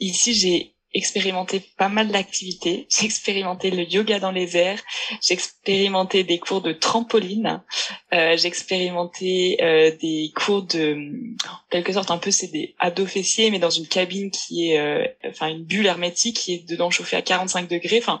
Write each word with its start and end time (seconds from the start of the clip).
Ici, 0.00 0.34
j'ai 0.34 0.74
expérimenté 0.94 1.62
pas 1.76 1.88
mal 1.88 2.08
d'activités. 2.08 2.86
J'ai 2.90 3.04
expérimenté 3.04 3.70
le 3.70 3.82
yoga 3.82 4.18
dans 4.18 4.30
les 4.30 4.56
airs, 4.56 4.80
j'ai 5.22 5.34
expérimenté 5.34 6.24
des 6.24 6.38
cours 6.38 6.62
de 6.62 6.72
trampoline, 6.72 7.62
euh, 8.12 8.36
j'ai 8.36 8.48
expérimenté 8.48 9.58
euh, 9.62 9.90
des 10.00 10.32
cours 10.34 10.62
de, 10.62 10.96
en 11.46 11.56
quelque 11.70 11.92
sorte 11.92 12.10
un 12.10 12.18
peu 12.18 12.30
c'est 12.30 12.48
des 12.48 12.74
ados 12.78 13.08
fessiers, 13.08 13.50
mais 13.50 13.58
dans 13.58 13.70
une 13.70 13.86
cabine 13.86 14.30
qui 14.30 14.70
est, 14.70 14.78
euh, 14.78 15.06
enfin 15.28 15.48
une 15.48 15.64
bulle 15.64 15.86
hermétique 15.86 16.36
qui 16.36 16.54
est 16.54 16.68
dedans 16.68 16.90
chauffée 16.90 17.16
à 17.16 17.22
45 17.22 17.68
degrés. 17.68 18.02
Enfin. 18.02 18.20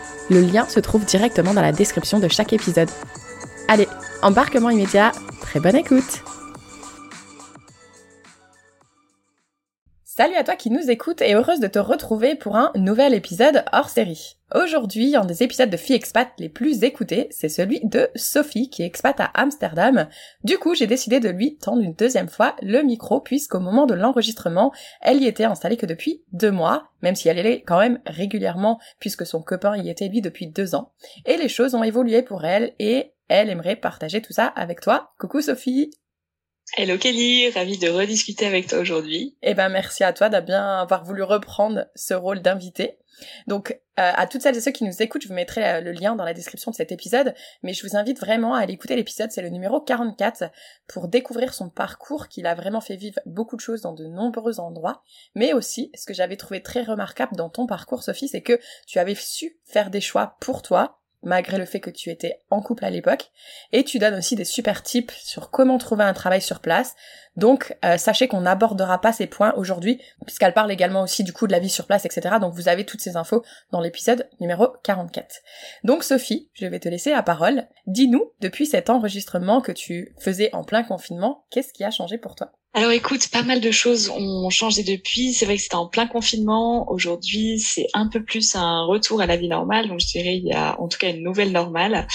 le 0.31 0.41
lien 0.41 0.67
se 0.67 0.79
trouve 0.79 1.05
directement 1.05 1.53
dans 1.53 1.61
la 1.61 1.73
description 1.73 2.19
de 2.19 2.27
chaque 2.27 2.53
épisode. 2.53 2.89
Allez, 3.67 3.87
embarquement 4.21 4.69
immédiat, 4.69 5.11
très 5.41 5.59
bonne 5.59 5.75
écoute 5.75 6.23
Salut 10.21 10.35
à 10.35 10.43
toi 10.43 10.55
qui 10.55 10.69
nous 10.69 10.91
écoute 10.91 11.23
et 11.23 11.33
heureuse 11.33 11.59
de 11.59 11.65
te 11.65 11.79
retrouver 11.79 12.35
pour 12.35 12.55
un 12.55 12.71
nouvel 12.75 13.15
épisode 13.15 13.65
hors 13.73 13.89
série. 13.89 14.37
Aujourd'hui, 14.53 15.15
un 15.15 15.25
des 15.25 15.41
épisodes 15.41 15.71
de 15.71 15.77
Fille 15.77 15.95
Expat 15.95 16.29
les 16.37 16.47
plus 16.47 16.83
écoutés, 16.83 17.27
c'est 17.31 17.49
celui 17.49 17.79
de 17.83 18.07
Sophie 18.13 18.69
qui 18.69 18.83
est 18.83 18.85
expat 18.85 19.19
à 19.19 19.31
Amsterdam. 19.33 20.07
Du 20.43 20.59
coup, 20.59 20.75
j'ai 20.75 20.85
décidé 20.85 21.19
de 21.19 21.29
lui 21.29 21.57
tendre 21.57 21.81
une 21.81 21.95
deuxième 21.95 22.29
fois 22.29 22.55
le 22.61 22.83
micro 22.83 23.19
puisqu'au 23.19 23.59
moment 23.59 23.87
de 23.87 23.95
l'enregistrement, 23.95 24.71
elle 25.01 25.23
y 25.23 25.25
était 25.25 25.45
installée 25.45 25.75
que 25.75 25.87
depuis 25.87 26.21
deux 26.33 26.51
mois, 26.51 26.83
même 27.01 27.15
si 27.15 27.27
elle 27.27 27.39
est 27.39 27.63
quand 27.63 27.79
même 27.79 27.99
régulièrement 28.05 28.79
puisque 28.99 29.25
son 29.25 29.41
copain 29.41 29.75
y 29.75 29.89
était 29.89 30.07
lui 30.07 30.21
depuis 30.21 30.45
deux 30.45 30.75
ans. 30.75 30.91
Et 31.25 31.37
les 31.37 31.49
choses 31.49 31.73
ont 31.73 31.81
évolué 31.81 32.21
pour 32.21 32.45
elle 32.45 32.73
et 32.77 33.13
elle 33.27 33.49
aimerait 33.49 33.75
partager 33.75 34.21
tout 34.21 34.33
ça 34.33 34.45
avec 34.45 34.81
toi. 34.81 35.13
Coucou 35.17 35.41
Sophie 35.41 35.89
Hello 36.77 36.97
Kelly, 36.97 37.49
ravie 37.49 37.77
de 37.77 37.89
rediscuter 37.89 38.45
avec 38.45 38.67
toi 38.67 38.79
aujourd'hui. 38.79 39.35
Eh 39.41 39.53
ben 39.53 39.67
merci 39.67 40.05
à 40.05 40.13
toi 40.13 40.29
d'avoir 40.29 41.03
voulu 41.03 41.21
reprendre 41.21 41.87
ce 41.95 42.13
rôle 42.13 42.41
d'invité. 42.41 42.97
Donc 43.45 43.71
euh, 43.71 43.75
à 44.15 44.25
toutes 44.25 44.41
celles 44.41 44.55
et 44.55 44.61
ceux 44.61 44.71
qui 44.71 44.85
nous 44.85 45.01
écoutent, 45.01 45.23
je 45.23 45.27
vous 45.27 45.33
mettrai 45.33 45.65
euh, 45.65 45.81
le 45.81 45.91
lien 45.91 46.15
dans 46.15 46.23
la 46.23 46.33
description 46.33 46.71
de 46.71 46.75
cet 46.77 46.93
épisode, 46.93 47.35
mais 47.61 47.73
je 47.73 47.85
vous 47.85 47.97
invite 47.97 48.21
vraiment 48.21 48.55
à 48.55 48.61
aller 48.61 48.75
écouter 48.75 48.95
l'épisode, 48.95 49.31
c'est 49.31 49.41
le 49.41 49.49
numéro 49.49 49.81
44, 49.81 50.45
pour 50.87 51.09
découvrir 51.09 51.53
son 51.53 51.69
parcours, 51.69 52.29
qu'il 52.29 52.47
a 52.47 52.55
vraiment 52.55 52.79
fait 52.79 52.95
vivre 52.95 53.19
beaucoup 53.25 53.57
de 53.57 53.61
choses 53.61 53.81
dans 53.81 53.93
de 53.93 54.05
nombreux 54.05 54.61
endroits, 54.61 55.03
mais 55.35 55.51
aussi, 55.51 55.91
ce 55.93 56.05
que 56.05 56.13
j'avais 56.13 56.37
trouvé 56.37 56.63
très 56.63 56.83
remarquable 56.83 57.35
dans 57.35 57.49
ton 57.49 57.67
parcours, 57.67 58.01
Sophie, 58.01 58.29
c'est 58.29 58.41
que 58.41 58.57
tu 58.87 58.97
avais 58.97 59.15
su 59.15 59.57
faire 59.65 59.89
des 59.89 60.01
choix 60.01 60.37
pour 60.39 60.61
toi, 60.61 61.00
malgré 61.23 61.57
le 61.57 61.65
fait 61.65 61.79
que 61.79 61.89
tu 61.89 62.09
étais 62.09 62.41
en 62.49 62.61
couple 62.61 62.85
à 62.85 62.89
l'époque. 62.89 63.31
Et 63.71 63.83
tu 63.83 63.99
donnes 63.99 64.15
aussi 64.15 64.35
des 64.35 64.45
super 64.45 64.83
tips 64.83 65.13
sur 65.23 65.51
comment 65.51 65.77
trouver 65.77 66.03
un 66.03 66.13
travail 66.13 66.41
sur 66.41 66.59
place. 66.59 66.95
Donc 67.35 67.75
euh, 67.85 67.97
sachez 67.97 68.27
qu'on 68.27 68.41
n'abordera 68.41 68.99
pas 68.99 69.13
ces 69.13 69.27
points 69.27 69.53
aujourd'hui, 69.55 70.01
puisqu'elle 70.25 70.53
parle 70.53 70.71
également 70.71 71.01
aussi 71.01 71.23
du 71.23 71.33
coup 71.33 71.47
de 71.47 71.51
la 71.51 71.59
vie 71.59 71.69
sur 71.69 71.85
place, 71.85 72.05
etc. 72.05 72.35
Donc 72.39 72.53
vous 72.53 72.67
avez 72.67 72.85
toutes 72.85 73.01
ces 73.01 73.17
infos 73.17 73.43
dans 73.71 73.81
l'épisode 73.81 74.29
numéro 74.39 74.67
44. 74.83 75.37
Donc 75.83 76.03
Sophie, 76.03 76.49
je 76.53 76.65
vais 76.65 76.79
te 76.79 76.89
laisser 76.89 77.11
la 77.11 77.23
parole. 77.23 77.67
Dis-nous, 77.87 78.33
depuis 78.41 78.65
cet 78.65 78.89
enregistrement 78.89 79.61
que 79.61 79.71
tu 79.71 80.13
faisais 80.19 80.53
en 80.53 80.63
plein 80.63 80.83
confinement, 80.83 81.45
qu'est-ce 81.49 81.73
qui 81.73 81.83
a 81.83 81.91
changé 81.91 82.17
pour 82.17 82.35
toi? 82.35 82.51
Alors 82.73 82.91
écoute, 82.91 83.27
pas 83.27 83.43
mal 83.43 83.59
de 83.59 83.69
choses 83.69 84.09
ont 84.09 84.49
changé 84.49 84.83
depuis. 84.83 85.33
C'est 85.33 85.45
vrai 85.45 85.57
que 85.57 85.61
c'était 85.61 85.75
en 85.75 85.87
plein 85.87 86.07
confinement. 86.07 86.89
Aujourd'hui, 86.89 87.59
c'est 87.59 87.87
un 87.93 88.07
peu 88.07 88.23
plus 88.23 88.55
un 88.55 88.85
retour 88.85 89.19
à 89.19 89.25
la 89.25 89.35
vie 89.35 89.49
normale. 89.49 89.89
Donc 89.89 89.99
je 89.99 90.07
dirais 90.07 90.37
il 90.37 90.45
y 90.45 90.53
a 90.53 90.79
en 90.79 90.87
tout 90.87 90.97
cas 90.97 91.09
une 91.09 91.21
nouvelle 91.21 91.51
normale. 91.51 92.07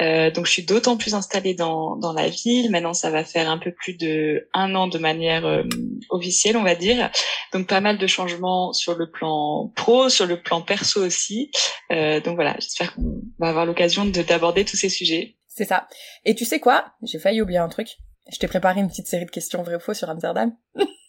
Euh, 0.00 0.30
donc 0.30 0.46
je 0.46 0.52
suis 0.52 0.64
d'autant 0.64 0.96
plus 0.96 1.14
installée 1.14 1.54
dans, 1.54 1.96
dans 1.96 2.12
la 2.12 2.28
ville. 2.28 2.70
Maintenant, 2.70 2.94
ça 2.94 3.10
va 3.10 3.24
faire 3.24 3.50
un 3.50 3.58
peu 3.58 3.72
plus 3.72 3.96
de 3.96 4.48
un 4.54 4.76
an 4.76 4.86
de 4.86 4.98
manière 4.98 5.44
euh, 5.46 5.64
officielle, 6.10 6.56
on 6.56 6.62
va 6.62 6.76
dire. 6.76 7.10
Donc 7.52 7.66
pas 7.66 7.80
mal 7.80 7.98
de 7.98 8.06
changements 8.06 8.72
sur 8.72 8.94
le 8.94 9.10
plan 9.10 9.72
pro, 9.74 10.08
sur 10.10 10.26
le 10.26 10.40
plan 10.40 10.62
perso 10.62 11.04
aussi. 11.04 11.50
Euh, 11.90 12.20
donc 12.20 12.36
voilà, 12.36 12.54
j'espère 12.60 12.94
qu'on 12.94 13.20
va 13.40 13.48
avoir 13.48 13.66
l'occasion 13.66 14.04
de 14.04 14.22
d'aborder 14.22 14.64
tous 14.64 14.76
ces 14.76 14.88
sujets. 14.88 15.34
C'est 15.48 15.64
ça. 15.64 15.88
Et 16.24 16.36
tu 16.36 16.44
sais 16.44 16.60
quoi? 16.60 16.92
J'ai 17.02 17.18
failli 17.18 17.42
oublier 17.42 17.58
un 17.58 17.68
truc. 17.68 17.96
Je 18.32 18.38
t'ai 18.38 18.48
préparé 18.48 18.80
une 18.80 18.88
petite 18.88 19.06
série 19.06 19.26
de 19.26 19.30
questions 19.30 19.62
vraies 19.62 19.76
ou 19.76 19.80
faux 19.80 19.94
sur 19.94 20.08
Amsterdam. 20.08 20.52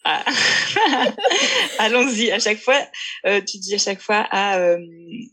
Ah. 0.08 0.24
Allons-y. 1.80 2.32
À 2.32 2.38
chaque 2.38 2.60
fois, 2.60 2.80
euh, 3.26 3.42
tu 3.42 3.58
dis 3.58 3.74
à 3.74 3.80
chaque 3.80 4.00
fois 4.00 4.28
ah, 4.30 4.58
euh, 4.58 4.78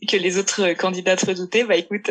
que 0.09 0.17
les 0.17 0.39
autres 0.39 0.73
candidats 0.73 1.15
te 1.15 1.27
redoutaient. 1.27 1.63
Bah 1.63 1.75
écoute, 1.75 2.09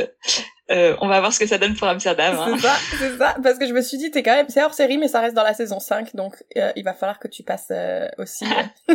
euh, 0.71 0.97
on 1.01 1.09
va 1.09 1.19
voir 1.19 1.33
ce 1.33 1.41
que 1.41 1.47
ça 1.47 1.59
donne 1.59 1.75
pour 1.75 1.89
Amsterdam. 1.89 2.37
Hein. 2.39 2.55
C'est 2.55 2.63
ça, 2.63 2.77
c'est 2.99 3.19
ça. 3.19 3.37
Parce 3.43 3.59
que 3.59 3.67
je 3.67 3.73
me 3.73 3.83
suis 3.83 3.99
dit, 3.99 4.13
t'es 4.13 4.23
quand 4.23 4.35
même, 4.35 4.49
c'est 4.49 4.63
hors 4.63 4.75
série, 4.75 4.97
mais 4.97 5.09
ça 5.09 5.21
reste 5.21 5.35
dans 5.35 5.43
la 5.43 5.55
saison 5.55 5.81
5, 5.81 6.15
donc 6.15 6.37
il 6.55 6.85
va 6.85 6.95
falloir 6.95 7.19
que 7.19 7.27
tu 7.27 7.43
passes 7.43 7.73
aussi. 8.19 8.47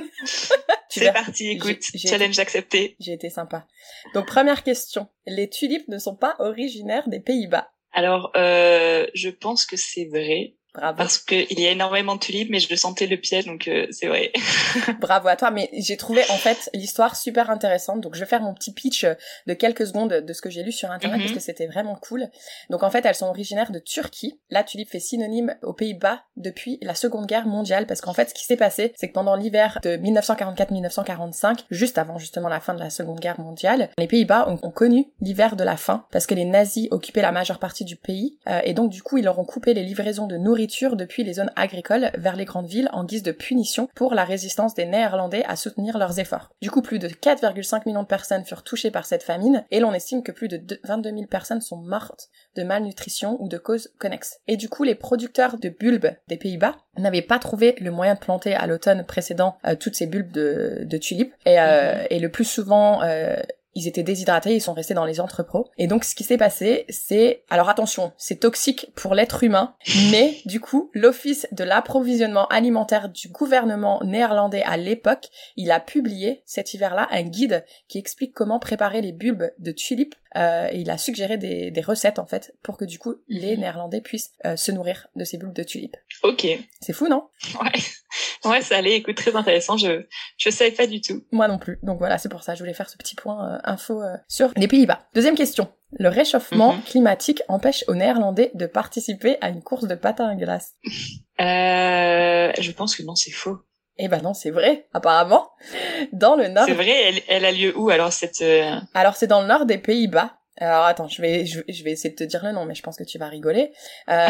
c'est 0.90 1.12
parti. 1.12 1.50
Écoute, 1.50 1.82
challenge 1.98 2.40
accepté. 2.40 2.96
J'ai 3.02 3.14
été 3.14 3.30
sympa. 3.30 3.68
Donc 4.14 4.28
première 4.28 4.64
question. 4.64 5.10
Les 5.26 5.50
tulipes 5.50 5.90
ne 5.90 5.98
sont 5.98 6.16
pas 6.16 6.36
originaires 6.40 7.10
des 7.10 7.20
Pays-Bas. 7.20 7.70
Alors, 7.92 8.32
je 8.34 9.30
pense 9.30 9.66
que 9.66 9.76
c'est 9.76 10.06
vrai. 10.06 10.57
Bravo. 10.78 10.96
Parce 10.96 11.18
qu'il 11.18 11.60
y 11.60 11.66
a 11.66 11.72
énormément 11.72 12.14
de 12.14 12.20
tulipes, 12.20 12.52
mais 12.52 12.60
je 12.60 12.70
le 12.70 12.76
sentais 12.76 13.08
le 13.08 13.18
piège, 13.18 13.46
donc 13.46 13.68
euh, 13.68 13.88
c'est 13.90 14.06
vrai. 14.06 14.32
Bravo 15.02 15.28
à 15.28 15.36
toi, 15.36 15.50
mais 15.50 15.72
j'ai 15.74 15.98
trouvé 15.98 16.22
en 16.30 16.38
fait 16.38 16.70
l'histoire 16.76 17.16
super 17.16 17.50
intéressante. 17.50 18.00
Donc 18.02 18.14
je 18.14 18.20
vais 18.20 18.28
faire 18.28 18.42
mon 18.42 18.54
petit 18.54 18.72
pitch 18.72 19.06
de 19.48 19.54
quelques 19.56 19.88
secondes 19.88 20.14
de 20.14 20.34
ce 20.34 20.42
que 20.42 20.52
j'ai 20.52 20.62
lu 20.62 20.72
sur 20.72 20.92
internet 20.92 21.20
parce 21.20 21.32
mhm. 21.32 21.36
que 21.36 21.42
c'était 21.42 21.66
vraiment 21.66 21.96
cool. 21.96 22.30
Donc 22.70 22.84
en 22.84 22.92
fait, 22.92 23.06
elles 23.08 23.16
sont 23.16 23.26
originaires 23.26 23.72
de 23.72 23.80
Turquie. 23.80 24.40
La 24.52 24.64
tulipe 24.64 24.92
fait 24.92 25.00
synonyme 25.00 25.56
aux 25.64 25.74
Pays-Bas 25.74 26.22
depuis 26.36 26.78
la 26.84 26.94
Seconde 26.94 27.26
Guerre 27.26 27.48
mondiale, 27.48 27.88
parce 27.88 28.02
qu'en 28.02 28.14
fait, 28.14 28.30
ce 28.30 28.34
qui 28.36 28.46
s'est 28.46 28.56
passé, 28.56 28.94
c'est 28.96 29.08
que 29.08 29.14
pendant 29.14 29.36
l'hiver 29.36 29.80
de 29.82 29.98
1944-1945, 29.98 31.66
juste 31.72 31.98
avant 31.98 32.20
justement 32.20 32.50
la 32.50 32.60
fin 32.60 32.76
de 32.76 32.80
la 32.80 32.92
Seconde 32.92 33.20
Guerre 33.20 33.40
mondiale, 33.40 33.90
les 33.98 34.08
Pays-Bas 34.08 34.48
ont, 34.48 34.58
connu 34.78 35.08
l'hiver 35.22 35.56
de 35.56 35.64
la 35.64 35.78
faim 35.78 36.06
parce 36.12 36.28
que 36.28 36.36
les 36.36 36.46
nazis 36.46 36.88
occupaient 36.92 37.22
la 37.22 37.32
majeure 37.32 37.58
partie 37.58 37.84
du 37.84 37.96
pays, 37.96 38.38
euh, 38.48 38.60
et 38.64 38.74
donc 38.74 38.92
du 38.92 39.02
coup, 39.02 39.18
ils 39.18 39.24
leur 39.24 39.40
ont 39.40 39.46
coupé 39.46 39.74
les 39.74 39.82
livraisons 39.82 40.28
de 40.28 40.38
nourriture 40.38 40.67
depuis 40.96 41.24
les 41.24 41.34
zones 41.34 41.52
agricoles 41.56 42.12
vers 42.18 42.36
les 42.36 42.46
grandes 42.46 42.68
villes 42.68 42.90
en 42.94 43.04
guise 43.04 43.24
de 43.24 43.32
punition 43.32 43.90
pour 43.96 44.14
la 44.14 44.24
résistance 44.24 44.74
des 44.74 44.86
Néerlandais 44.86 45.44
à 45.48 45.56
soutenir 45.56 45.98
leurs 45.98 46.20
efforts. 46.20 46.50
Du 46.62 46.72
coup, 46.72 46.82
plus 46.82 47.00
de 47.00 47.08
4,5 47.08 47.84
millions 47.86 48.04
de 48.04 48.08
personnes 48.08 48.46
furent 48.46 48.64
touchées 48.64 48.92
par 48.92 49.06
cette 49.06 49.24
famine 49.24 49.64
et 49.72 49.80
l'on 49.80 49.94
estime 49.94 50.24
que 50.24 50.32
plus 50.32 50.48
de 50.48 50.62
22 50.84 51.10
000 51.10 51.26
personnes 51.26 51.62
sont 51.62 51.78
mortes 51.78 52.30
de 52.56 52.64
malnutrition 52.64 53.38
ou 53.40 53.48
de 53.48 53.58
causes 53.58 53.90
connexes. 53.98 54.40
Et 54.48 54.58
du 54.58 54.70
coup, 54.70 54.84
les 54.84 54.96
producteurs 54.96 55.58
de 55.58 55.70
bulbes 55.70 56.12
des 56.28 56.38
Pays-Bas 56.38 56.76
n'avaient 56.98 57.22
pas 57.22 57.40
trouvé 57.40 57.76
le 57.80 57.92
moyen 57.92 58.16
de 58.16 58.20
planter 58.20 58.56
à 58.56 58.68
l'automne 58.68 59.04
précédent 59.06 59.58
euh, 59.66 59.76
toutes 59.76 59.96
ces 59.96 60.08
bulbes 60.08 60.32
de, 60.32 60.98
tulipes 60.98 61.34
et, 61.46 61.60
euh, 61.60 61.96
mhm. 61.96 62.08
et, 62.10 62.20
le 62.20 62.30
plus 62.30 62.46
souvent 62.46 63.02
euh, 63.04 63.38
ils 63.78 63.88
étaient 63.88 64.04
déshydratés, 64.04 64.56
ils 64.56 64.62
sont 64.62 64.74
restés 64.74 64.96
dans 64.96 65.06
les 65.06 65.22
entrepôts. 65.22 65.70
Et 65.78 65.86
donc 65.86 66.04
ce 66.04 66.16
qui 66.16 66.24
s'est 66.24 66.38
passé, 66.38 66.86
c'est 66.90 67.44
alors 67.52 67.70
attention, 67.70 68.12
c'est 68.18 68.40
toxique 68.40 68.92
pour 68.96 69.14
l'être 69.14 69.44
humain, 69.44 69.76
mais 70.12 70.38
du 70.46 70.60
coup, 70.60 70.90
l'Office 70.96 71.48
de 71.52 71.64
l'approvisionnement 71.64 72.48
alimentaire 72.48 73.10
du 73.10 73.30
gouvernement 73.30 74.02
néerlandais 74.04 74.64
à 74.64 74.78
l'époque, 74.78 75.30
il 75.58 75.70
a 75.70 75.80
publié 75.80 76.42
cet 76.46 76.74
hiver-là 76.74 77.08
un 77.12 77.22
guide 77.22 77.64
qui 77.88 78.00
explique 78.00 78.34
comment 78.34 78.58
préparer 78.58 79.02
les 79.02 79.12
bulbes 79.12 79.52
de 79.60 79.72
tulipes 79.72 80.16
euh, 80.36 80.68
et 80.72 80.82
il 80.82 80.90
a 80.90 80.98
suggéré 80.98 81.38
des, 81.38 81.72
des, 81.72 81.82
recettes 81.82 82.20
en 82.20 82.26
fait 82.26 82.56
pour 82.62 82.78
que 82.78 82.86
du 82.86 83.00
coup 83.00 83.16
les 83.28 83.56
mhm. 83.56 83.62
Néerlandais 83.62 84.02
puissent 84.02 84.32
euh, 84.46 84.56
se 84.56 84.72
nourrir 84.72 85.08
de 85.16 85.24
ces 85.24 85.38
bulbes 85.38 85.54
de 85.54 85.64
tulipes. 85.64 85.98
Ok. 86.24 86.46
C'est 86.82 86.94
fou, 86.94 87.08
non? 87.08 87.30
Ouais. 87.62 88.50
Ouais, 88.50 88.62
ça 88.62 88.78
allait. 88.78 88.96
Écoute, 88.96 89.16
très 89.16 89.36
intéressant. 89.36 89.78
Je 89.78 90.06
je 90.38 90.50
savais 90.50 90.72
pas 90.72 90.88
du 90.88 91.02
tout. 91.02 91.24
Moi 91.32 91.48
non 91.48 91.58
plus. 91.58 91.80
Donc 91.84 92.00
voilà, 92.00 92.18
c'est 92.18 92.30
pour 92.30 92.44
ça. 92.44 92.56
Je 92.56 92.60
voulais 92.60 92.74
faire 92.74 92.90
ce 92.90 92.98
petit 92.98 93.16
point 93.16 93.56
euh, 93.56 93.60
info 93.64 94.02
sur 94.28 94.52
les 94.56 94.68
Pays-Bas. 94.68 95.08
Deuxième 95.14 95.36
question. 95.36 95.70
Le 95.92 96.10
réchauffement 96.10 96.74
mhm. 96.74 96.82
climatique 96.84 97.42
empêche 97.48 97.86
aux 97.88 97.96
Néerlandais 97.96 98.52
de 98.54 98.66
participer 98.66 99.38
à 99.42 99.50
une 99.50 99.64
course 99.64 99.88
de 99.88 99.96
patins 99.96 100.28
à 100.28 100.36
glace. 100.36 100.76
Euh, 101.40 102.52
je 102.60 102.72
pense 102.72 102.96
que 102.96 103.04
non, 103.04 103.16
c'est 103.16 103.32
faux. 103.32 103.60
Eh 104.00 104.08
ben 104.08 104.22
non, 104.22 104.34
c'est 104.34 104.52
vrai, 104.52 104.86
apparemment. 104.94 105.50
Dans 106.12 106.36
le 106.36 106.48
nord. 106.48 106.66
C'est 106.68 106.74
vrai, 106.74 106.96
elle, 107.06 107.22
elle, 107.28 107.46
a 107.46 107.52
lieu 107.52 107.76
où 107.78 107.90
alors 107.90 108.14
cette 108.14 108.42
euh, 108.42 108.76
Alors 108.94 109.16
c'est 109.16 109.28
dans 109.28 109.42
le 109.42 109.48
nord 109.48 109.66
des 109.66 109.78
Pays-Bas. 109.78 110.37
Alors 110.60 110.86
attends, 110.86 111.08
je 111.08 111.22
vais, 111.22 111.46
je, 111.46 111.84
vais 111.84 111.92
essayer 111.92 112.10
de 112.10 112.16
te 112.16 112.24
dire 112.24 112.44
le 112.44 112.52
nom, 112.52 112.66
mais 112.66 112.74
je 112.74 112.82
pense 112.82 112.98
que 112.98 113.04
tu 113.04 113.20
vas 113.20 113.28
rigoler. 113.28 113.72
Euh, 114.10 114.28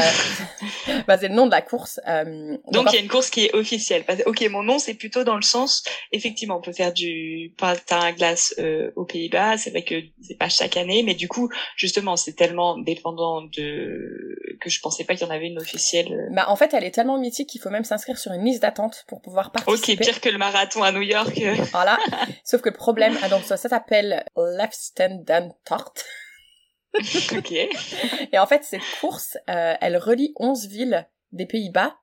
bah, 1.07 1.17
c'est 1.17 1.29
le 1.29 1.33
nom 1.33 1.45
de 1.45 1.51
la 1.51 1.61
course. 1.61 2.01
Euh, 2.07 2.57
donc 2.71 2.87
il 2.91 2.95
y 2.95 2.97
a 2.97 3.01
une 3.01 3.07
course 3.07 3.29
qui 3.29 3.45
est 3.45 3.55
officielle. 3.55 4.03
Ok, 4.25 4.45
mon 4.49 4.61
nom 4.61 4.77
c'est 4.77 4.93
plutôt 4.93 5.23
dans 5.23 5.37
le 5.37 5.41
sens, 5.41 5.83
effectivement, 6.11 6.57
on 6.57 6.61
peut 6.61 6.73
faire 6.73 6.91
du 6.91 7.53
patin 7.57 7.99
à 7.99 8.11
glace 8.11 8.53
euh, 8.59 8.91
aux 8.95 9.05
Pays-Bas. 9.05 9.57
C'est 9.57 9.69
vrai 9.69 9.83
que 9.83 9.95
c'est 10.21 10.37
pas 10.37 10.49
chaque 10.49 10.75
année, 10.75 11.01
mais 11.03 11.13
du 11.13 11.29
coup, 11.29 11.49
justement, 11.77 12.17
c'est 12.17 12.33
tellement 12.33 12.77
dépendant 12.77 13.43
de 13.43 14.37
que 14.59 14.69
je 14.69 14.81
pensais 14.81 15.05
pas 15.05 15.15
qu'il 15.15 15.25
y 15.25 15.29
en 15.29 15.33
avait 15.33 15.47
une 15.47 15.59
officielle. 15.59 16.11
Euh. 16.11 16.33
Bah 16.33 16.45
en 16.49 16.57
fait, 16.57 16.73
elle 16.73 16.83
est 16.83 16.91
tellement 16.91 17.17
mythique 17.17 17.49
qu'il 17.49 17.61
faut 17.61 17.69
même 17.69 17.85
s'inscrire 17.85 18.17
sur 18.17 18.33
une 18.33 18.43
liste 18.43 18.61
d'attente 18.61 19.05
pour 19.07 19.21
pouvoir 19.21 19.51
participer. 19.51 19.93
Ok, 19.93 19.99
pire 19.99 20.21
que 20.21 20.29
le 20.29 20.37
marathon 20.37 20.83
à 20.83 20.91
New 20.91 21.03
York. 21.03 21.39
voilà. 21.71 21.97
Sauf 22.43 22.61
que 22.61 22.69
le 22.69 22.75
problème, 22.75 23.17
ah, 23.23 23.29
donc 23.29 23.43
ça, 23.43 23.55
ça 23.55 23.69
s'appelle 23.69 24.25
Left 24.35 24.73
Stand 24.73 25.25
Tort. 25.63 25.93
ok. 27.37 27.51
Et 28.31 28.39
en 28.39 28.47
fait, 28.47 28.63
cette 28.63 28.81
course, 29.01 29.37
euh, 29.49 29.75
elle 29.81 29.97
relie 29.97 30.33
11 30.37 30.67
villes 30.67 31.07
des 31.31 31.45
Pays-Bas 31.45 31.95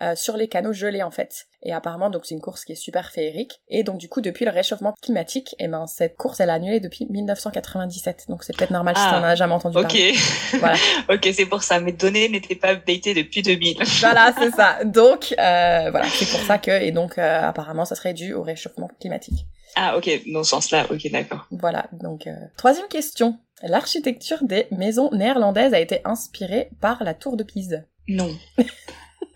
euh, 0.00 0.16
sur 0.16 0.38
les 0.38 0.48
canaux 0.48 0.72
gelés 0.72 1.02
en 1.02 1.10
fait. 1.10 1.46
Et 1.62 1.72
apparemment 1.72 2.08
donc 2.08 2.24
c'est 2.24 2.34
une 2.34 2.40
course 2.40 2.64
qui 2.64 2.72
est 2.72 2.76
super 2.76 3.10
féerique. 3.10 3.60
Et 3.68 3.84
donc 3.84 3.98
du 3.98 4.08
coup 4.08 4.22
depuis 4.22 4.46
le 4.46 4.50
réchauffement 4.50 4.94
climatique, 5.02 5.54
et 5.58 5.64
eh 5.64 5.68
ben 5.68 5.86
cette 5.86 6.16
course 6.16 6.40
elle 6.40 6.48
a 6.48 6.54
annulé 6.54 6.80
depuis 6.80 7.06
1997. 7.10 8.24
Donc 8.28 8.42
c'est 8.42 8.56
peut-être 8.56 8.70
normal 8.70 8.96
si 8.96 9.02
t'en 9.02 9.22
ah, 9.22 9.28
as 9.28 9.34
jamais 9.36 9.52
entendu 9.52 9.74
parler. 9.74 10.12
Ok. 10.12 10.58
Voilà. 10.58 10.76
ok 11.10 11.28
c'est 11.34 11.46
pour 11.46 11.62
ça. 11.62 11.78
Mes 11.78 11.92
données 11.92 12.28
n'étaient 12.30 12.56
pas 12.56 12.72
updatées 12.72 13.12
depuis 13.12 13.42
2000. 13.42 13.76
voilà 14.00 14.32
c'est 14.36 14.50
ça. 14.50 14.82
Donc 14.84 15.34
euh, 15.38 15.90
voilà 15.90 16.06
c'est 16.08 16.30
pour 16.30 16.40
ça 16.40 16.58
que 16.58 16.70
et 16.70 16.90
donc 16.90 17.18
euh, 17.18 17.42
apparemment 17.42 17.84
ça 17.84 17.94
serait 17.94 18.14
dû 18.14 18.32
au 18.32 18.42
réchauffement 18.42 18.88
climatique. 18.98 19.46
Ah 19.76 19.98
ok 19.98 20.10
dans 20.32 20.42
ce 20.42 20.50
sens-là. 20.50 20.86
Ok 20.90 21.06
d'accord. 21.12 21.46
Voilà 21.50 21.86
donc 21.92 22.28
troisième 22.56 22.88
question. 22.88 23.38
L'architecture 23.62 24.42
des 24.42 24.66
maisons 24.70 25.10
néerlandaises 25.12 25.74
a 25.74 25.80
été 25.80 26.00
inspirée 26.04 26.70
par 26.80 27.04
la 27.04 27.14
tour 27.14 27.36
de 27.36 27.44
Pise. 27.44 27.84
Non. 28.08 28.36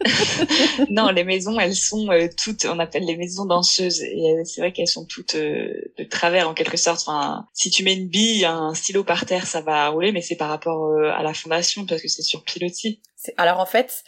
non, 0.90 1.10
les 1.10 1.24
maisons, 1.24 1.58
elles 1.58 1.74
sont 1.74 2.10
euh, 2.10 2.28
toutes, 2.36 2.64
on 2.64 2.78
appelle 2.78 3.04
les 3.04 3.16
maisons 3.16 3.44
danseuses. 3.44 4.02
Et 4.02 4.36
euh, 4.38 4.42
c'est 4.44 4.60
vrai 4.60 4.72
qu'elles 4.72 4.88
sont 4.88 5.06
toutes 5.06 5.34
euh, 5.34 5.92
de 5.96 6.04
travers 6.04 6.48
en 6.48 6.54
quelque 6.54 6.76
sorte. 6.76 7.00
Enfin, 7.06 7.46
si 7.52 7.70
tu 7.70 7.82
mets 7.84 7.94
une 7.94 8.08
bille, 8.08 8.44
un 8.44 8.74
stylo 8.74 9.04
par 9.04 9.26
terre, 9.26 9.46
ça 9.46 9.60
va 9.60 9.88
rouler, 9.88 10.12
mais 10.12 10.22
c'est 10.22 10.36
par 10.36 10.48
rapport 10.48 10.92
à 10.98 11.22
la 11.22 11.34
fondation 11.34 11.86
parce 11.86 12.02
que 12.02 12.08
c'est 12.08 12.22
sur 12.22 12.44
pilotis. 12.44 13.00
Alors 13.38 13.58
en 13.58 13.66
fait, 13.66 14.04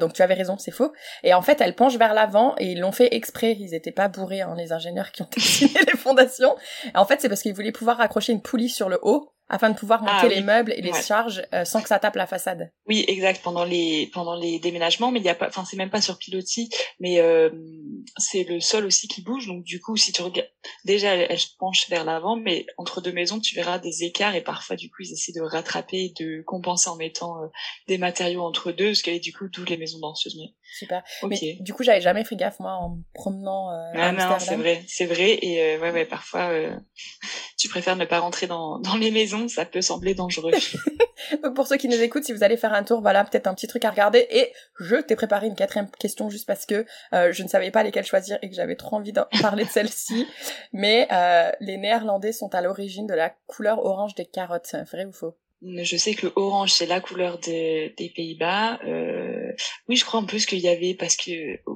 donc 0.00 0.12
tu 0.12 0.22
avais 0.22 0.34
raison, 0.34 0.56
c'est 0.58 0.72
faux. 0.72 0.92
Et 1.22 1.34
en 1.34 1.42
fait, 1.42 1.60
elles 1.60 1.76
penchent 1.76 1.98
vers 1.98 2.14
l'avant 2.14 2.54
et 2.58 2.72
ils 2.72 2.80
l'ont 2.80 2.90
fait 2.90 3.14
exprès. 3.14 3.56
Ils 3.60 3.74
étaient 3.74 3.92
pas 3.92 4.08
bourrés, 4.08 4.40
hein, 4.40 4.54
les 4.56 4.72
ingénieurs 4.72 5.12
qui 5.12 5.22
ont 5.22 5.28
dessiné 5.36 5.78
les 5.86 5.96
fondations. 5.96 6.56
Et 6.84 6.96
en 6.96 7.04
fait, 7.04 7.20
c'est 7.20 7.28
parce 7.28 7.42
qu'ils 7.42 7.54
voulaient 7.54 7.70
pouvoir 7.70 8.00
accrocher 8.00 8.32
une 8.32 8.42
poulie 8.42 8.70
sur 8.70 8.88
le 8.88 8.98
haut 9.02 9.32
afin 9.48 9.70
de 9.70 9.76
pouvoir 9.76 10.00
monter 10.02 10.12
ah 10.22 10.28
les 10.28 10.40
meubles 10.40 10.72
et 10.72 10.82
les 10.82 10.92
charges 10.92 11.42
euh, 11.54 11.64
sans 11.64 11.80
que 11.80 11.88
ça 11.88 11.98
tape 11.98 12.16
la 12.16 12.26
façade. 12.26 12.72
Oui, 12.86 13.04
exact. 13.06 13.42
Pendant 13.42 13.64
les 13.64 14.10
pendant 14.12 14.34
les 14.34 14.58
déménagements, 14.58 15.12
mais 15.12 15.20
il 15.20 15.24
y 15.24 15.28
a 15.28 15.34
pas, 15.34 15.46
enfin 15.46 15.64
c'est 15.64 15.76
même 15.76 15.90
pas 15.90 16.00
sur 16.00 16.18
pilotis, 16.18 16.68
mais 16.98 17.20
euh, 17.20 17.50
c'est 18.16 18.44
le 18.44 18.60
sol 18.60 18.86
aussi 18.86 19.06
qui 19.06 19.22
bouge. 19.22 19.46
Donc 19.46 19.62
du 19.62 19.80
coup, 19.80 19.96
si 19.96 20.12
tu 20.12 20.22
regardes, 20.22 20.50
déjà 20.84 21.14
elle, 21.14 21.38
se 21.38 21.48
penche 21.58 21.88
vers 21.88 22.04
l'avant, 22.04 22.36
mais 22.36 22.66
entre 22.76 23.00
deux 23.00 23.12
maisons, 23.12 23.38
tu 23.38 23.54
verras 23.54 23.78
des 23.78 24.02
écarts 24.02 24.34
et 24.34 24.42
parfois 24.42 24.76
du 24.76 24.88
coup 24.90 25.02
ils 25.02 25.12
essaient 25.12 25.32
de 25.32 25.42
rattraper, 25.42 26.12
de 26.18 26.42
compenser 26.42 26.90
en 26.90 26.96
mettant 26.96 27.42
euh, 27.42 27.46
des 27.86 27.98
matériaux 27.98 28.42
entre 28.42 28.72
deux, 28.72 28.94
ce 28.94 29.02
qui 29.02 29.10
est 29.10 29.20
du 29.20 29.32
coup 29.32 29.48
d'où 29.48 29.64
les 29.64 29.76
maisons 29.76 30.00
danseuses. 30.00 30.36
Mais 30.36 30.54
super. 30.72 31.02
Mais 31.28 31.56
du 31.60 31.72
coup, 31.72 31.82
j'avais 31.82 32.00
jamais 32.00 32.24
fait 32.24 32.36
gaffe 32.36 32.60
moi 32.60 32.72
en 32.72 32.98
promenant. 33.14 33.70
Euh, 33.70 33.92
ah, 33.94 34.12
non, 34.12 34.38
c'est 34.38 34.56
vrai, 34.56 34.82
c'est 34.88 35.06
vrai. 35.06 35.38
Et 35.42 35.78
ouais, 35.78 35.90
ouais, 35.90 36.04
parfois 36.04 36.50
tu 37.58 37.68
préfères 37.68 37.96
ne 37.96 38.04
pas 38.04 38.20
rentrer 38.20 38.46
dans 38.46 38.78
dans 38.78 38.96
les 38.96 39.10
maisons 39.10 39.48
ça 39.48 39.64
peut 39.64 39.82
sembler 39.82 40.14
dangereux. 40.14 40.52
pour 41.54 41.66
ceux 41.66 41.76
qui 41.76 41.88
nous 41.88 42.00
écoutent, 42.00 42.24
si 42.24 42.32
vous 42.32 42.44
allez 42.44 42.56
faire 42.56 42.72
un 42.72 42.82
tour, 42.82 43.00
voilà, 43.00 43.24
peut-être 43.24 43.46
un 43.46 43.54
petit 43.54 43.66
truc 43.66 43.84
à 43.84 43.90
regarder. 43.90 44.26
Et 44.30 44.52
je 44.78 44.96
t'ai 44.96 45.16
préparé 45.16 45.46
une 45.46 45.54
quatrième 45.54 45.90
question 45.90 46.30
juste 46.30 46.46
parce 46.46 46.66
que 46.66 46.86
euh, 47.12 47.32
je 47.32 47.42
ne 47.42 47.48
savais 47.48 47.70
pas 47.70 47.82
lesquelles 47.82 48.04
choisir 48.04 48.38
et 48.42 48.48
que 48.48 48.54
j'avais 48.54 48.76
trop 48.76 48.96
envie 48.96 49.12
d'en 49.12 49.26
parler 49.40 49.64
de 49.64 49.70
celle-ci. 49.70 50.26
Mais 50.72 51.08
euh, 51.12 51.50
les 51.60 51.76
Néerlandais 51.76 52.32
sont 52.32 52.54
à 52.54 52.60
l'origine 52.60 53.06
de 53.06 53.14
la 53.14 53.30
couleur 53.46 53.84
orange 53.84 54.14
des 54.14 54.26
carottes. 54.26 54.74
Vrai 54.90 55.04
ou 55.04 55.12
faux? 55.12 55.36
Je 55.62 55.96
sais 55.96 56.14
que 56.14 56.26
le 56.26 56.32
orange 56.36 56.72
c'est 56.72 56.86
la 56.86 57.00
couleur 57.00 57.38
des 57.38 58.12
Pays-Bas. 58.14 58.80
Euh, 58.84 59.52
oui, 59.88 59.96
je 59.96 60.04
crois 60.04 60.20
en 60.20 60.26
plus 60.26 60.46
qu'il 60.46 60.60
y 60.60 60.68
avait 60.68 60.94
parce 60.94 61.16
que 61.16 61.30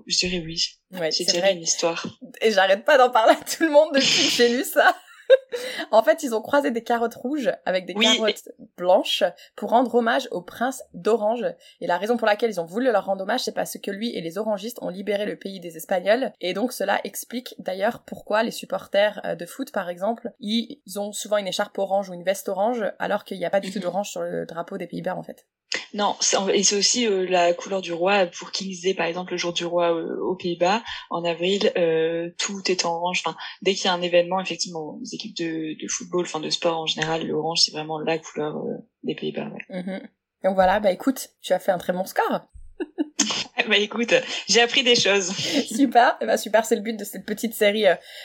je 0.06 0.18
dirais 0.18 0.42
oui. 0.44 0.78
Ouais, 0.92 1.10
c'est 1.10 1.52
une 1.52 1.62
histoire. 1.62 2.06
Et 2.40 2.50
j'arrête 2.50 2.84
pas 2.84 2.98
d'en 2.98 3.10
parler 3.10 3.34
à 3.40 3.44
tout 3.44 3.64
le 3.64 3.70
monde 3.70 3.90
depuis 3.94 4.06
que 4.06 4.32
j'ai 4.32 4.48
lu 4.48 4.64
ça. 4.64 4.94
en 5.90 6.02
fait, 6.02 6.22
ils 6.22 6.34
ont 6.34 6.42
croisé 6.42 6.70
des 6.70 6.82
carottes 6.82 7.14
rouges 7.14 7.52
avec 7.64 7.86
des 7.86 7.94
carottes 7.94 8.48
blanches 8.76 9.24
pour 9.56 9.70
rendre 9.70 9.94
hommage 9.94 10.28
au 10.30 10.42
prince 10.42 10.82
d'Orange. 10.94 11.46
Et 11.80 11.86
la 11.86 11.98
raison 11.98 12.16
pour 12.16 12.26
laquelle 12.26 12.50
ils 12.50 12.60
ont 12.60 12.66
voulu 12.66 12.86
leur 12.86 13.04
rendre 13.04 13.22
hommage, 13.22 13.40
c'est 13.40 13.54
parce 13.54 13.78
que 13.78 13.90
lui 13.90 14.14
et 14.14 14.20
les 14.20 14.38
orangistes 14.38 14.78
ont 14.82 14.88
libéré 14.88 15.26
le 15.26 15.36
pays 15.36 15.60
des 15.60 15.76
Espagnols. 15.76 16.32
Et 16.40 16.54
donc 16.54 16.72
cela 16.72 17.00
explique 17.04 17.54
d'ailleurs 17.58 18.02
pourquoi 18.04 18.42
les 18.42 18.50
supporters 18.50 19.20
euh, 19.24 19.34
de 19.34 19.46
foot, 19.46 19.72
par 19.72 19.88
exemple, 19.88 20.30
ils 20.40 20.80
ont 20.96 21.12
souvent 21.12 21.36
une 21.36 21.48
écharpe 21.48 21.78
orange 21.78 22.10
ou 22.10 22.14
une 22.14 22.24
veste 22.24 22.48
orange, 22.48 22.84
alors 22.98 23.24
qu'il 23.24 23.38
n'y 23.38 23.44
a 23.44 23.50
pas 23.50 23.60
du 23.60 23.70
tout 23.70 23.78
mhm. 23.78 23.84
d'orange 23.84 24.10
sur 24.10 24.22
le 24.22 24.46
drapeau 24.46 24.78
des 24.78 24.86
Pays-Bas 24.86 25.16
en 25.16 25.22
fait. 25.22 25.46
Non, 25.94 26.16
et 26.52 26.62
c'est 26.62 26.76
aussi 26.76 27.06
euh, 27.06 27.26
la 27.28 27.52
couleur 27.52 27.80
du 27.80 27.92
roi 27.92 28.26
pour 28.26 28.50
King's 28.50 28.80
Day, 28.80 28.94
par 28.94 29.06
exemple, 29.06 29.32
le 29.32 29.36
jour 29.36 29.52
du 29.52 29.64
roi 29.64 29.94
euh, 29.94 30.16
aux 30.20 30.34
Pays-Bas, 30.34 30.82
en 31.10 31.24
avril, 31.24 31.72
euh, 31.76 32.30
tout 32.38 32.60
est 32.70 32.84
en 32.84 32.96
orange. 32.96 33.22
Enfin, 33.24 33.36
dès 33.62 33.74
qu'il 33.74 33.86
y 33.86 33.88
a 33.88 33.92
un 33.92 34.02
événement, 34.02 34.40
effectivement, 34.40 34.98
aux 35.00 35.04
équipes 35.12 35.36
de, 35.36 35.80
de 35.80 35.88
football, 35.88 36.22
enfin 36.22 36.40
de 36.40 36.50
sport 36.50 36.78
en 36.78 36.86
général, 36.86 37.26
l'orange 37.26 37.60
c'est 37.60 37.72
vraiment 37.72 38.00
la 38.00 38.18
couleur 38.18 38.60
des 39.04 39.14
Pays-Bas. 39.14 39.48
Ouais. 39.48 39.80
Mm-hmm. 39.80 40.00
Donc 40.44 40.54
voilà, 40.54 40.80
bah 40.80 40.90
écoute, 40.90 41.30
tu 41.40 41.52
as 41.52 41.58
fait 41.58 41.72
un 41.72 41.78
très 41.78 41.92
bon 41.92 42.04
score. 42.04 42.48
bah 43.68 43.76
écoute, 43.76 44.14
j'ai 44.48 44.60
appris 44.60 44.82
des 44.82 44.96
choses. 44.96 45.32
super, 45.66 46.16
bah 46.20 46.36
super, 46.36 46.64
c'est 46.64 46.76
le 46.76 46.82
but 46.82 46.96
de 46.96 47.04
cette 47.04 47.26
petite 47.26 47.54
série 47.54 47.84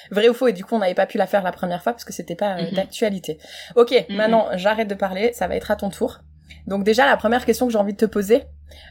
vrai 0.09 0.30
ou 0.30 0.33
faux 0.33 0.48
et 0.48 0.53
du 0.53 0.63
coup 0.63 0.75
on 0.75 0.80
n'avait 0.80 0.95
pas 0.95 1.06
pu 1.06 1.18
la 1.18 1.27
faire 1.27 1.44
la 1.44 1.51
première 1.51 1.83
fois 1.83 1.94
parce 1.94 2.06
que 2.06 2.13
c'était 2.13 2.36
pas 2.36 2.56
mm-hmm. 2.56 2.74
d'actualité. 2.74 3.38
Ok, 3.75 3.91
mm-hmm. 3.91 4.15
maintenant 4.15 4.48
j'arrête 4.53 4.88
de 4.88 4.96
parler, 4.96 5.34
ça 5.34 5.48
va 5.48 5.55
être 5.55 5.70
à 5.70 5.75
ton 5.75 5.89
tour. 5.89 6.22
Donc 6.68 6.84
déjà, 6.84 7.06
la 7.06 7.18
première 7.18 7.46
question 7.46 7.68
que 7.68 7.72
j'ai 7.72 7.80
envie 7.80 7.94
de 7.94 7.98
te 7.98 8.06
poser, 8.06 8.44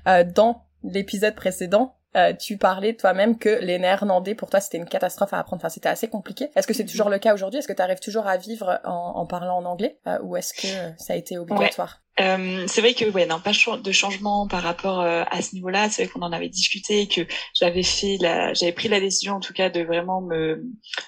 euh, 0.08 0.24
dans 0.24 0.64
l'épisode 0.82 1.34
précédent, 1.34 1.96
euh, 2.16 2.32
tu 2.32 2.56
parlais 2.58 2.94
toi-même 2.94 3.38
que 3.38 3.48
les 3.48 3.78
néerlandais, 3.78 4.34
pour 4.34 4.48
toi, 4.48 4.60
c'était 4.60 4.78
une 4.78 4.84
catastrophe 4.84 5.32
à 5.32 5.40
apprendre. 5.40 5.60
Enfin, 5.60 5.68
c'était 5.68 5.88
assez 5.88 6.08
compliqué. 6.08 6.50
Est-ce 6.54 6.66
que 6.66 6.74
c'est 6.74 6.84
toujours 6.84 7.10
le 7.10 7.18
cas 7.18 7.34
aujourd'hui? 7.34 7.58
Est-ce 7.58 7.66
que 7.66 7.72
tu 7.72 7.82
arrives 7.82 7.98
toujours 7.98 8.26
à 8.26 8.36
vivre 8.36 8.80
en, 8.84 9.26
parlant 9.26 9.56
en 9.56 9.64
anglais? 9.64 9.98
Euh, 10.06 10.18
Ou 10.22 10.36
est-ce 10.36 10.54
que 10.54 10.68
ça 10.96 11.14
a 11.14 11.16
été 11.16 11.38
obligatoire? 11.38 12.03
Euh, 12.20 12.64
c'est 12.68 12.80
vrai 12.80 12.94
que 12.94 13.04
ouais, 13.06 13.26
non, 13.26 13.40
pas 13.40 13.50
de 13.50 13.92
changement 13.92 14.46
par 14.46 14.62
rapport 14.62 15.00
euh, 15.00 15.24
à 15.30 15.42
ce 15.42 15.54
niveau-là. 15.54 15.90
C'est 15.90 16.04
vrai 16.04 16.12
qu'on 16.12 16.22
en 16.22 16.32
avait 16.32 16.48
discuté 16.48 17.00
et 17.02 17.08
que 17.08 17.22
j'avais 17.54 17.82
fait 17.82 18.18
la, 18.20 18.54
j'avais 18.54 18.72
pris 18.72 18.88
la 18.88 19.00
décision 19.00 19.34
en 19.34 19.40
tout 19.40 19.52
cas 19.52 19.68
de 19.68 19.82
vraiment 19.82 20.20
me 20.20 20.64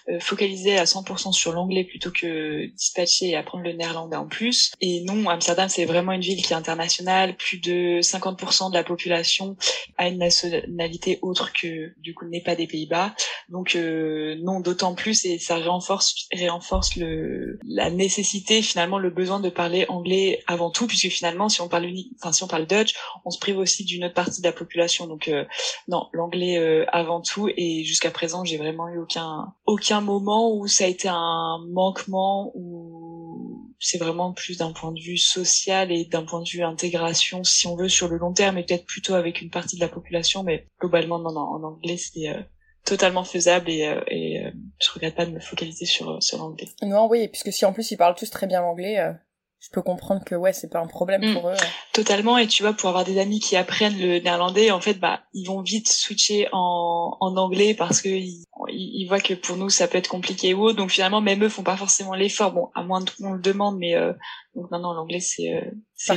euh, 0.08 0.20
focaliser 0.20 0.76
à 0.78 0.84
100% 0.84 1.32
sur 1.32 1.52
l'anglais 1.52 1.84
plutôt 1.84 2.10
que 2.10 2.66
dispatcher 2.74 3.30
et 3.30 3.36
apprendre 3.36 3.64
le 3.64 3.72
néerlandais 3.72 4.16
en 4.16 4.26
plus. 4.26 4.72
Et 4.80 5.02
non, 5.02 5.28
Amsterdam 5.28 5.68
c'est 5.68 5.84
vraiment 5.84 6.12
une 6.12 6.22
ville 6.22 6.42
qui 6.42 6.52
est 6.52 6.56
internationale. 6.56 7.36
Plus 7.36 7.58
de 7.58 8.00
50% 8.00 8.70
de 8.70 8.74
la 8.74 8.82
population 8.82 9.56
a 9.98 10.08
une 10.08 10.18
nationalité 10.18 11.20
autre 11.22 11.52
que 11.52 11.92
du 12.00 12.14
coup 12.14 12.26
n'est 12.26 12.42
pas 12.42 12.56
des 12.56 12.66
Pays-Bas. 12.66 13.14
Donc 13.48 13.76
euh, 13.76 14.36
non, 14.42 14.58
d'autant 14.58 14.94
plus 14.94 15.24
et 15.24 15.38
ça 15.38 15.58
renforce 15.58 16.26
renforce 16.48 16.96
le 16.96 17.58
la 17.64 17.90
nécessité 17.90 18.62
finalement 18.62 18.98
le 18.98 19.10
besoin 19.10 19.40
de 19.40 19.50
parler 19.50 19.86
anglais 19.88 20.42
avant 20.46 20.70
tout 20.70 20.86
puisque 20.96 21.14
finalement, 21.14 21.48
si 21.48 21.60
on 21.60 21.68
parle 21.68 21.86
enfin 22.18 22.32
si 22.32 22.42
on 22.42 22.48
parle 22.48 22.66
Dutch, 22.66 22.94
on 23.24 23.30
se 23.30 23.38
prive 23.38 23.58
aussi 23.58 23.84
d'une 23.84 24.04
autre 24.04 24.14
partie 24.14 24.40
de 24.40 24.46
la 24.46 24.52
population. 24.52 25.06
Donc 25.06 25.28
euh, 25.28 25.44
non, 25.88 26.08
l'anglais 26.12 26.58
euh, 26.58 26.84
avant 26.88 27.20
tout. 27.20 27.48
Et 27.56 27.84
jusqu'à 27.84 28.10
présent, 28.10 28.44
j'ai 28.44 28.56
vraiment 28.56 28.88
eu 28.88 28.98
aucun 28.98 29.54
aucun 29.66 30.00
moment 30.00 30.54
où 30.54 30.66
ça 30.66 30.84
a 30.84 30.86
été 30.88 31.08
un 31.08 31.58
manquement 31.70 32.52
ou 32.54 33.74
c'est 33.78 33.98
vraiment 33.98 34.32
plus 34.32 34.58
d'un 34.58 34.72
point 34.72 34.92
de 34.92 35.00
vue 35.00 35.18
social 35.18 35.92
et 35.92 36.04
d'un 36.04 36.24
point 36.24 36.42
de 36.42 36.48
vue 36.48 36.62
intégration, 36.62 37.44
si 37.44 37.66
on 37.66 37.76
veut, 37.76 37.88
sur 37.88 38.08
le 38.08 38.16
long 38.16 38.32
terme, 38.32 38.58
et 38.58 38.64
peut-être 38.64 38.86
plutôt 38.86 39.14
avec 39.14 39.42
une 39.42 39.50
partie 39.50 39.76
de 39.76 39.80
la 39.80 39.88
population, 39.88 40.42
mais 40.42 40.66
globalement, 40.80 41.18
non, 41.18 41.32
non, 41.32 41.40
en 41.40 41.62
anglais, 41.62 41.96
c'est 41.96 42.28
euh, 42.28 42.40
totalement 42.84 43.24
faisable 43.24 43.68
et, 43.68 43.86
euh, 43.86 44.00
et 44.08 44.44
euh, 44.44 44.50
je 44.80 44.90
regrette 44.90 45.14
pas 45.14 45.26
de 45.26 45.32
me 45.32 45.40
focaliser 45.40 45.84
sur, 45.84 46.22
sur 46.22 46.38
l'anglais. 46.38 46.68
Non, 46.82 47.08
oui, 47.08 47.28
puisque 47.28 47.52
si 47.52 47.64
en 47.64 47.72
plus 47.72 47.90
ils 47.90 47.96
parlent 47.96 48.14
tous 48.14 48.30
très 48.30 48.46
bien 48.46 48.62
l'anglais, 48.62 49.14
je 49.60 49.70
peux 49.72 49.82
comprendre 49.82 50.22
que 50.24 50.34
ouais, 50.34 50.52
c'est 50.52 50.70
pas 50.70 50.80
un 50.80 50.86
problème 50.86 51.30
mm. 51.30 51.34
pour 51.34 51.48
eux. 51.48 51.56
Totalement, 51.92 52.38
et 52.38 52.46
tu 52.46 52.62
vois, 52.62 52.72
pour 52.72 52.88
avoir 52.88 53.04
des 53.04 53.18
amis 53.18 53.40
qui 53.40 53.56
apprennent 53.56 53.98
le 53.98 54.18
néerlandais, 54.18 54.70
en 54.70 54.80
fait, 54.80 54.94
bah, 54.94 55.20
ils 55.32 55.46
vont 55.46 55.62
vite 55.62 55.88
switcher 55.88 56.48
en, 56.52 57.16
en 57.20 57.36
anglais 57.36 57.74
parce 57.74 58.00
que 58.00 58.08
ils, 58.08 58.44
ils, 58.68 59.06
voient 59.06 59.20
que 59.20 59.34
pour 59.34 59.56
nous 59.56 59.70
ça 59.70 59.88
peut 59.88 59.98
être 59.98 60.08
compliqué 60.08 60.54
ou 60.54 60.62
autre. 60.62 60.76
Donc 60.76 60.90
finalement, 60.90 61.20
même 61.20 61.42
eux 61.42 61.48
font 61.48 61.62
pas 61.62 61.76
forcément 61.76 62.14
l'effort. 62.14 62.52
Bon, 62.52 62.68
à 62.74 62.82
moins 62.82 63.04
qu'on 63.18 63.32
le 63.32 63.40
demande, 63.40 63.78
mais 63.78 63.96
euh, 63.96 64.12
donc 64.56 64.70
maintenant 64.70 64.94
l'anglais 64.94 65.20
c'est 65.20 65.52
euh, 65.52 65.60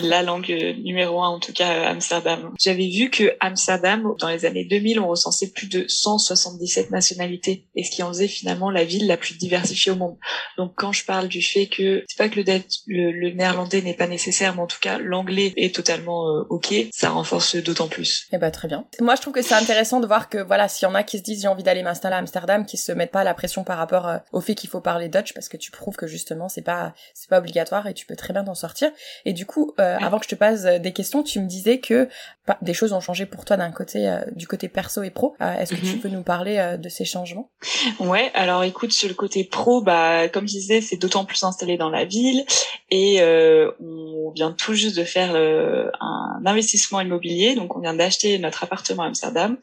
la 0.02 0.24
langue 0.24 0.50
euh, 0.50 0.74
numéro 0.74 1.22
un 1.22 1.28
en 1.28 1.40
tout 1.40 1.52
cas 1.52 1.68
à 1.68 1.90
Amsterdam. 1.90 2.54
J'avais 2.58 2.88
vu 2.88 3.10
que 3.10 3.36
Amsterdam 3.42 4.16
dans 4.20 4.30
les 4.30 4.46
années 4.46 4.66
2000 4.66 5.00
on 5.00 5.08
recensait 5.10 5.52
plus 5.52 5.68
de 5.68 5.86
177 5.88 6.90
nationalités 6.90 7.68
et 7.76 7.84
ce 7.84 7.92
qui 7.92 8.02
en 8.02 8.08
faisait 8.10 8.28
finalement 8.28 8.72
la 8.72 8.86
ville 8.86 9.08
la 9.08 9.18
plus 9.18 9.38
diversifiée 9.38 9.92
au 9.92 9.96
monde. 9.96 10.18
Donc 10.58 10.74
quand 10.76 10.94
je 10.94 11.06
parle 11.06 11.28
du 11.28 11.42
fait 11.42 11.68
que 11.68 12.04
c'est 12.08 12.18
pas 12.18 12.30
que 12.30 12.40
le, 12.40 13.12
le, 13.12 13.32
néerlandais 13.32 13.82
n'est 13.82 13.94
pas 13.94 14.08
nécessaire, 14.08 14.56
mais 14.56 14.62
en 14.62 14.68
tout 14.68 14.80
cas 14.82 14.98
l'anglais 15.00 15.54
est 15.58 15.76
totalement 15.76 16.30
euh, 16.30 16.46
ok, 16.50 16.74
ça 16.92 17.10
renforce 17.10 17.58
d'autant 17.58 17.90
plus. 17.90 18.28
Eh 18.32 18.38
ben 18.38 18.52
très 18.52 18.70
bien. 18.70 18.86
Moi 19.02 19.16
je 19.16 19.22
trouve 19.22 19.34
que 19.34 19.42
c'est 19.42 19.56
intéressant 19.56 20.00
de 20.00 20.08
voir 20.08 20.30
que 20.30 20.38
voilà 20.38 20.70
s'il 20.70 20.88
y 20.88 20.92
en 20.92 20.96
a 20.96 21.04
qui 21.04 21.18
se 21.18 21.24
disent 21.24 21.42
j'ai 21.42 21.48
envie 21.50 21.64
d'aller 21.64 21.84
m'installer 21.84 22.16
à 22.16 22.20
Amsterdam, 22.20 22.66
qui 22.66 22.78
se 22.78 22.94
mettent 22.94 23.12
pas 23.12 23.26
la 23.26 23.34
pression 23.34 23.66
par 23.66 23.78
rapport 23.78 24.10
au 24.32 24.40
fait 24.40 24.56
qu'il 24.56 24.70
faut 24.70 24.82
parler 24.82 25.10
Dutch 25.10 25.34
parce 25.34 25.50
que 25.50 25.58
tu 25.58 25.72
prouves 25.72 25.98
que 25.98 26.08
justement 26.08 26.48
c'est 26.48 26.62
pas 26.62 26.94
c'est 27.14 27.30
pas 27.30 27.40
obligatoire 27.40 27.88
et 27.88 27.94
tu 27.94 28.06
peux 28.06 28.16
très 28.16 28.29
bien 28.34 28.44
d'en 28.44 28.56
sortir. 28.56 28.92
Et 29.26 29.34
du 29.34 29.46
coup, 29.46 29.74
euh, 29.80 29.98
avant 30.00 30.20
que 30.20 30.26
je 30.26 30.30
te 30.30 30.36
passe 30.36 30.66
euh, 30.66 30.80
des 30.80 30.94
questions, 30.94 31.24
tu 31.24 31.40
me 31.40 31.48
disais 31.48 31.80
que 31.80 32.08
bah, 32.48 32.58
des 32.62 32.74
choses 32.74 32.94
ont 32.94 33.00
changé 33.00 33.26
pour 33.26 33.46
toi 33.46 33.58
d'un 33.58 33.72
côté, 33.72 34.08
euh, 34.08 34.20
du 34.36 34.48
côté 34.48 34.68
perso 34.70 35.04
et 35.04 35.10
pro. 35.10 35.36
Est-ce 35.40 35.76
que 35.76 35.80
tu 35.80 35.96
mhm. 35.96 36.00
peux 36.00 36.10
nous 36.10 36.24
parler 36.24 36.78
de 36.80 36.90
ces 36.90 37.06
changements? 37.06 37.52
Ouais, 38.00 38.32
alors 38.34 38.64
écoute, 38.64 38.92
sur 38.92 39.08
le 39.08 39.14
côté 39.14 39.44
pro, 39.44 39.82
bah 39.82 40.28
comme 40.30 40.48
je 40.48 40.54
disais, 40.54 40.82
c'est 40.82 40.98
d'autant 40.98 41.26
plus 41.26 41.44
installé 41.44 41.78
dans 41.78 41.90
la 41.90 42.06
ville 42.06 42.46
et 42.90 43.22
on 43.22 44.32
vient 44.32 44.52
tout 44.52 44.74
juste 44.74 44.98
de 44.98 45.04
faire 45.04 45.36
un 45.36 46.42
investissement 46.46 47.02
immobilier, 47.02 47.56
donc 47.56 47.76
on 47.76 47.80
vient 47.80 47.94
d'acheter 47.94 48.38
notre 48.40 48.64
appartement 48.64 49.04
à 49.04 49.08
Amsterdam. 49.08 49.58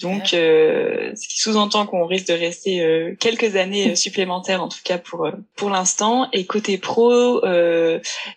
Donc, 0.00 0.28
ce 0.28 1.28
qui 1.28 1.38
sous-entend 1.38 1.86
qu'on 1.86 2.06
risque 2.06 2.28
de 2.28 2.34
rester 2.34 3.16
quelques 3.18 3.56
années 3.56 3.96
supplémentaires, 3.96 4.62
en 4.62 4.68
tout 4.68 4.78
cas 4.84 4.98
pour 4.98 5.28
pour 5.56 5.70
l'instant. 5.70 6.28
Et 6.32 6.46
côté 6.46 6.78
pro, 6.78 7.40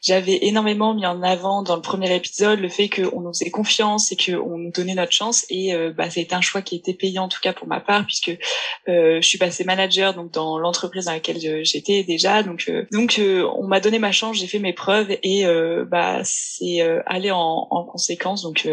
j'avais 0.01 0.39
énormément 0.45 0.93
mis 0.93 1.05
en 1.05 1.21
avant 1.21 1.63
dans 1.63 1.75
le 1.75 1.81
premier 1.81 2.13
épisode 2.15 2.59
le 2.59 2.69
fait 2.69 2.89
qu'on 2.89 3.21
nous 3.21 3.33
faisait 3.33 3.49
confiance 3.49 4.11
et 4.11 4.17
qu'on 4.17 4.57
nous 4.57 4.71
donnait 4.71 4.95
notre 4.95 5.11
chance 5.11 5.45
et 5.49 5.73
euh, 5.73 5.91
bah, 5.95 6.09
c'est 6.09 6.33
un 6.33 6.41
choix 6.41 6.61
qui 6.61 6.75
était 6.75 6.93
payant 6.93 7.23
en 7.23 7.29
tout 7.29 7.39
cas 7.41 7.53
pour 7.53 7.67
ma 7.67 7.79
part 7.79 8.05
puisque 8.05 8.37
euh, 8.89 9.21
je 9.21 9.27
suis 9.27 9.37
passée 9.37 9.63
manager 9.63 10.13
donc 10.13 10.31
dans 10.31 10.57
l'entreprise 10.59 11.05
dans 11.05 11.13
laquelle 11.13 11.39
j'étais 11.63 12.03
déjà 12.03 12.43
donc 12.43 12.65
euh, 12.69 12.85
donc 12.91 13.17
euh, 13.19 13.47
on 13.55 13.67
m'a 13.67 13.79
donné 13.79 13.99
ma 13.99 14.11
chance 14.11 14.37
j'ai 14.37 14.47
fait 14.47 14.59
mes 14.59 14.73
preuves 14.73 15.15
et 15.23 15.45
bah 15.87 16.19
c'est 16.23 16.81
aller 17.05 17.31
en, 17.31 17.67
en, 17.69 17.83
conséquence 17.85 18.43
donc 18.43 18.67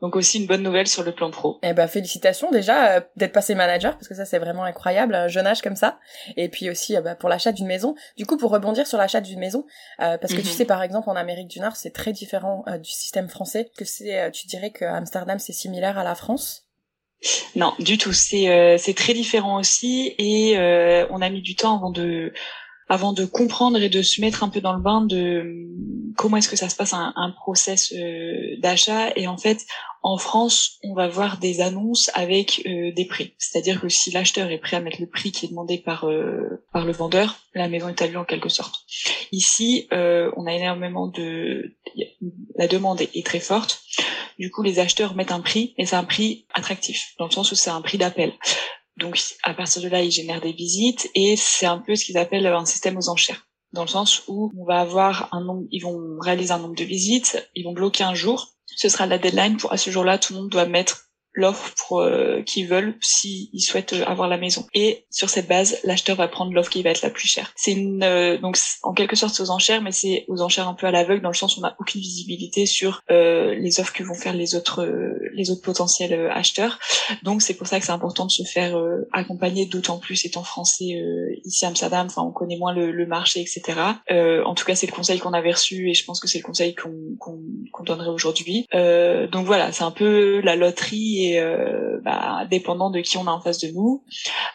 donc 0.00 0.16
aussi 0.16 0.40
une 0.40 0.46
bonne 0.46 0.62
nouvelle 0.62 0.86
sur 0.86 1.02
le 1.02 1.12
plan 1.12 1.30
pro. 1.30 1.58
Eh 1.62 1.72
ben 1.72 1.86
félicitations 1.86 2.50
déjà 2.50 3.04
d'être 3.16 3.32
passé 3.32 3.54
manager 3.54 3.94
parce 3.94 4.08
que 4.08 4.14
ça 4.14 4.24
c'est 4.24 4.38
vraiment 4.38 4.64
incroyable 4.64 5.14
un 5.14 5.28
jeune 5.28 5.46
âge 5.46 5.62
comme 5.62 5.76
ça 5.76 5.98
et 6.36 6.48
puis 6.48 6.70
aussi 6.70 6.94
bah, 7.02 7.14
pour 7.14 7.28
l'achat 7.28 7.52
d'une 7.52 7.66
maison. 7.66 7.94
Du 8.16 8.26
coup 8.26 8.36
pour 8.36 8.50
rebondir 8.50 8.86
sur 8.86 8.98
l'achat 8.98 9.20
d'une 9.20 9.38
maison 9.38 9.64
parce 9.98 10.32
que 10.34 10.41
tu 10.42 10.48
mhm. 10.48 10.54
sais 10.54 10.64
par 10.64 10.82
exemple 10.82 11.08
en 11.08 11.16
Amérique 11.16 11.48
du 11.48 11.60
Nord 11.60 11.76
c'est 11.76 11.90
très 11.90 12.12
différent 12.12 12.64
euh, 12.66 12.78
du 12.78 12.90
système 12.90 13.28
français. 13.28 13.70
Que 13.76 13.84
c'est, 13.84 14.18
euh, 14.18 14.30
tu 14.30 14.46
dirais 14.46 14.70
que 14.70 14.84
Amsterdam 14.84 15.38
c'est 15.38 15.52
similaire 15.52 15.98
à 15.98 16.04
la 16.04 16.14
France? 16.14 16.66
Non, 17.54 17.72
du 17.78 17.98
tout. 17.98 18.12
C'est 18.12 18.48
euh, 18.48 18.76
c'est 18.78 18.94
très 18.94 19.14
différent 19.14 19.58
aussi 19.58 20.14
et 20.18 20.56
on 21.10 21.22
a 21.22 21.30
mis 21.30 21.42
du 21.42 21.54
temps 21.54 21.76
avant 21.76 21.90
de 21.90 22.32
avant 22.92 23.12
de 23.12 23.24
comprendre 23.24 23.80
et 23.80 23.88
de 23.88 24.02
se 24.02 24.20
mettre 24.20 24.44
un 24.44 24.48
peu 24.48 24.60
dans 24.60 24.74
le 24.74 24.82
bain 24.82 25.00
de 25.00 25.44
comment 26.16 26.36
est-ce 26.36 26.48
que 26.48 26.56
ça 26.56 26.68
se 26.68 26.76
passe 26.76 26.92
un, 26.92 27.12
un 27.16 27.30
process 27.30 27.94
d'achat 28.60 29.10
et 29.16 29.26
en 29.26 29.38
fait 29.38 29.64
en 30.04 30.18
France, 30.18 30.78
on 30.82 30.94
va 30.94 31.06
voir 31.06 31.38
des 31.38 31.60
annonces 31.60 32.10
avec 32.14 32.62
euh, 32.66 32.90
des 32.92 33.04
prix. 33.04 33.34
C'est-à-dire 33.38 33.80
que 33.80 33.88
si 33.88 34.10
l'acheteur 34.10 34.50
est 34.50 34.58
prêt 34.58 34.76
à 34.76 34.80
mettre 34.80 35.00
le 35.00 35.06
prix 35.06 35.30
qui 35.30 35.46
est 35.46 35.48
demandé 35.48 35.78
par 35.78 36.08
euh, 36.08 36.64
par 36.72 36.84
le 36.84 36.92
vendeur, 36.92 37.36
la 37.54 37.68
maison 37.68 37.88
est 37.88 38.02
à 38.02 38.08
lui 38.08 38.16
en 38.16 38.24
quelque 38.24 38.48
sorte. 38.48 38.84
Ici, 39.30 39.86
euh, 39.92 40.32
on 40.36 40.46
a 40.46 40.52
énormément 40.52 41.06
de 41.06 41.76
la 42.56 42.66
demande 42.66 43.00
est 43.00 43.24
très 43.24 43.38
forte. 43.38 43.82
Du 44.40 44.50
coup, 44.50 44.62
les 44.62 44.80
acheteurs 44.80 45.14
mettent 45.14 45.30
un 45.30 45.40
prix 45.40 45.72
et 45.78 45.86
c'est 45.86 45.96
un 45.96 46.04
prix 46.04 46.46
attractif 46.52 47.14
dans 47.18 47.26
le 47.26 47.30
sens 47.30 47.52
où 47.52 47.54
c'est 47.54 47.70
un 47.70 47.80
prix 47.80 47.98
d'appel. 47.98 48.32
Donc 48.96 49.18
à 49.42 49.54
partir 49.54 49.82
de 49.82 49.88
là, 49.88 50.02
ils 50.02 50.10
génèrent 50.10 50.40
des 50.40 50.52
visites 50.52 51.10
et 51.14 51.36
c'est 51.36 51.66
un 51.66 51.78
peu 51.78 51.94
ce 51.94 52.04
qu'ils 52.04 52.18
appellent 52.18 52.46
un 52.46 52.64
système 52.64 52.96
aux 52.96 53.08
enchères 53.08 53.46
dans 53.72 53.82
le 53.82 53.88
sens 53.88 54.22
où 54.28 54.52
on 54.58 54.64
va 54.64 54.80
avoir 54.80 55.28
un 55.32 55.40
nombre, 55.40 55.66
ils 55.70 55.80
vont 55.80 56.18
réaliser 56.20 56.52
un 56.52 56.58
nombre 56.58 56.76
de 56.76 56.84
visites, 56.84 57.48
ils 57.54 57.64
vont 57.64 57.72
bloquer 57.72 58.04
un 58.04 58.14
jour. 58.14 58.54
Ce 58.66 58.88
sera 58.88 59.06
la 59.06 59.18
deadline 59.18 59.56
pour 59.56 59.72
à 59.72 59.76
ce 59.76 59.90
jour-là, 59.90 60.18
tout 60.18 60.34
le 60.34 60.40
monde 60.40 60.50
doit 60.50 60.66
mettre 60.66 61.08
l'offre 61.34 61.92
euh, 61.92 62.42
qu'ils 62.42 62.66
veulent 62.66 62.94
s'ils 63.00 63.48
souhaitent 63.60 63.94
euh, 63.94 64.04
avoir 64.04 64.28
la 64.28 64.36
maison. 64.36 64.66
Et 64.74 65.04
sur 65.10 65.30
cette 65.30 65.48
base, 65.48 65.78
l'acheteur 65.84 66.16
va 66.16 66.28
prendre 66.28 66.52
l'offre 66.52 66.70
qui 66.70 66.82
va 66.82 66.90
être 66.90 67.02
la 67.02 67.10
plus 67.10 67.26
chère. 67.26 67.52
C'est 67.56 67.72
une 67.72 68.02
euh, 68.02 68.38
donc 68.38 68.58
en 68.82 68.92
quelque 68.92 69.16
sorte 69.16 69.38
aux 69.40 69.50
enchères, 69.50 69.82
mais 69.82 69.92
c'est 69.92 70.24
aux 70.28 70.42
enchères 70.42 70.68
un 70.68 70.74
peu 70.74 70.86
à 70.86 70.90
l'aveugle 70.90 71.22
dans 71.22 71.30
le 71.30 71.34
sens 71.34 71.56
où 71.56 71.60
on 71.60 71.62
n'a 71.62 71.76
aucune 71.78 72.00
visibilité 72.00 72.66
sur 72.66 73.02
euh, 73.10 73.54
les 73.54 73.80
offres 73.80 73.92
que 73.92 74.02
vont 74.02 74.14
faire 74.14 74.34
les 74.34 74.54
autres 74.54 74.86
les 75.32 75.50
autres 75.50 75.62
potentiels 75.62 76.30
acheteurs. 76.30 76.78
Donc 77.22 77.42
c'est 77.42 77.54
pour 77.54 77.66
ça 77.66 77.80
que 77.80 77.86
c'est 77.86 77.92
important 77.92 78.26
de 78.26 78.30
se 78.30 78.42
faire 78.42 78.76
accompagner, 79.12 79.66
d'autant 79.66 79.98
plus 79.98 80.24
étant 80.24 80.42
français 80.42 81.02
ici 81.44 81.64
à 81.64 81.68
Amsterdam. 81.68 82.06
Enfin, 82.06 82.22
on 82.22 82.30
connaît 82.30 82.58
moins 82.58 82.74
le, 82.74 82.90
le 82.90 83.06
marché, 83.06 83.40
etc. 83.40 83.78
en 84.10 84.54
tout 84.54 84.64
cas, 84.64 84.74
c'est 84.74 84.86
le 84.86 84.92
conseil 84.92 85.18
qu'on 85.18 85.32
avait 85.32 85.52
reçu 85.52 85.90
et 85.90 85.94
je 85.94 86.04
pense 86.04 86.20
que 86.20 86.28
c'est 86.28 86.38
le 86.38 86.44
conseil 86.44 86.74
qu'on 86.74 87.16
qu'on 87.18 87.84
donnerait 87.84 88.08
aujourd'hui. 88.08 88.66
donc 88.72 89.46
voilà, 89.46 89.72
c'est 89.72 89.84
un 89.84 89.90
peu 89.90 90.40
la 90.40 90.56
loterie 90.56 91.21
euh, 91.38 92.00
bah, 92.02 92.46
dépendant 92.50 92.90
de 92.90 93.00
qui 93.00 93.16
on 93.18 93.26
a 93.26 93.30
en 93.30 93.40
face 93.40 93.58
de 93.58 93.68
nous. 93.68 94.04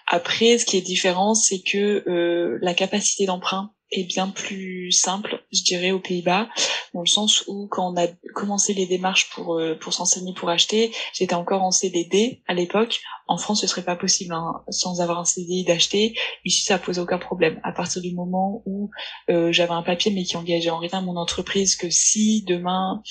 Après, 0.07 0.57
ce 0.57 0.65
qui 0.65 0.77
est 0.77 0.81
différent, 0.81 1.33
c'est 1.33 1.59
que 1.59 2.03
euh, 2.07 2.57
la 2.61 2.73
capacité 2.73 3.25
d'emprunt 3.25 3.71
est 3.91 4.03
bien 4.03 4.27
plus 4.27 4.91
simple, 4.91 5.43
je 5.53 5.63
dirais, 5.63 5.91
aux 5.91 5.99
Pays-Bas, 5.99 6.49
dans 6.93 7.01
le 7.01 7.07
sens 7.07 7.45
où 7.47 7.67
quand 7.67 7.93
on 7.93 7.97
a 7.97 8.07
commencé 8.33 8.73
les 8.73 8.85
démarches 8.85 9.29
pour 9.29 9.55
euh, 9.55 9.77
pour 9.79 9.93
s'enseigner 9.93 10.33
pour 10.33 10.49
acheter, 10.49 10.91
j'étais 11.13 11.35
encore 11.35 11.63
en 11.63 11.71
CDD 11.71 12.41
à 12.47 12.53
l'époque. 12.53 12.99
En 13.29 13.37
France, 13.37 13.61
ce 13.61 13.67
serait 13.67 13.83
pas 13.83 13.95
possible 13.95 14.33
hein, 14.33 14.63
sans 14.69 15.01
avoir 15.01 15.19
un 15.19 15.25
CDI 15.25 15.63
d'acheter. 15.63 16.15
Ici, 16.45 16.63
ça 16.63 16.77
pose 16.77 16.99
aucun 16.99 17.17
problème. 17.17 17.59
À 17.63 17.71
partir 17.71 18.01
du 18.01 18.13
moment 18.13 18.61
où 18.65 18.89
euh, 19.29 19.51
j'avais 19.51 19.73
un 19.73 19.83
papier 19.83 20.11
mais 20.11 20.23
qui 20.23 20.37
engageait 20.37 20.69
en 20.69 20.79
rien 20.79 21.01
mon 21.01 21.17
entreprise, 21.17 21.75
que 21.75 21.89
si 21.89 22.43
demain, 22.43 23.01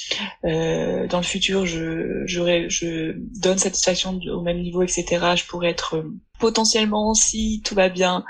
euh, 0.44 1.06
dans 1.06 1.18
le 1.18 1.24
futur, 1.24 1.66
je 1.66 2.22
j'aurais 2.26 2.68
je 2.68 3.14
donne 3.40 3.58
satisfaction 3.58 4.18
au 4.30 4.42
même 4.42 4.60
niveau, 4.60 4.82
etc., 4.82 5.04
je 5.36 5.44
pourrais 5.44 5.68
être 5.70 6.04
potentiellement, 6.38 7.14
si 7.14 7.62
tout 7.64 7.74
va 7.74 7.88
bien, 7.88 8.24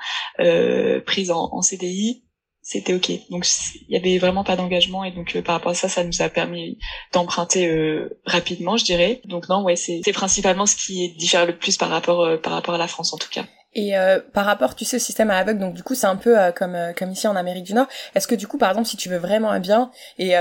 prise 1.07 1.31
en, 1.31 1.49
en 1.53 1.63
CDI 1.63 2.23
c'était 2.67 2.95
ok. 2.95 3.13
Donc 3.31 3.47
il 3.89 3.95
y 3.95 3.97
avait 3.97 4.19
vraiment 4.19 4.43
pas 4.43 4.57
d'engagement 4.57 5.05
et 5.05 5.13
donc 5.13 5.37
euh, 5.37 5.43
par 5.43 5.55
rapport 5.55 5.71
à 5.71 5.75
ça, 5.77 5.89
ça 5.89 6.03
nous 6.03 6.21
a 6.21 6.29
permis 6.29 6.79
d'emprunter 7.13 7.69
euh, 7.69 8.21
rapidement, 8.25 8.77
je 8.77 8.85
dirais. 8.85 9.21
Donc 9.25 9.49
non, 9.49 9.63
ouais, 9.63 9.77
c'est 9.77 10.03
principalement 10.13 10.67
ce 10.67 10.75
qui 10.75 11.11
diffère 11.11 11.47
le 11.47 11.57
plus 11.57 11.77
par 11.77 11.91
rapport 11.91 12.25
euh, 12.25 12.39
par 12.39 12.53
rapport 12.53 12.75
à 12.75 12.79
la 12.79 12.89
France 12.89 13.13
en 13.13 13.19
tout 13.19 13.31
cas. 13.31 13.45
Et 13.79 13.93
par 14.33 14.47
rapport, 14.47 14.75
tu 14.75 14.87
sais, 14.87 14.97
au 14.97 14.99
système 14.99 15.29
à 15.29 15.37
aveugle, 15.37 15.61
donc 15.61 15.75
du 15.75 15.83
coup, 15.83 15.95
c'est 15.95 16.07
un 16.07 16.17
peu 16.17 16.35
comme 16.57 16.79
comme 16.97 17.13
ici 17.13 17.29
en 17.29 17.37
Amérique 17.37 17.65
du 17.65 17.75
Nord. 17.75 17.87
Est-ce 18.15 18.27
que 18.27 18.35
du 18.35 18.47
coup, 18.47 18.57
par 18.57 18.71
exemple, 18.71 18.89
si 18.89 18.97
tu 18.97 19.11
veux 19.11 19.19
vraiment 19.19 19.51
un 19.51 19.61
bien, 19.61 19.91
et 20.19 20.35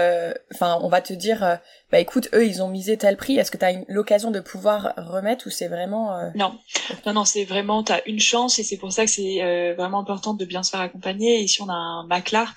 enfin, 0.53 0.79
on 0.81 0.87
va 0.87 1.01
te 1.01 1.11
dire, 1.11 1.59
bah 1.91 1.99
écoute, 1.99 2.29
eux, 2.33 2.45
ils 2.45 2.61
ont 2.61 2.67
misé 2.67 2.97
tel 2.97 3.17
prix. 3.17 3.37
Est-ce 3.37 3.51
que 3.51 3.57
tu 3.57 3.65
as 3.65 3.73
l'occasion 3.87 4.31
de 4.31 4.39
pouvoir 4.39 4.93
remettre 4.97 5.47
ou 5.47 5.49
c'est 5.49 5.67
vraiment 5.67 6.31
Non, 6.35 6.57
non, 7.05 7.13
non, 7.13 7.25
c'est 7.25 7.45
vraiment, 7.45 7.83
tu 7.83 7.91
as 7.91 8.05
une 8.07 8.19
chance 8.19 8.59
et 8.59 8.63
c'est 8.63 8.77
pour 8.77 8.91
ça 8.91 9.05
que 9.05 9.11
c'est 9.11 9.73
vraiment 9.75 9.99
important 9.99 10.33
de 10.33 10.45
bien 10.45 10.63
se 10.63 10.71
faire 10.71 10.81
accompagner. 10.81 11.39
Ici, 11.39 11.61
on 11.61 11.69
a 11.69 11.73
un 11.73 12.05
maclar 12.07 12.53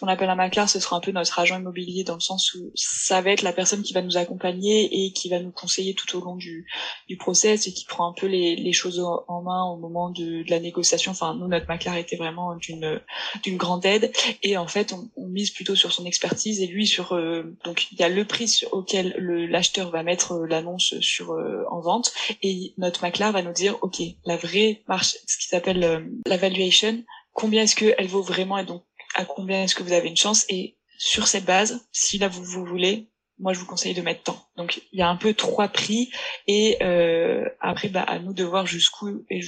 qu'on 0.00 0.08
appelle 0.08 0.30
un 0.30 0.34
maclar, 0.34 0.68
ce 0.68 0.80
sera 0.80 0.96
un 0.96 1.00
peu 1.00 1.12
notre 1.12 1.38
agent 1.38 1.58
immobilier 1.58 2.04
dans 2.04 2.14
le 2.14 2.20
sens 2.20 2.54
où 2.54 2.72
ça 2.74 3.20
va 3.20 3.30
être 3.30 3.42
la 3.42 3.52
personne 3.52 3.82
qui 3.82 3.92
va 3.92 4.00
nous 4.00 4.16
accompagner 4.16 5.04
et 5.04 5.12
qui 5.12 5.28
va 5.28 5.38
nous 5.40 5.52
conseiller 5.52 5.94
tout 5.94 6.16
au 6.16 6.24
long 6.24 6.36
du, 6.36 6.66
du 7.06 7.18
process 7.18 7.66
et 7.66 7.72
qui 7.72 7.84
prend 7.84 8.08
un 8.08 8.14
peu 8.14 8.26
les, 8.26 8.56
les 8.56 8.72
choses 8.72 8.98
en 9.00 9.42
main 9.42 9.62
au 9.64 9.76
moment 9.76 10.08
de, 10.08 10.42
de, 10.42 10.50
la 10.50 10.58
négociation. 10.58 11.12
Enfin, 11.12 11.34
nous, 11.34 11.48
notre 11.48 11.68
maclar 11.68 11.96
était 11.96 12.16
vraiment 12.16 12.56
d'une 12.56 13.00
d'une 13.42 13.58
grande 13.58 13.84
aide 13.84 14.10
et 14.42 14.56
en 14.56 14.66
fait, 14.66 14.92
on, 14.92 15.10
on, 15.16 15.26
mise 15.26 15.50
plutôt 15.50 15.76
sur 15.76 15.92
son 15.92 16.06
expertise 16.06 16.60
et 16.60 16.66
lui 16.66 16.86
sur 16.86 17.14
euh, 17.14 17.56
donc 17.64 17.92
il 17.92 18.00
y 18.00 18.02
a 18.02 18.08
le 18.08 18.24
prix 18.24 18.62
auquel 18.72 19.14
l'acheteur 19.50 19.90
va 19.90 20.02
mettre 20.02 20.32
euh, 20.32 20.46
l'annonce 20.46 20.98
sur 21.00 21.32
euh, 21.32 21.64
en 21.70 21.80
vente 21.80 22.12
et 22.42 22.74
notre 22.78 23.02
maclar 23.02 23.32
va 23.32 23.42
nous 23.42 23.52
dire 23.52 23.76
ok 23.82 24.00
la 24.24 24.36
vraie 24.36 24.82
marche 24.88 25.16
ce 25.26 25.38
qui 25.38 25.46
s'appelle 25.46 26.08
la 26.26 26.36
valuation 26.36 27.02
combien 27.32 27.62
est-ce 27.62 27.76
qu'elle 27.76 28.06
vaut 28.06 28.22
vraiment 28.22 28.58
et 28.58 28.64
donc 28.64 28.84
à 29.14 29.24
combien 29.24 29.64
est-ce 29.64 29.74
que 29.74 29.82
vous 29.82 29.92
avez 29.92 30.08
une 30.08 30.16
chance? 30.16 30.44
Et 30.48 30.76
sur 30.98 31.26
cette 31.26 31.44
base, 31.44 31.86
si 31.92 32.18
là 32.18 32.28
vous, 32.28 32.44
vous 32.44 32.64
voulez, 32.64 33.10
moi 33.38 33.52
je 33.52 33.58
vous 33.58 33.66
conseille 33.66 33.94
de 33.94 34.02
mettre 34.02 34.22
tant. 34.22 34.48
Donc 34.56 34.82
il 34.92 34.98
y 34.98 35.02
a 35.02 35.08
un 35.08 35.16
peu 35.16 35.34
trois 35.34 35.68
prix 35.68 36.10
et 36.46 36.76
euh, 36.82 37.48
après 37.60 37.88
bah 37.88 38.02
à 38.02 38.18
nous 38.18 38.34
de 38.34 38.44
voir 38.44 38.66
jusqu'où 38.66 39.24
et 39.30 39.40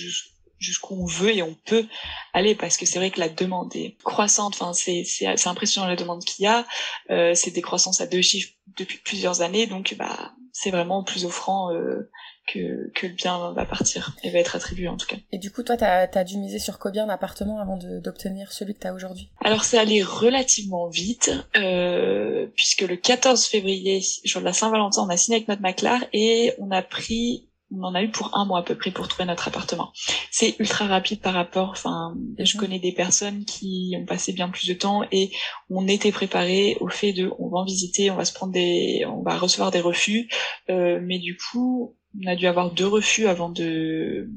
jusqu'où 0.62 0.94
on 0.94 1.06
veut 1.06 1.34
et 1.34 1.42
on 1.42 1.54
peut 1.66 1.86
aller 2.32 2.54
parce 2.54 2.76
que 2.76 2.86
c'est 2.86 2.98
vrai 2.98 3.10
que 3.10 3.20
la 3.20 3.28
demande 3.28 3.74
est 3.76 3.96
croissante. 4.04 4.54
Enfin 4.54 4.72
c'est 4.72 5.04
c'est 5.04 5.48
impressionnant 5.48 5.88
la 5.88 5.96
demande 5.96 6.24
qu'il 6.24 6.44
y 6.44 6.48
a. 6.48 6.66
Euh, 7.10 7.34
c'est 7.34 7.50
des 7.50 7.62
croissances 7.62 8.00
à 8.00 8.06
deux 8.06 8.22
chiffres 8.22 8.52
depuis 8.76 8.98
plusieurs 8.98 9.42
années 9.42 9.66
donc 9.66 9.94
bah 9.98 10.32
c'est 10.52 10.70
vraiment 10.70 11.02
plus 11.02 11.24
offrant 11.24 11.72
euh, 11.72 12.10
que, 12.46 12.90
que 12.94 13.06
le 13.06 13.14
bien 13.14 13.52
va 13.52 13.64
partir 13.64 14.14
et 14.22 14.30
va 14.30 14.38
être 14.38 14.56
attribué 14.56 14.88
en 14.88 14.96
tout 14.96 15.06
cas. 15.06 15.16
Et 15.32 15.38
du 15.38 15.50
coup, 15.50 15.62
toi, 15.62 15.76
tu 15.76 15.84
as, 15.84 16.24
dû 16.24 16.38
miser 16.38 16.58
sur 16.58 16.78
combien 16.78 17.06
d'appartements 17.06 17.58
avant 17.58 17.76
d'obtenir 17.76 18.52
celui 18.52 18.74
que 18.74 18.80
tu 18.80 18.86
as 18.86 18.94
aujourd'hui? 18.94 19.30
Alors, 19.44 19.64
c'est 19.64 19.78
allé 19.78 20.02
relativement 20.02 20.88
vite, 20.88 21.32
euh, 21.56 22.46
puisque 22.54 22.82
le 22.82 22.96
14 22.96 23.46
février, 23.46 24.02
jour 24.24 24.40
de 24.40 24.46
la 24.46 24.52
Saint-Valentin, 24.52 25.02
on 25.02 25.08
a 25.08 25.16
signé 25.16 25.36
avec 25.36 25.48
notre 25.48 25.62
Maclar 25.62 26.04
et 26.12 26.52
on 26.58 26.70
a 26.70 26.82
pris 26.82 27.48
on 27.74 27.82
en 27.84 27.94
a 27.94 28.02
eu 28.02 28.10
pour 28.10 28.36
un 28.36 28.44
mois 28.44 28.60
à 28.60 28.62
peu 28.62 28.74
près 28.74 28.90
pour 28.90 29.08
trouver 29.08 29.24
notre 29.24 29.48
appartement. 29.48 29.92
C'est 30.30 30.56
ultra 30.58 30.86
rapide 30.86 31.20
par 31.20 31.34
rapport, 31.34 31.70
enfin, 31.70 32.14
je 32.38 32.56
mhm. 32.56 32.60
connais 32.60 32.78
des 32.78 32.92
personnes 32.92 33.44
qui 33.44 33.94
ont 33.98 34.04
passé 34.04 34.32
bien 34.32 34.48
plus 34.48 34.68
de 34.68 34.74
temps 34.74 35.02
et 35.10 35.30
on 35.70 35.86
était 35.88 36.12
préparé 36.12 36.76
au 36.80 36.88
fait 36.88 37.12
de, 37.12 37.30
on 37.38 37.48
va 37.48 37.58
en 37.58 37.64
visiter, 37.64 38.10
on 38.10 38.16
va 38.16 38.24
se 38.24 38.32
prendre 38.32 38.52
des, 38.52 39.04
on 39.06 39.22
va 39.22 39.38
recevoir 39.38 39.70
des 39.70 39.80
refus, 39.80 40.28
euh, 40.70 41.00
mais 41.02 41.18
du 41.18 41.36
coup, 41.36 41.96
on 42.22 42.26
a 42.30 42.36
dû 42.36 42.46
avoir 42.46 42.70
deux 42.70 42.86
refus 42.86 43.26
avant 43.26 43.48
de 43.48 44.28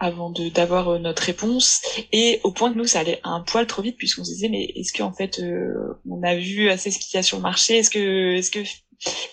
avant 0.00 0.30
de 0.30 0.48
d'avoir 0.48 0.88
euh, 0.88 0.98
notre 0.98 1.22
réponse 1.24 1.80
et 2.12 2.40
au 2.44 2.52
point 2.52 2.72
que 2.72 2.78
nous 2.78 2.86
ça 2.86 3.00
allait 3.00 3.20
un 3.24 3.40
poil 3.40 3.66
trop 3.66 3.82
vite 3.82 3.96
puisqu'on 3.96 4.24
se 4.24 4.30
disait 4.30 4.48
mais 4.48 4.64
est-ce 4.76 4.92
qu'en 4.96 5.12
fait 5.12 5.40
euh, 5.40 6.00
on 6.08 6.22
a 6.22 6.36
vu 6.36 6.70
assez 6.70 6.92
ce 6.92 6.98
qu'il 7.00 7.16
y 7.16 7.18
a 7.18 7.22
sur 7.22 7.38
le 7.38 7.42
marché? 7.42 7.78
Est-ce 7.78 7.90
que 7.90 8.36
est-ce 8.36 8.50
que 8.50 8.60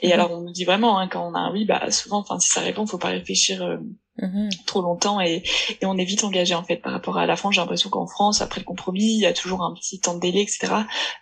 et 0.01 0.07
mhm. 0.07 0.13
alors 0.13 0.31
on 0.31 0.41
nous 0.41 0.51
dit 0.51 0.65
vraiment 0.65 0.99
hein, 0.99 1.07
quand 1.07 1.27
on 1.27 1.33
a 1.33 1.39
un 1.39 1.51
oui 1.51 1.65
bah 1.65 1.89
souvent 1.91 2.19
enfin 2.19 2.39
si 2.39 2.49
ça 2.49 2.61
répond 2.61 2.85
faut 2.85 2.97
pas 2.97 3.09
réfléchir 3.09 3.63
euh, 3.63 3.77
Mhm. 4.17 4.49
trop 4.65 4.81
longtemps 4.81 5.19
et, 5.19 5.43
et, 5.81 5.85
on 5.85 5.97
est 5.97 6.05
vite 6.05 6.23
engagé 6.23 6.55
en 6.55 6.63
fait 6.63 6.77
par 6.77 6.93
rapport 6.93 7.17
à 7.17 7.25
la 7.25 7.35
France. 7.35 7.55
J'ai 7.55 7.61
l'impression 7.61 7.89
qu'en 7.89 8.07
France, 8.07 8.41
après 8.41 8.61
le 8.61 8.65
compromis, 8.65 9.13
il 9.13 9.19
y 9.19 9.25
a 9.25 9.33
toujours 9.33 9.61
un 9.61 9.73
petit 9.73 9.99
temps 9.99 10.15
de 10.15 10.21
délai, 10.21 10.41
etc. 10.41 10.67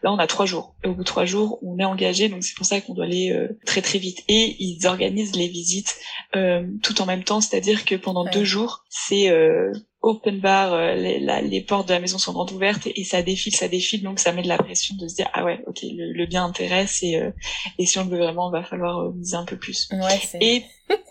Là, 0.03 0.11
on 0.11 0.19
a 0.19 0.27
trois 0.27 0.45
jours. 0.45 0.75
Et 0.83 0.89
au 0.89 0.93
bout 0.93 1.01
de 1.01 1.07
trois 1.07 1.25
jours, 1.25 1.57
on 1.63 1.79
est 1.79 1.85
engagé, 1.85 2.29
donc 2.29 2.43
c'est 2.43 2.55
pour 2.55 2.67
ça 2.67 2.79
qu'on 2.81 2.93
doit 2.93 3.05
aller 3.05 3.31
euh, 3.31 3.57
très 3.65 3.81
très 3.81 3.97
vite. 3.97 4.19
Et 4.27 4.55
ils 4.59 4.85
organisent 4.85 5.35
les 5.35 5.47
visites 5.47 5.95
euh, 6.35 6.67
tout 6.83 7.01
en 7.01 7.07
même 7.07 7.23
temps, 7.23 7.41
c'est-à-dire 7.41 7.83
que 7.83 7.95
pendant 7.95 8.25
deux 8.25 8.43
jours, 8.43 8.83
c'est 8.89 9.29
euh, 9.29 9.71
open 10.03 10.39
bar, 10.41 10.73
euh, 10.73 10.95
les, 10.95 11.19
les, 11.19 11.61
portes 11.61 11.87
de 11.87 11.93
la 11.93 11.99
maison 12.01 12.17
sont 12.17 12.33
grandes 12.33 12.51
ouvertes 12.51 12.87
et, 12.93 13.03
ça 13.05 13.21
défile, 13.21 13.55
ça 13.55 13.69
défile, 13.69 14.03
donc 14.03 14.19
ça 14.19 14.33
met 14.33 14.43
de 14.43 14.49
la 14.49 14.57
pression 14.57 14.95
de 14.97 15.07
se 15.07 15.15
dire 15.15 15.29
ah 15.33 15.45
ouais, 15.45 15.63
ok, 15.65 15.79
le, 15.81 16.25
bien 16.25 16.43
intéresse 16.43 17.01
et, 17.03 17.15
euh, 17.15 17.31
et 17.79 17.85
si 17.85 17.97
on 17.97 18.03
le 18.03 18.09
veut 18.09 18.17
vraiment, 18.17 18.51
va 18.51 18.63
falloir 18.63 18.99
euh, 18.99 19.13
miser 19.13 19.37
un 19.37 19.45
peu 19.45 19.55
plus. 19.55 19.87
Ouais, 19.91 20.19
et 20.41 20.63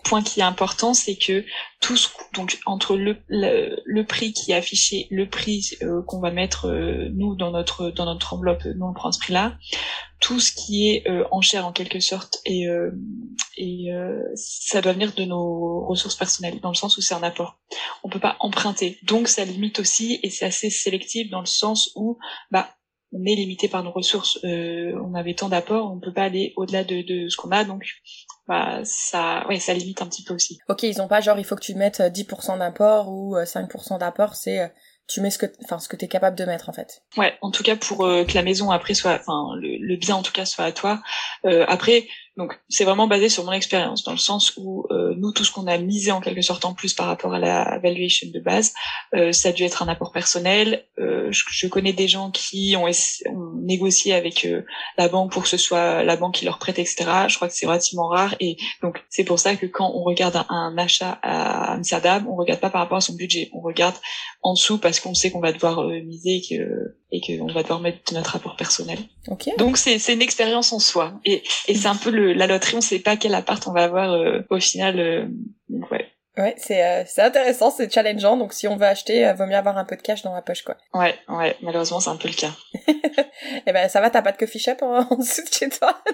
point 0.03 0.23
qui 0.23 0.39
est 0.39 0.43
important, 0.43 0.93
c'est 0.93 1.15
que 1.15 1.45
tout 1.81 1.97
ce, 1.97 2.07
donc 2.33 2.59
entre 2.65 2.95
le, 2.95 3.17
le, 3.27 4.03
prix 4.03 4.33
qui 4.33 4.51
est 4.51 4.55
affiché, 4.55 5.07
le 5.11 5.29
prix 5.29 5.71
qu'on 6.07 6.19
va 6.19 6.31
mettre 6.31 6.69
nous 7.13 7.35
dans 7.35 7.51
notre 7.51 7.89
dans 7.91 8.05
notre 8.05 8.33
enveloppe, 8.33 8.65
nous 8.65 8.85
on 8.85 8.93
prend 8.93 9.11
ce 9.11 9.19
prix-là, 9.19 9.57
tout 10.23 10.39
ce 10.39 10.53
qui 10.53 10.89
est 10.89 11.05
euh, 11.09 11.25
en 11.31 11.41
chair 11.41 11.67
en 11.67 11.73
quelque 11.73 11.99
sorte 11.99 12.39
et, 12.45 12.69
euh, 12.69 12.91
et 13.57 13.91
euh, 13.91 14.23
ça 14.35 14.81
doit 14.81 14.93
venir 14.93 15.11
de 15.13 15.25
nos 15.25 15.85
ressources 15.85 16.15
personnelles 16.15 16.61
dans 16.61 16.69
le 16.69 16.75
sens 16.75 16.97
où 16.97 17.01
c'est 17.01 17.13
un 17.13 17.23
apport. 17.23 17.59
On 18.03 18.09
peut 18.09 18.21
pas 18.21 18.37
emprunter, 18.39 18.99
donc 19.03 19.27
ça 19.27 19.43
limite 19.43 19.79
aussi 19.79 20.21
et 20.23 20.29
c'est 20.29 20.45
assez 20.45 20.69
sélectif 20.69 21.29
dans 21.29 21.41
le 21.41 21.45
sens 21.45 21.91
où 21.95 22.17
bah 22.51 22.69
on 23.11 23.25
est 23.25 23.35
limité 23.35 23.67
par 23.67 23.83
nos 23.83 23.91
ressources. 23.91 24.39
on 24.43 25.13
avait 25.13 25.35
tant 25.35 25.49
d'apports, 25.49 25.91
on 25.91 25.99
peut 25.99 26.13
pas 26.13 26.23
aller 26.23 26.53
au-delà 26.55 26.85
de, 26.85 27.01
de 27.01 27.27
ce 27.27 27.35
qu'on 27.35 27.51
a, 27.51 27.65
donc 27.65 27.85
bah 28.47 28.81
ça 28.83 29.45
ouais 29.47 29.59
ça 29.59 29.73
limite 29.73 30.01
un 30.01 30.07
petit 30.07 30.23
peu 30.23 30.33
aussi. 30.33 30.59
Ok, 30.69 30.83
ils 30.83 31.01
ont 31.01 31.07
pas 31.07 31.21
genre 31.21 31.37
il 31.37 31.45
faut 31.45 31.55
que 31.55 31.63
tu 31.63 31.75
mettes 31.75 32.01
10% 32.01 32.59
d'apport 32.59 33.09
ou 33.09 33.35
5% 33.37 33.99
d'apport, 33.99 34.35
c'est 34.35 34.71
tu 35.07 35.21
mets 35.21 35.29
ce 35.29 35.37
que 35.37 35.45
enfin 35.63 35.79
ce 35.79 35.89
que 35.89 35.95
tu 35.95 36.05
es 36.05 36.07
capable 36.07 36.37
de 36.37 36.45
mettre 36.45 36.69
en 36.69 36.73
fait. 36.73 37.03
Ouais, 37.17 37.37
en 37.41 37.51
tout 37.51 37.63
cas 37.63 37.75
pour 37.75 38.05
euh, 38.05 38.23
que 38.23 38.33
la 38.35 38.43
maison 38.43 38.71
après 38.71 38.93
soit 38.93 39.19
enfin 39.19 39.55
le, 39.59 39.95
bien 39.97 40.15
en 40.15 40.23
tout 40.23 40.31
cas 40.31 40.45
soit 40.45 40.65
à 40.65 40.71
toi. 40.71 41.01
Euh, 41.45 41.65
après 41.67 42.07
donc 42.35 42.59
c'est 42.67 42.83
vraiment 42.83 43.07
basé 43.07 43.29
sur 43.29 43.43
mon 43.43 43.51
expérience 43.51 44.03
dans 44.03 44.11
le 44.11 44.17
sens 44.17 44.53
où 44.57 44.85
euh, 44.89 45.13
nous 45.17 45.31
tout 45.31 45.43
ce 45.43 45.51
qu'on 45.51 45.67
a 45.67 45.77
misé 45.77 46.11
en 46.11 46.19
quelque 46.19 46.41
sorte 46.41 46.65
en 46.65 46.73
plus 46.73 46.93
par 46.93 47.05
rapport 47.05 47.33
à 47.33 47.39
la 47.39 47.77
valuation 47.79 48.27
de 48.33 48.39
base, 48.39 48.73
euh, 49.13 49.31
ça 49.31 49.49
a 49.49 49.51
dû 49.51 49.63
être 49.63 49.83
un 49.83 49.87
apport 49.87 50.11
personnel. 50.11 50.85
Euh, 50.99 51.31
je, 51.31 51.67
connais 51.67 51.93
des 51.93 52.07
gens 52.07 52.31
qui 52.31 52.75
ont, 52.77 52.89
négocié 53.55 54.13
avec 54.13 54.45
euh, 54.45 54.63
la 54.97 55.07
banque 55.07 55.31
pour 55.31 55.43
que 55.43 55.49
ce 55.49 55.57
soit 55.57 56.03
la 56.03 56.15
banque 56.15 56.35
qui 56.35 56.45
leur 56.45 56.59
prête, 56.59 56.79
etc. 56.79 57.05
Je 57.27 57.35
crois 57.35 57.47
que 57.47 57.53
c'est 57.53 57.65
relativement 57.65 58.07
rare 58.07 58.35
et 58.39 58.57
donc 58.81 59.03
c'est 59.09 59.23
pour 59.23 59.39
ça 59.39 59.55
que 59.55 59.65
quand 59.65 59.91
on 59.93 60.03
regarde 60.03 60.35
un, 60.35 60.45
un, 60.49 60.77
achat 60.77 61.19
à 61.21 61.73
Amsterdam, 61.73 62.27
on 62.27 62.35
regarde 62.35 62.59
pas 62.59 62.69
par 62.69 62.81
rapport 62.81 62.97
à 62.97 63.01
son 63.01 63.13
budget, 63.13 63.49
on 63.53 63.61
regarde 63.61 63.95
en 64.41 64.53
dessous 64.53 64.77
parce 64.77 64.99
qu'on 64.99 65.13
sait 65.13 65.31
qu'on 65.31 65.39
va 65.39 65.51
devoir 65.51 65.81
euh, 65.81 66.01
miser 66.01 66.37
et 66.37 66.41
que 66.41 66.95
et 67.13 67.21
qu'on 67.21 67.45
va 67.53 67.61
devoir 67.61 67.79
mettre 67.79 68.13
notre 68.13 68.35
apport 68.35 68.55
personnel. 68.55 68.97
Okay. 69.27 69.53
Donc 69.57 69.77
c'est 69.77 69.99
c'est 69.99 70.13
une 70.13 70.21
expérience 70.21 70.73
en 70.73 70.79
soi 70.79 71.13
et 71.23 71.43
et 71.67 71.75
c'est 71.75 71.87
un 71.87 71.95
peu 71.95 72.09
le 72.09 72.33
la 72.33 72.47
loterie, 72.47 72.75
on 72.75 72.81
sait 72.81 72.99
pas 72.99 73.15
quel 73.15 73.35
appart 73.35 73.65
on 73.67 73.71
va 73.71 73.83
avoir 73.83 74.11
euh, 74.11 74.41
au 74.49 74.59
final. 74.59 74.99
Euh, 74.99 75.27
donc 75.69 75.89
ouais. 75.91 76.09
Ouais, 76.35 76.55
c'est 76.57 76.83
euh, 76.83 77.03
c'est 77.05 77.21
intéressant, 77.21 77.69
c'est 77.69 77.93
challengeant. 77.93 78.37
Donc 78.37 78.53
si 78.53 78.67
on 78.67 78.75
veut 78.75 78.87
acheter, 78.87 79.27
euh, 79.27 79.33
vaut 79.33 79.45
mieux 79.45 79.55
avoir 79.55 79.77
un 79.77 79.85
peu 79.85 79.95
de 79.95 80.01
cash 80.01 80.23
dans 80.23 80.33
la 80.33 80.41
poche, 80.41 80.63
quoi. 80.63 80.77
Ouais, 80.95 81.15
ouais. 81.29 81.55
Malheureusement, 81.61 81.99
c'est 81.99 82.09
un 82.09 82.15
peu 82.15 82.27
le 82.27 82.33
cas. 82.33 82.51
Eh 83.65 83.71
ben 83.71 83.89
ça 83.89 84.01
va, 84.01 84.09
t'as 84.09 84.21
pas 84.21 84.31
de 84.31 84.37
coffee 84.37 84.63
en, 84.81 85.15
dessous 85.15 85.41
de 85.43 85.53
chez 85.53 85.69
toi? 85.69 86.01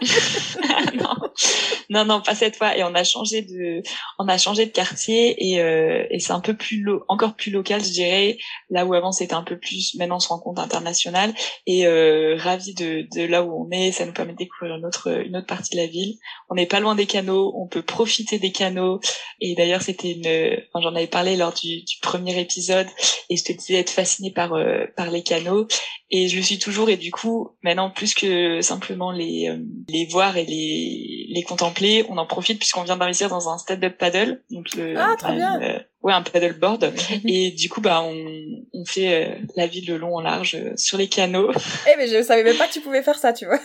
Non. 1.90 2.06
non, 2.06 2.22
pas 2.22 2.36
cette 2.36 2.56
fois. 2.56 2.78
Et 2.78 2.84
on 2.84 2.94
a 2.94 3.04
changé 3.04 3.42
de, 3.42 3.82
on 4.20 4.28
a 4.28 4.38
changé 4.38 4.66
de 4.66 4.72
quartier 4.72 5.36
et 5.40 5.62
euh, 5.62 6.06
et 6.12 6.20
c'est 6.20 6.34
un 6.34 6.40
peu 6.40 6.54
plus 6.54 6.86
encore 7.08 7.36
plus 7.36 7.52
local, 7.52 7.84
je 7.84 7.90
dirais. 7.92 8.38
Là 8.70 8.86
où 8.86 8.94
avant 8.94 9.12
c'était 9.12 9.34
un 9.34 9.44
peu 9.44 9.58
plus, 9.58 9.96
maintenant 9.96 10.18
on 10.18 10.20
se 10.20 10.28
rend 10.28 10.40
compte 10.40 10.60
international. 10.60 11.34
Et 11.66 11.88
euh, 11.88 12.36
ravi 12.38 12.74
de 12.74 13.08
de 13.16 13.26
là 13.26 13.44
où 13.44 13.66
on 13.66 13.72
est, 13.72 13.92
ça 13.92 14.06
nous 14.06 14.14
permet 14.14 14.34
de 14.34 14.38
découvrir 14.38 14.76
une 14.76 14.86
autre 14.86 15.08
une 15.26 15.38
autre 15.38 15.48
partie 15.48 15.76
de 15.76 15.82
la 15.82 15.88
ville. 15.88 16.16
On 16.50 16.56
n'est 16.56 16.68
pas 16.68 16.80
loin 16.80 16.96
des 16.96 17.06
canaux, 17.06 17.54
on 17.56 17.68
peut 17.68 17.84
profiter 17.84 18.38
des 18.38 18.52
canaux. 18.52 19.00
Et 19.42 19.56
d'ailleurs 19.56 19.82
c'était 19.82 20.68
j'en 20.76 20.96
avais 20.96 21.08
parlé 21.08 21.36
lors 21.38 21.54
du, 21.54 21.84
premier 22.02 22.40
épisode 22.40 22.88
et 23.30 23.38
je 23.38 23.44
te 23.44 23.52
disais 23.52 23.76
être 23.76 23.90
fascinée 23.90 24.32
par 24.32 24.54
euh, 24.54 24.86
par 24.96 25.10
les 25.12 25.24
canaux 25.24 25.68
et 26.12 26.28
je 26.28 26.36
le 26.38 26.42
suis 26.42 26.60
toujours 26.60 26.90
et 26.90 26.98
du 26.98 27.09
coup 27.12 27.50
maintenant 27.64 27.90
plus 27.90 28.14
que 28.14 28.62
simplement 28.62 29.12
les 29.12 29.50
euh, 29.50 29.58
les 29.88 30.06
voir 30.06 30.38
et 30.38 30.46
les 30.46 31.26
les 31.30 31.44
contempler, 31.44 32.06
on 32.10 32.18
en 32.18 32.26
profite 32.26 32.60
puisqu'on 32.60 32.84
vient 32.84 32.98
d'investir 32.98 33.30
dans 33.30 33.50
un 33.50 33.58
stand-up 33.58 33.98
paddle 33.98 34.44
donc 34.52 34.68
ah, 34.98 35.16
très 35.18 35.36
bien. 35.36 35.62
Euh, 35.62 35.80
ouais 36.02 36.14
un 36.14 36.22
paddleboard 36.22 36.94
et 37.26 37.52
du 37.52 37.70
coup 37.70 37.82
bah 37.82 38.02
on, 38.02 38.26
on 38.74 38.86
fait 38.86 39.38
la 39.56 39.68
ville 39.68 39.88
le 39.88 39.98
long 39.98 40.16
en 40.16 40.22
large 40.22 40.58
sur 40.76 40.98
les 40.98 41.08
canaux. 41.08 41.52
Eh 41.88 41.98
mais 41.98 42.08
je 42.08 42.22
savais 42.24 42.44
même 42.44 42.58
pas 42.58 42.68
que 42.68 42.74
tu 42.74 42.82
pouvais 42.82 43.04
faire 43.04 43.18
ça, 43.18 43.34
tu 43.34 43.46
vois. 43.46 43.60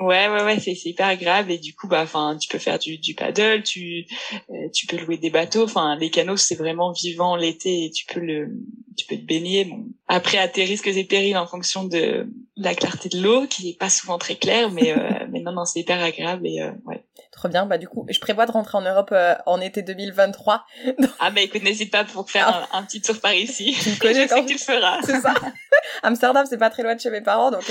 Ouais, 0.00 0.28
ouais, 0.28 0.42
ouais, 0.42 0.58
c'est 0.58 0.72
hyper 0.86 1.08
agréable 1.08 1.52
et 1.52 1.58
du 1.58 1.74
coup, 1.74 1.86
bah, 1.86 2.00
enfin, 2.02 2.36
tu 2.40 2.48
peux 2.48 2.58
faire 2.58 2.78
du, 2.78 2.96
du 2.96 3.14
paddle, 3.14 3.62
tu, 3.62 4.06
euh, 4.32 4.68
tu 4.72 4.86
peux 4.86 4.96
louer 4.96 5.18
des 5.18 5.28
bateaux. 5.28 5.64
Enfin, 5.64 5.94
les 5.96 6.08
canaux, 6.08 6.38
c'est 6.38 6.54
vraiment 6.54 6.90
vivant 6.92 7.36
l'été 7.36 7.84
et 7.84 7.90
tu 7.90 8.06
peux 8.06 8.20
le, 8.20 8.48
tu 8.96 9.06
peux 9.06 9.16
te 9.16 9.26
baigner. 9.26 9.66
Bon. 9.66 9.84
Après, 10.08 10.38
à 10.38 10.48
tes 10.48 10.64
risques 10.64 10.86
et 10.86 11.04
périls 11.04 11.36
en 11.36 11.46
fonction 11.46 11.84
de, 11.84 12.26
la 12.56 12.74
clarté 12.74 13.08
de 13.08 13.20
l'eau, 13.20 13.46
qui 13.46 13.70
est 13.70 13.78
pas 13.78 13.90
souvent 13.90 14.18
très 14.18 14.36
claire, 14.36 14.70
mais, 14.70 14.92
euh, 14.92 15.26
mais 15.30 15.40
non, 15.40 15.52
non, 15.52 15.64
c'est 15.64 15.80
hyper 15.80 16.02
agréable 16.02 16.46
et 16.46 16.60
euh, 16.60 16.70
ouais. 16.84 17.02
Trop 17.40 17.48
bien, 17.48 17.64
bah 17.64 17.78
du 17.78 17.88
coup, 17.88 18.04
je 18.10 18.20
prévois 18.20 18.44
de 18.44 18.52
rentrer 18.52 18.76
en 18.76 18.82
Europe 18.82 19.14
en 19.46 19.62
été 19.62 19.80
2023. 19.80 20.62
Ah 21.20 21.30
bah 21.30 21.40
écoute, 21.40 21.62
n'hésite 21.62 21.90
pas 21.90 22.04
pour 22.04 22.30
faire 22.30 22.68
ah. 22.70 22.76
un, 22.76 22.82
petit 22.82 23.00
tour 23.00 23.18
par 23.18 23.32
ici. 23.32 23.74
Tu 23.82 23.88
me 23.88 23.96
connais, 23.98 24.24
je 24.24 24.28
sais 24.28 24.42
que 24.42 24.46
tu 24.46 24.52
le 24.52 24.58
feras. 24.58 25.00
C'est 25.02 25.20
ça. 25.20 25.32
Amsterdam, 26.02 26.44
c'est 26.48 26.58
pas 26.58 26.68
très 26.68 26.82
loin 26.82 26.94
de 26.94 27.00
chez 27.00 27.08
mes 27.08 27.22
parents, 27.22 27.50
donc 27.50 27.64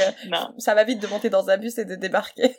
ça 0.57 0.73
va 0.73 0.83
vite 0.85 0.99
de 0.99 1.05
monter 1.05 1.29
dans 1.29 1.51
un 1.51 1.57
bus 1.57 1.77
et 1.77 1.85
de 1.85 1.93
débarquer. 1.93 2.55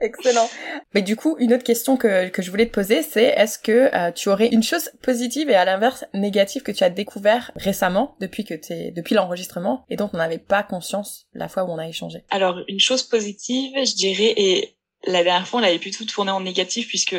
Excellent. 0.00 0.48
Mais 0.92 1.02
du 1.02 1.14
coup, 1.14 1.36
une 1.38 1.54
autre 1.54 1.62
question 1.62 1.96
que, 1.96 2.30
que 2.30 2.42
je 2.42 2.50
voulais 2.50 2.66
te 2.66 2.72
poser, 2.72 3.02
c'est 3.02 3.26
est-ce 3.26 3.60
que 3.60 3.94
euh, 3.94 4.10
tu 4.10 4.30
aurais 4.30 4.48
une 4.48 4.64
chose 4.64 4.90
positive 5.02 5.50
et 5.50 5.54
à 5.54 5.64
l'inverse 5.64 6.04
négative 6.14 6.62
que 6.62 6.72
tu 6.72 6.82
as 6.82 6.90
découvert 6.90 7.52
récemment 7.54 8.16
depuis 8.20 8.44
que 8.44 8.54
t'es 8.54 8.90
depuis 8.90 9.14
l'enregistrement 9.14 9.84
et 9.88 9.94
dont 9.94 10.10
on 10.12 10.16
n'avait 10.16 10.38
pas 10.38 10.64
conscience 10.64 11.26
la 11.32 11.48
fois 11.48 11.62
où 11.62 11.68
on 11.68 11.78
a 11.78 11.86
échangé? 11.86 12.24
Alors, 12.30 12.58
une 12.66 12.80
chose 12.80 13.04
positive, 13.04 13.72
je 13.84 13.94
dirais, 13.94 14.34
et 14.36 14.77
la 15.08 15.24
dernière 15.24 15.48
fois, 15.48 15.60
on 15.60 15.64
avait 15.64 15.78
plutôt 15.78 16.04
tourné 16.04 16.30
en 16.30 16.40
négatif 16.40 16.86
puisque 16.88 17.16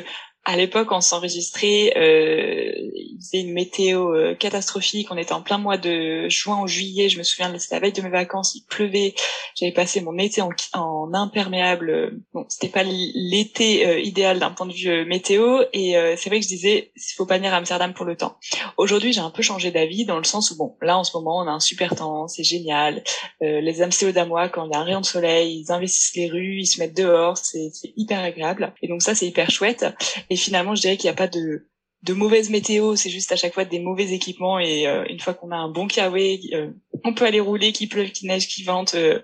à 0.49 0.55
l'époque, 0.55 0.87
on 0.89 0.99
s'enregistrait, 0.99 1.93
euh, 1.95 2.71
il 2.95 3.17
faisait 3.21 3.41
une 3.41 3.53
météo 3.53 4.15
euh, 4.15 4.33
catastrophique. 4.33 5.09
On 5.11 5.17
était 5.17 5.33
en 5.33 5.43
plein 5.43 5.59
mois 5.59 5.77
de 5.77 6.27
juin 6.27 6.59
ou 6.63 6.67
juillet. 6.67 7.07
Je 7.07 7.19
me 7.19 7.23
souviens, 7.23 7.53
c'était 7.59 7.75
la 7.75 7.81
veille 7.81 7.91
de 7.91 8.01
mes 8.01 8.09
vacances. 8.09 8.55
Il 8.55 8.63
pleuvait. 8.63 9.13
J'avais 9.53 9.73
passé 9.73 10.01
mon 10.01 10.17
été 10.17 10.41
en, 10.41 10.49
en 10.73 11.13
imperméable. 11.13 12.19
Bon, 12.33 12.45
c'était 12.49 12.69
pas 12.69 12.81
l'été 12.81 14.01
idéal 14.01 14.39
d'un 14.39 14.49
point 14.49 14.65
de 14.65 14.73
vue 14.73 15.05
météo, 15.05 15.61
et 15.73 15.93
c'est 16.17 16.29
vrai 16.29 16.39
que 16.39 16.45
je 16.45 16.49
disais, 16.49 16.91
il 16.95 17.13
faut 17.15 17.25
pas 17.25 17.37
venir 17.37 17.53
à 17.53 17.57
Amsterdam 17.57 17.93
pour 17.93 18.05
le 18.05 18.15
temps. 18.15 18.37
Aujourd'hui, 18.77 19.13
j'ai 19.13 19.19
un 19.19 19.29
peu 19.29 19.43
changé 19.43 19.69
d'avis 19.69 20.05
dans 20.05 20.17
le 20.17 20.23
sens 20.23 20.51
où 20.51 20.57
bon, 20.57 20.75
là 20.81 20.97
en 20.97 21.03
ce 21.03 21.15
moment, 21.15 21.39
on 21.39 21.47
a 21.47 21.51
un 21.51 21.59
super 21.59 21.95
temps, 21.95 22.27
c'est 22.27 22.43
génial. 22.43 23.03
les 23.41 23.81
Amsterdamois, 23.81 24.49
quand 24.49 24.65
il 24.65 24.71
y 24.71 24.75
a 24.75 24.79
un 24.79 24.83
rayon 24.83 25.01
de 25.01 25.05
soleil, 25.05 25.63
ils 25.65 25.71
investissent 25.71 26.15
les 26.15 26.29
rues, 26.29 26.61
ils 26.61 26.67
se 26.67 26.79
mettent 26.79 26.97
dehors, 26.97 27.37
c'est 27.37 27.71
hyper 27.97 28.23
agréable. 28.23 28.73
Et 28.81 28.87
donc 28.87 29.01
ça, 29.01 29.13
c'est 29.13 29.27
hyper 29.27 29.51
chouette. 29.51 29.85
Et 30.29 30.38
finalement, 30.39 30.75
je 30.75 30.81
dirais 30.81 30.97
qu'il 30.97 31.07
n'y 31.07 31.13
a 31.13 31.17
pas 31.17 31.27
de 31.27 31.69
de 32.03 32.13
mauvaise 32.13 32.49
météo, 32.49 32.95
c'est 32.95 33.09
juste 33.09 33.31
à 33.31 33.35
chaque 33.35 33.53
fois 33.53 33.65
des 33.65 33.79
mauvais 33.79 34.11
équipements 34.11 34.59
et 34.59 34.87
euh, 34.87 35.03
une 35.09 35.19
fois 35.19 35.33
qu'on 35.33 35.51
a 35.51 35.57
un 35.57 35.69
bon 35.69 35.87
kawaii, 35.87 36.51
euh, 36.53 36.71
on 37.03 37.13
peut 37.13 37.25
aller 37.25 37.39
rouler, 37.39 37.73
qu'il 37.73 37.89
pleuve, 37.89 38.11
qu'il 38.11 38.27
neige, 38.29 38.47
qu'il 38.47 38.65
vente, 38.65 38.95
euh, 38.95 39.19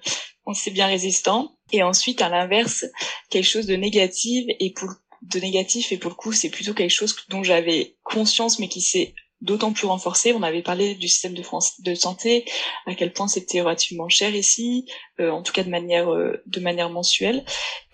on 0.46 0.54
s'est 0.54 0.72
bien 0.72 0.88
résistant. 0.88 1.56
Et 1.72 1.84
ensuite, 1.84 2.22
à 2.22 2.30
l'inverse, 2.30 2.86
quelque 3.30 3.46
chose 3.46 3.66
de 3.66 3.76
négatif 3.76 4.46
et 4.60 4.72
pour 4.72 4.90
de 5.22 5.40
négatif 5.40 5.92
et 5.92 5.98
pour 5.98 6.12
le 6.12 6.16
coup, 6.16 6.34
c'est 6.34 6.50
plutôt 6.50 6.74
quelque 6.74 6.92
chose 6.92 7.16
dont 7.30 7.44
j'avais 7.44 7.96
conscience 8.04 8.60
mais 8.60 8.68
qui 8.68 8.82
s'est 8.82 9.16
d'autant 9.42 9.74
plus 9.74 9.88
renforcé. 9.88 10.34
On 10.34 10.44
avait 10.44 10.62
parlé 10.62 10.96
du 10.96 11.08
système 11.08 11.34
de, 11.34 11.42
France, 11.42 11.82
de 11.82 11.96
santé, 11.96 12.46
à 12.86 12.94
quel 12.94 13.12
point 13.12 13.28
c'était 13.28 13.62
relativement 13.62 14.08
cher 14.08 14.36
ici, 14.36 14.86
en 15.20 15.42
tout 15.42 15.52
cas 15.52 15.64
de 15.64 15.70
manière 15.70 16.08
de 16.08 16.60
manière 16.60 16.90
mensuelle. 16.90 17.44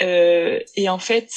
et 0.01 0.89
en 0.89 0.99
fait, 0.99 1.29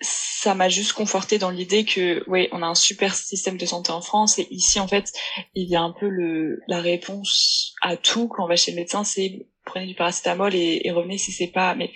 ça 0.00 0.54
m'a 0.54 0.68
juste 0.68 0.92
conforté 0.92 1.38
dans 1.38 1.50
l'idée 1.50 1.84
que 1.84 2.22
oui, 2.26 2.48
on 2.52 2.62
a 2.62 2.66
un 2.66 2.74
super 2.74 3.14
système 3.14 3.56
de 3.56 3.66
santé 3.66 3.92
en 3.92 4.00
France 4.00 4.38
et 4.38 4.46
ici 4.50 4.80
en 4.80 4.88
fait, 4.88 5.12
il 5.54 5.68
y 5.68 5.76
a 5.76 5.82
un 5.82 5.92
peu 5.92 6.08
le 6.08 6.60
la 6.68 6.80
réponse 6.80 7.74
à 7.80 7.96
tout 7.96 8.28
quand 8.28 8.44
on 8.44 8.48
va 8.48 8.56
chez 8.56 8.72
le 8.72 8.76
médecin, 8.76 9.04
c'est 9.04 9.46
prenez 9.64 9.86
du 9.86 9.94
paracétamol 9.94 10.54
et, 10.54 10.90
revenez 10.90 11.18
si 11.18 11.32
c'est 11.32 11.48
pas. 11.48 11.74
Mais 11.74 11.92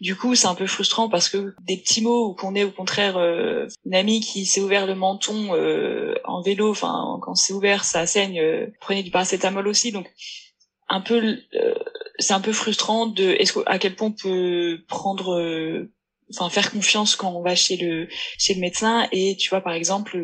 du 0.00 0.16
coup 0.16 0.34
c'est 0.34 0.46
un 0.46 0.54
peu 0.54 0.66
frustrant 0.66 1.08
parce 1.08 1.28
que 1.28 1.54
des 1.62 1.76
petits 1.76 2.02
mots 2.02 2.30
ou 2.30 2.34
qu'on 2.34 2.54
est 2.54 2.64
au 2.64 2.70
contraire 2.70 3.16
euh, 3.16 3.66
une 3.84 3.94
amie 3.94 4.20
qui 4.20 4.46
s'est 4.46 4.60
ouvert 4.60 4.86
le 4.86 4.94
menton 4.94 5.54
euh, 5.54 6.14
en 6.24 6.42
vélo 6.42 6.70
enfin 6.70 7.18
quand 7.22 7.34
c'est 7.34 7.52
ouvert 7.52 7.84
ça 7.84 8.06
saigne 8.06 8.40
euh, 8.40 8.66
prenez 8.80 9.02
du 9.02 9.10
paracétamol 9.10 9.68
aussi. 9.68 9.92
Donc 9.92 10.10
un 10.88 11.00
peu 11.00 11.38
c'est 12.18 12.34
un 12.34 12.40
peu 12.40 12.52
frustrant 12.52 13.06
de 13.06 13.24
est-ce 13.38 13.58
à 13.66 13.78
quel 13.78 13.94
point 13.94 14.08
on 14.08 14.12
peut 14.12 14.84
prendre 14.88 15.86
enfin 16.32 16.50
faire 16.50 16.70
confiance 16.70 17.16
quand 17.16 17.32
on 17.32 17.42
va 17.42 17.54
chez 17.54 17.76
le 17.76 18.08
chez 18.38 18.54
le 18.54 18.60
médecin. 18.60 19.08
Et 19.12 19.36
tu 19.38 19.50
vois 19.50 19.60
par 19.60 19.74
exemple 19.74 20.18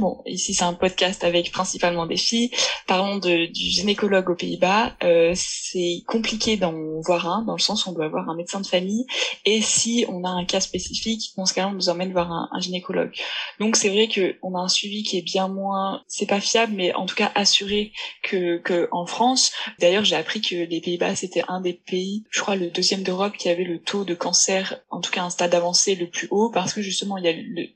Bon, 0.00 0.22
ici 0.24 0.54
c'est 0.54 0.64
un 0.64 0.72
podcast 0.72 1.24
avec 1.24 1.52
principalement 1.52 2.06
des 2.06 2.16
filles. 2.16 2.50
Parlons 2.86 3.18
du 3.18 3.50
gynécologue 3.52 4.30
aux 4.30 4.34
Pays-Bas. 4.34 4.96
Euh, 5.04 5.32
c'est 5.34 6.02
compliqué 6.06 6.56
d'en 6.56 6.72
voir 7.02 7.28
un, 7.28 7.42
dans 7.42 7.52
le 7.52 7.60
sens 7.60 7.84
où 7.84 7.90
on 7.90 7.92
doit 7.92 8.06
avoir 8.06 8.30
un 8.30 8.34
médecin 8.34 8.62
de 8.62 8.66
famille. 8.66 9.04
Et 9.44 9.60
si 9.60 10.06
on 10.08 10.24
a 10.24 10.30
un 10.30 10.46
cas 10.46 10.60
spécifique, 10.60 11.34
dans 11.36 11.44
ce 11.44 11.52
cas-là, 11.52 11.68
on 11.68 11.72
nous 11.72 11.90
emmène 11.90 12.12
voir 12.12 12.32
un, 12.32 12.60
gynécologue. 12.60 13.12
Donc 13.58 13.76
c'est 13.76 13.90
vrai 13.90 14.08
qu'on 14.08 14.54
a 14.54 14.60
un 14.60 14.68
suivi 14.68 15.02
qui 15.02 15.18
est 15.18 15.22
bien 15.22 15.48
moins, 15.48 16.02
c'est 16.08 16.24
pas 16.24 16.40
fiable, 16.40 16.72
mais 16.74 16.94
en 16.94 17.04
tout 17.04 17.14
cas 17.14 17.30
assuré 17.34 17.92
que, 18.22 18.56
que 18.56 18.88
en 18.92 19.04
France. 19.04 19.52
D'ailleurs, 19.80 20.04
j'ai 20.04 20.16
appris 20.16 20.40
que 20.40 20.54
les 20.54 20.80
Pays-Bas 20.80 21.14
c'était 21.14 21.44
un 21.48 21.60
des 21.60 21.74
pays, 21.74 22.24
je 22.30 22.40
crois 22.40 22.56
le 22.56 22.70
deuxième 22.70 23.02
d'Europe, 23.02 23.36
qui 23.36 23.50
avait 23.50 23.64
le 23.64 23.78
taux 23.78 24.04
de 24.04 24.14
cancer, 24.14 24.80
en 24.88 25.02
tout 25.02 25.10
cas 25.10 25.24
un 25.24 25.30
stade 25.30 25.54
avancé 25.54 25.94
le 25.94 26.08
plus 26.08 26.28
haut, 26.30 26.50
parce 26.50 26.72
que 26.72 26.80
justement 26.80 27.18
il 27.18 27.24
y 27.26 27.28
a 27.28 27.32
le, 27.32 27.68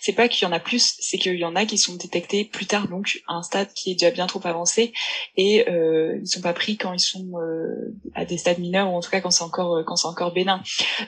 c'est 0.00 0.14
pas 0.14 0.26
qu'il 0.26 0.48
y 0.48 0.50
en 0.50 0.52
a 0.52 0.58
plus, 0.58 0.96
c'est 0.98 1.16
qu'il 1.16 1.36
y 1.36 1.44
en 1.44 1.54
a 1.54 1.59
qui 1.66 1.78
sont 1.78 1.94
détectés 1.96 2.44
plus 2.44 2.66
tard, 2.66 2.88
donc 2.88 3.20
à 3.26 3.34
un 3.34 3.42
stade 3.42 3.72
qui 3.74 3.90
est 3.90 3.94
déjà 3.94 4.10
bien 4.10 4.26
trop 4.26 4.40
avancé, 4.44 4.92
et 5.36 5.68
euh, 5.68 6.18
ils 6.20 6.26
sont 6.26 6.40
pas 6.40 6.52
pris 6.52 6.76
quand 6.76 6.92
ils 6.92 7.00
sont 7.00 7.32
euh, 7.34 7.94
à 8.14 8.24
des 8.24 8.38
stades 8.38 8.58
mineurs 8.58 8.92
ou 8.92 8.96
en 8.96 9.00
tout 9.00 9.10
cas 9.10 9.20
quand 9.20 9.30
c'est 9.30 9.44
encore 9.44 9.76
euh, 9.76 9.84
quand 9.84 9.96
c'est 9.96 10.08
encore 10.08 10.32
bénin. 10.32 10.62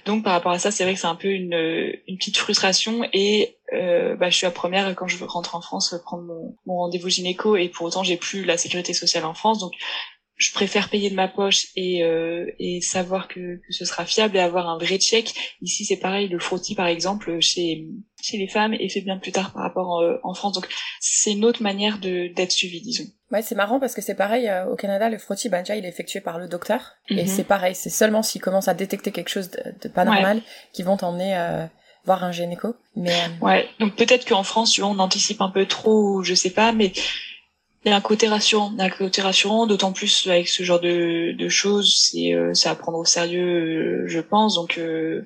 Donc 0.06 0.24
par 0.24 0.32
rapport 0.32 0.52
à 0.52 0.58
ça, 0.58 0.70
c'est 0.70 0.84
vrai 0.84 0.94
que 0.94 1.00
c'est 1.00 1.06
un 1.06 1.14
peu 1.14 1.28
une, 1.28 1.50
petite 2.18 2.36
frustration. 2.36 3.02
Et 3.12 3.56
euh, 3.72 4.16
bah, 4.16 4.30
je 4.30 4.36
suis 4.36 4.46
la 4.46 4.50
première 4.50 4.94
quand 4.94 5.08
je 5.08 5.16
veux 5.16 5.26
rentrer 5.26 5.56
en 5.56 5.62
France 5.62 5.94
prendre 6.04 6.24
mon, 6.24 6.56
mon 6.66 6.76
rendez-vous 6.76 7.08
gynéco. 7.08 7.56
Et 7.56 7.68
pour 7.68 7.86
autant 7.86 8.02
j'ai 8.02 8.16
plus 8.16 8.44
la 8.44 8.56
sécurité 8.56 8.94
sociale 8.94 9.24
en 9.24 9.34
France. 9.34 9.58
Donc 9.58 9.72
je 10.36 10.52
préfère 10.52 10.88
payer 10.88 11.10
de 11.10 11.14
ma 11.14 11.28
poche 11.28 11.68
et, 11.76 12.02
euh, 12.02 12.46
et 12.58 12.80
savoir 12.80 13.28
que, 13.28 13.56
que, 13.56 13.72
ce 13.72 13.84
sera 13.84 14.04
fiable 14.04 14.36
et 14.36 14.40
avoir 14.40 14.68
un 14.68 14.78
vrai 14.78 14.98
check. 14.98 15.32
Ici, 15.60 15.84
c'est 15.84 15.98
pareil, 15.98 16.28
le 16.28 16.38
frottis, 16.38 16.74
par 16.74 16.86
exemple, 16.86 17.38
chez, 17.40 17.86
chez 18.22 18.38
les 18.38 18.48
femmes 18.48 18.74
est 18.74 18.88
fait 18.88 19.02
bien 19.02 19.18
plus 19.18 19.32
tard 19.32 19.52
par 19.52 19.62
rapport 19.62 19.90
en, 19.90 20.02
euh, 20.02 20.16
en 20.22 20.34
France. 20.34 20.54
Donc, 20.54 20.68
c'est 21.00 21.32
une 21.32 21.44
autre 21.44 21.62
manière 21.62 21.98
d'être 21.98 22.50
suivi, 22.50 22.80
disons. 22.80 23.04
Ouais, 23.30 23.42
c'est 23.42 23.54
marrant 23.54 23.78
parce 23.78 23.94
que 23.94 24.02
c'est 24.02 24.14
pareil, 24.14 24.48
euh, 24.48 24.66
au 24.66 24.76
Canada, 24.76 25.08
le 25.08 25.18
frottis, 25.18 25.48
bah, 25.48 25.60
déjà, 25.60 25.76
il 25.76 25.84
est 25.84 25.88
effectué 25.88 26.20
par 26.20 26.38
le 26.38 26.48
docteur. 26.48 26.94
Et 27.08 27.22
mhm. 27.22 27.26
c'est 27.26 27.44
pareil, 27.44 27.74
c'est 27.74 27.90
seulement 27.90 28.22
s'ils 28.22 28.42
commencent 28.42 28.68
à 28.68 28.74
détecter 28.74 29.12
quelque 29.12 29.30
chose 29.30 29.50
de, 29.50 29.62
de 29.82 29.88
pas 29.88 30.04
normal 30.04 30.42
qu'ils 30.72 30.84
vont 30.84 30.96
t'emmener... 30.96 31.36
Euh, 31.36 31.66
voir 32.04 32.24
un 32.24 32.32
gynéco 32.32 32.74
mais 32.96 33.16
ouais 33.42 33.68
donc 33.78 33.94
peut-être 33.94 34.26
qu'en 34.26 34.42
France 34.42 34.76
on 34.80 34.98
anticipe 34.98 35.40
un 35.40 35.50
peu 35.50 35.66
trop 35.66 36.24
je 36.24 36.34
sais 36.34 36.50
pas 36.50 36.72
mais 36.72 36.90
il 37.84 37.90
y 37.90 37.92
a 37.92 37.96
un 37.96 38.00
côté 38.00 38.28
rassurant, 38.28 38.72
un 38.78 38.90
côté 38.90 39.22
rassurant, 39.22 39.66
d'autant 39.66 39.92
plus 39.92 40.28
avec 40.28 40.46
ce 40.46 40.62
genre 40.62 40.78
de, 40.78 41.32
de 41.36 41.48
choses, 41.48 42.10
c'est 42.12 42.32
euh, 42.32 42.52
à 42.64 42.74
prendre 42.76 42.98
au 42.98 43.04
sérieux, 43.04 44.04
euh, 44.04 44.04
je 44.06 44.20
pense. 44.20 44.54
Donc 44.54 44.78
euh, 44.78 45.24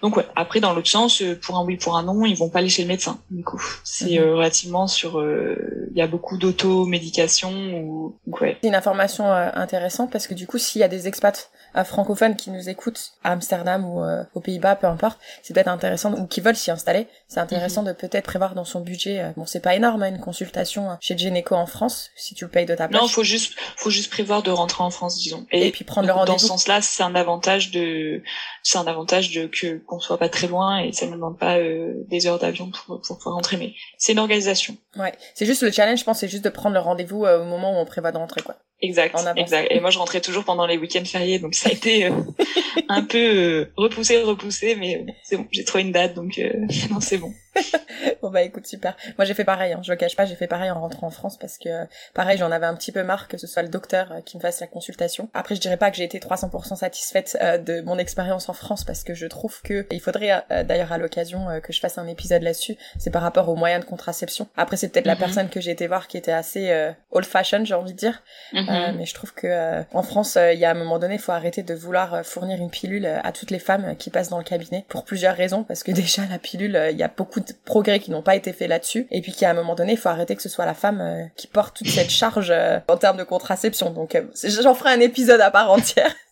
donc 0.00 0.16
ouais. 0.16 0.26
Après 0.34 0.60
dans 0.60 0.72
l'autre 0.72 0.88
sens, 0.88 1.20
euh, 1.20 1.38
pour 1.38 1.58
un 1.58 1.64
oui, 1.64 1.76
pour 1.76 1.96
un 1.96 2.04
non, 2.04 2.24
ils 2.24 2.36
vont 2.36 2.48
pas 2.48 2.60
aller 2.60 2.70
chez 2.70 2.82
le 2.82 2.88
médecin. 2.88 3.18
Du 3.30 3.44
coup, 3.44 3.62
c'est 3.84 4.18
mhm. 4.18 4.30
relativement 4.36 4.86
sur, 4.86 5.22
il 5.22 5.96
y 5.96 6.00
a 6.00 6.06
beaucoup 6.06 6.38
d'auto-médication 6.38 7.52
ou 7.82 8.16
ouais. 8.40 8.56
C'est 8.62 8.68
une 8.68 8.74
information 8.74 9.30
intéressante 9.30 10.10
parce 10.10 10.26
que 10.26 10.34
du 10.34 10.46
coup, 10.46 10.56
s'il 10.56 10.80
y 10.80 10.84
a 10.84 10.88
des 10.88 11.08
expats 11.08 11.50
francophones 11.84 12.36
qui 12.36 12.50
nous 12.50 12.70
écoutent 12.70 13.12
à 13.22 13.32
Amsterdam 13.32 13.84
ou 13.84 14.02
aux 14.34 14.40
Pays-Bas, 14.40 14.76
peu 14.76 14.86
importe, 14.86 15.18
c'est 15.42 15.52
peut-être 15.52 15.68
intéressant 15.68 16.14
ou 16.14 16.26
qui 16.26 16.40
veulent 16.40 16.56
s'y 16.56 16.70
installer, 16.70 17.06
c'est 17.28 17.40
intéressant 17.40 17.82
mhm. 17.82 17.88
de 17.88 17.92
peut-être 17.92 18.24
prévoir 18.24 18.54
dans 18.54 18.64
son 18.64 18.80
budget. 18.80 19.32
bon, 19.36 19.44
c'est 19.44 19.60
pas 19.60 19.74
énorme, 19.74 20.02
hein, 20.02 20.08
une 20.08 20.20
consultation 20.20 20.96
chez 21.00 21.14
le 21.14 21.18
gynéco 21.18 21.54
en 21.54 21.66
France 21.66 21.97
si 22.16 22.34
tu 22.34 22.46
payes 22.48 22.66
de 22.66 22.74
ta 22.74 22.88
place. 22.88 23.00
Non, 23.00 23.08
faut 23.08 23.24
juste, 23.24 23.54
faut 23.76 23.90
juste 23.90 24.10
prévoir 24.10 24.42
de 24.42 24.50
rentrer 24.50 24.82
en 24.82 24.90
France, 24.90 25.18
disons. 25.18 25.46
Et, 25.50 25.70
puis 25.70 25.84
prendre 25.84 26.06
le 26.06 26.12
rendez-vous. 26.12 26.34
Dans 26.34 26.38
ce 26.38 26.46
sens-là, 26.46 26.82
c'est 26.82 27.02
un 27.02 27.14
avantage 27.14 27.70
de, 27.70 28.22
c'est 28.62 28.78
un 28.78 28.86
avantage 28.86 29.30
de 29.32 29.46
que 29.46 29.78
qu'on 29.86 30.00
soit 30.00 30.18
pas 30.18 30.28
très 30.28 30.46
loin 30.46 30.78
et 30.80 30.92
ça 30.92 31.06
ne 31.06 31.12
demande 31.12 31.38
pas 31.38 31.58
euh, 31.58 31.92
des 32.08 32.26
heures 32.26 32.38
d'avion 32.38 32.70
pour, 32.70 33.00
pour 33.00 33.18
pouvoir 33.18 33.36
rentrer. 33.36 33.56
Mais 33.56 33.74
c'est 33.96 34.12
une 34.12 34.18
organisation. 34.18 34.76
Ouais, 34.96 35.12
c'est 35.34 35.46
juste 35.46 35.62
le 35.62 35.70
challenge, 35.70 36.00
je 36.00 36.04
pense, 36.04 36.20
c'est 36.20 36.28
juste 36.28 36.44
de 36.44 36.50
prendre 36.50 36.74
le 36.74 36.80
rendez-vous 36.80 37.24
euh, 37.24 37.42
au 37.42 37.44
moment 37.44 37.72
où 37.72 37.82
on 37.82 37.86
prévoit 37.86 38.12
de 38.12 38.18
rentrer, 38.18 38.42
quoi. 38.42 38.56
Exact, 38.80 39.16
exact. 39.36 39.72
Et 39.72 39.80
moi, 39.80 39.90
je 39.90 39.98
rentrais 39.98 40.20
toujours 40.20 40.44
pendant 40.44 40.64
les 40.64 40.78
week-ends 40.78 41.04
fériés, 41.04 41.40
donc 41.40 41.54
ça 41.54 41.68
a 41.68 41.72
été 41.72 42.06
euh, 42.06 42.12
un 42.88 43.02
peu 43.02 43.70
repoussé, 43.76 44.22
repoussé, 44.22 44.76
mais 44.76 45.04
c'est 45.24 45.36
bon, 45.36 45.46
j'ai 45.50 45.64
trouvé 45.64 45.82
une 45.82 45.92
date, 45.92 46.14
donc 46.14 46.40
non, 46.90 47.00
c'est 47.00 47.18
bon. 47.18 47.32
bon 48.22 48.30
bah 48.30 48.42
écoute 48.42 48.66
super. 48.66 48.96
Moi 49.16 49.24
j'ai 49.24 49.34
fait 49.34 49.44
pareil, 49.44 49.72
hein. 49.72 49.80
je 49.82 49.90
le 49.90 49.96
cache 49.96 50.16
pas, 50.16 50.24
j'ai 50.24 50.34
fait 50.34 50.46
pareil 50.46 50.70
en 50.70 50.80
rentrant 50.80 51.06
en 51.06 51.10
France 51.10 51.36
parce 51.36 51.58
que 51.58 51.86
pareil 52.14 52.38
j'en 52.38 52.50
avais 52.50 52.66
un 52.66 52.74
petit 52.74 52.92
peu 52.92 53.02
marre 53.02 53.28
que 53.28 53.38
ce 53.38 53.46
soit 53.46 53.62
le 53.62 53.68
docteur 53.68 54.12
euh, 54.12 54.20
qui 54.20 54.36
me 54.36 54.42
fasse 54.42 54.60
la 54.60 54.66
consultation. 54.66 55.28
Après 55.34 55.54
je 55.54 55.60
dirais 55.60 55.76
pas 55.76 55.90
que 55.90 55.96
j'ai 55.96 56.04
été 56.04 56.18
300% 56.18 56.76
satisfaite 56.76 57.36
euh, 57.40 57.58
de 57.58 57.80
mon 57.80 57.98
expérience 57.98 58.48
en 58.48 58.52
France 58.52 58.84
parce 58.84 59.04
que 59.04 59.14
je 59.14 59.26
trouve 59.26 59.60
que 59.62 59.86
il 59.90 60.00
faudrait 60.00 60.44
euh, 60.50 60.64
d'ailleurs 60.64 60.92
à 60.92 60.98
l'occasion 60.98 61.46
que 61.62 61.72
je 61.72 61.80
fasse 61.80 61.98
un 61.98 62.06
épisode 62.06 62.42
là-dessus. 62.42 62.76
C'est 62.98 63.10
par 63.10 63.22
rapport 63.22 63.48
aux 63.48 63.56
moyens 63.56 63.84
de 63.84 63.88
contraception. 63.88 64.48
Après 64.56 64.76
c'est 64.76 64.88
peut-être 64.88 65.06
la 65.06 65.14
mhm. 65.14 65.20
personne 65.20 65.48
que 65.48 65.60
j'ai 65.60 65.70
été 65.70 65.86
voir 65.86 66.08
qui 66.08 66.16
était 66.16 66.32
assez 66.32 66.92
old 67.10 67.26
fashion 67.26 67.64
j'ai 67.64 67.74
envie 67.74 67.92
de 67.92 67.98
dire, 67.98 68.22
mhm. 68.52 68.96
mais 68.96 69.06
je 69.06 69.14
trouve 69.14 69.32
que 69.32 69.82
en 69.92 70.02
France 70.02 70.38
il 70.52 70.58
y 70.58 70.64
a 70.64 70.70
un 70.70 70.74
moment 70.74 70.98
donné 70.98 71.14
il 71.14 71.20
faut 71.20 71.32
arrêter 71.32 71.62
de 71.62 71.74
vouloir 71.74 72.24
fournir 72.24 72.58
une 72.58 72.70
pilule 72.70 73.06
à 73.06 73.32
toutes 73.32 73.50
les 73.50 73.58
femmes 73.58 73.96
qui 73.96 74.10
passent 74.10 74.28
dans 74.28 74.38
le 74.38 74.44
cabinet 74.44 74.84
pour 74.88 75.04
plusieurs 75.04 75.36
raisons 75.36 75.64
parce 75.64 75.82
que 75.82 75.92
déjà 75.98 76.22
la 76.30 76.38
pilule 76.38 76.88
il 76.90 76.96
y 76.96 77.02
a 77.02 77.08
beaucoup 77.08 77.40
de 77.40 77.47
progrès 77.64 78.00
qui 78.00 78.10
n'ont 78.10 78.22
pas 78.22 78.36
été 78.36 78.52
faits 78.52 78.68
là-dessus 78.68 79.06
et 79.10 79.20
puis 79.20 79.32
qu'à 79.32 79.50
un 79.50 79.54
moment 79.54 79.74
donné 79.74 79.92
il 79.92 79.98
faut 79.98 80.08
arrêter 80.08 80.36
que 80.36 80.42
ce 80.42 80.48
soit 80.48 80.66
la 80.66 80.74
femme 80.74 81.00
euh, 81.00 81.24
qui 81.36 81.46
porte 81.46 81.76
toute 81.76 81.88
cette 81.88 82.10
charge 82.10 82.50
euh, 82.50 82.78
en 82.88 82.96
termes 82.96 83.16
de 83.16 83.24
contraception 83.24 83.90
donc 83.90 84.14
euh, 84.14 84.24
j'en 84.44 84.74
ferai 84.74 84.90
un 84.90 85.00
épisode 85.00 85.40
à 85.40 85.50
part 85.50 85.70
entière 85.70 86.14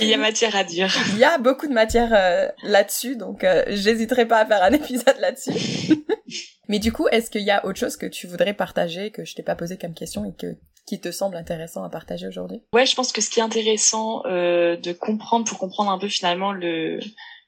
Il 0.00 0.08
y 0.08 0.14
a 0.14 0.16
matière 0.16 0.56
à 0.56 0.64
dire. 0.64 0.90
Il 1.12 1.18
y 1.18 1.24
a 1.24 1.36
beaucoup 1.36 1.66
de 1.66 1.72
matière 1.72 2.52
là-dessus, 2.62 3.16
donc 3.16 3.46
j'hésiterai 3.68 4.26
pas 4.26 4.38
à 4.38 4.46
faire 4.46 4.62
un 4.62 4.72
épisode 4.72 5.18
là-dessus. 5.20 5.52
Mais 6.68 6.78
du 6.78 6.92
coup, 6.92 7.06
est-ce 7.08 7.30
qu'il 7.30 7.42
y 7.42 7.50
a 7.50 7.64
autre 7.66 7.78
chose 7.78 7.96
que 7.96 8.06
tu 8.06 8.26
voudrais 8.26 8.54
partager, 8.54 9.10
que 9.10 9.24
je 9.24 9.34
t'ai 9.34 9.42
pas 9.42 9.54
posé 9.54 9.76
comme 9.76 9.92
question 9.92 10.24
et 10.24 10.32
que 10.32 10.56
qui 10.86 11.00
te 11.00 11.12
semble 11.12 11.36
intéressant 11.36 11.84
à 11.84 11.90
partager 11.90 12.26
aujourd'hui? 12.26 12.62
Ouais, 12.72 12.86
je 12.86 12.94
pense 12.94 13.12
que 13.12 13.20
ce 13.20 13.28
qui 13.28 13.40
est 13.40 13.42
intéressant 13.42 14.22
de 14.24 14.92
comprendre 14.92 15.46
pour 15.46 15.58
comprendre 15.58 15.90
un 15.90 15.98
peu 15.98 16.08
finalement 16.08 16.52
le 16.52 17.00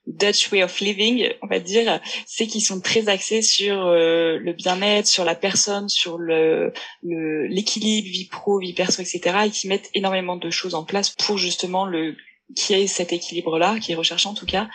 Dutch 0.06 0.50
way 0.50 0.62
of 0.62 0.80
living, 0.80 1.28
on 1.42 1.46
va 1.46 1.60
dire, 1.60 2.00
c'est 2.26 2.46
qu'ils 2.46 2.64
sont 2.64 2.80
très 2.80 3.08
axés 3.08 3.42
sur 3.42 3.86
euh, 3.86 4.38
le 4.38 4.52
bien-être, 4.52 5.06
sur 5.06 5.24
la 5.24 5.34
personne, 5.34 5.88
sur 5.88 6.18
le 6.18 6.72
l'équilibre 7.02 8.08
vie 8.08 8.26
pro, 8.26 8.58
vie 8.58 8.72
perso, 8.72 9.00
etc. 9.00 9.36
et 9.46 9.50
qui 9.50 9.68
mettent 9.68 9.90
énormément 9.94 10.36
de 10.36 10.50
choses 10.50 10.74
en 10.74 10.84
place 10.84 11.10
pour 11.10 11.38
justement 11.38 11.86
le 11.86 12.16
qui 12.54 12.74
ait 12.74 12.86
cet 12.86 13.12
équilibre-là, 13.12 13.78
qui 13.78 13.92
est 13.92 13.94
recherché 13.94 14.28
en 14.28 14.34
tout 14.34 14.46
cas. 14.46 14.68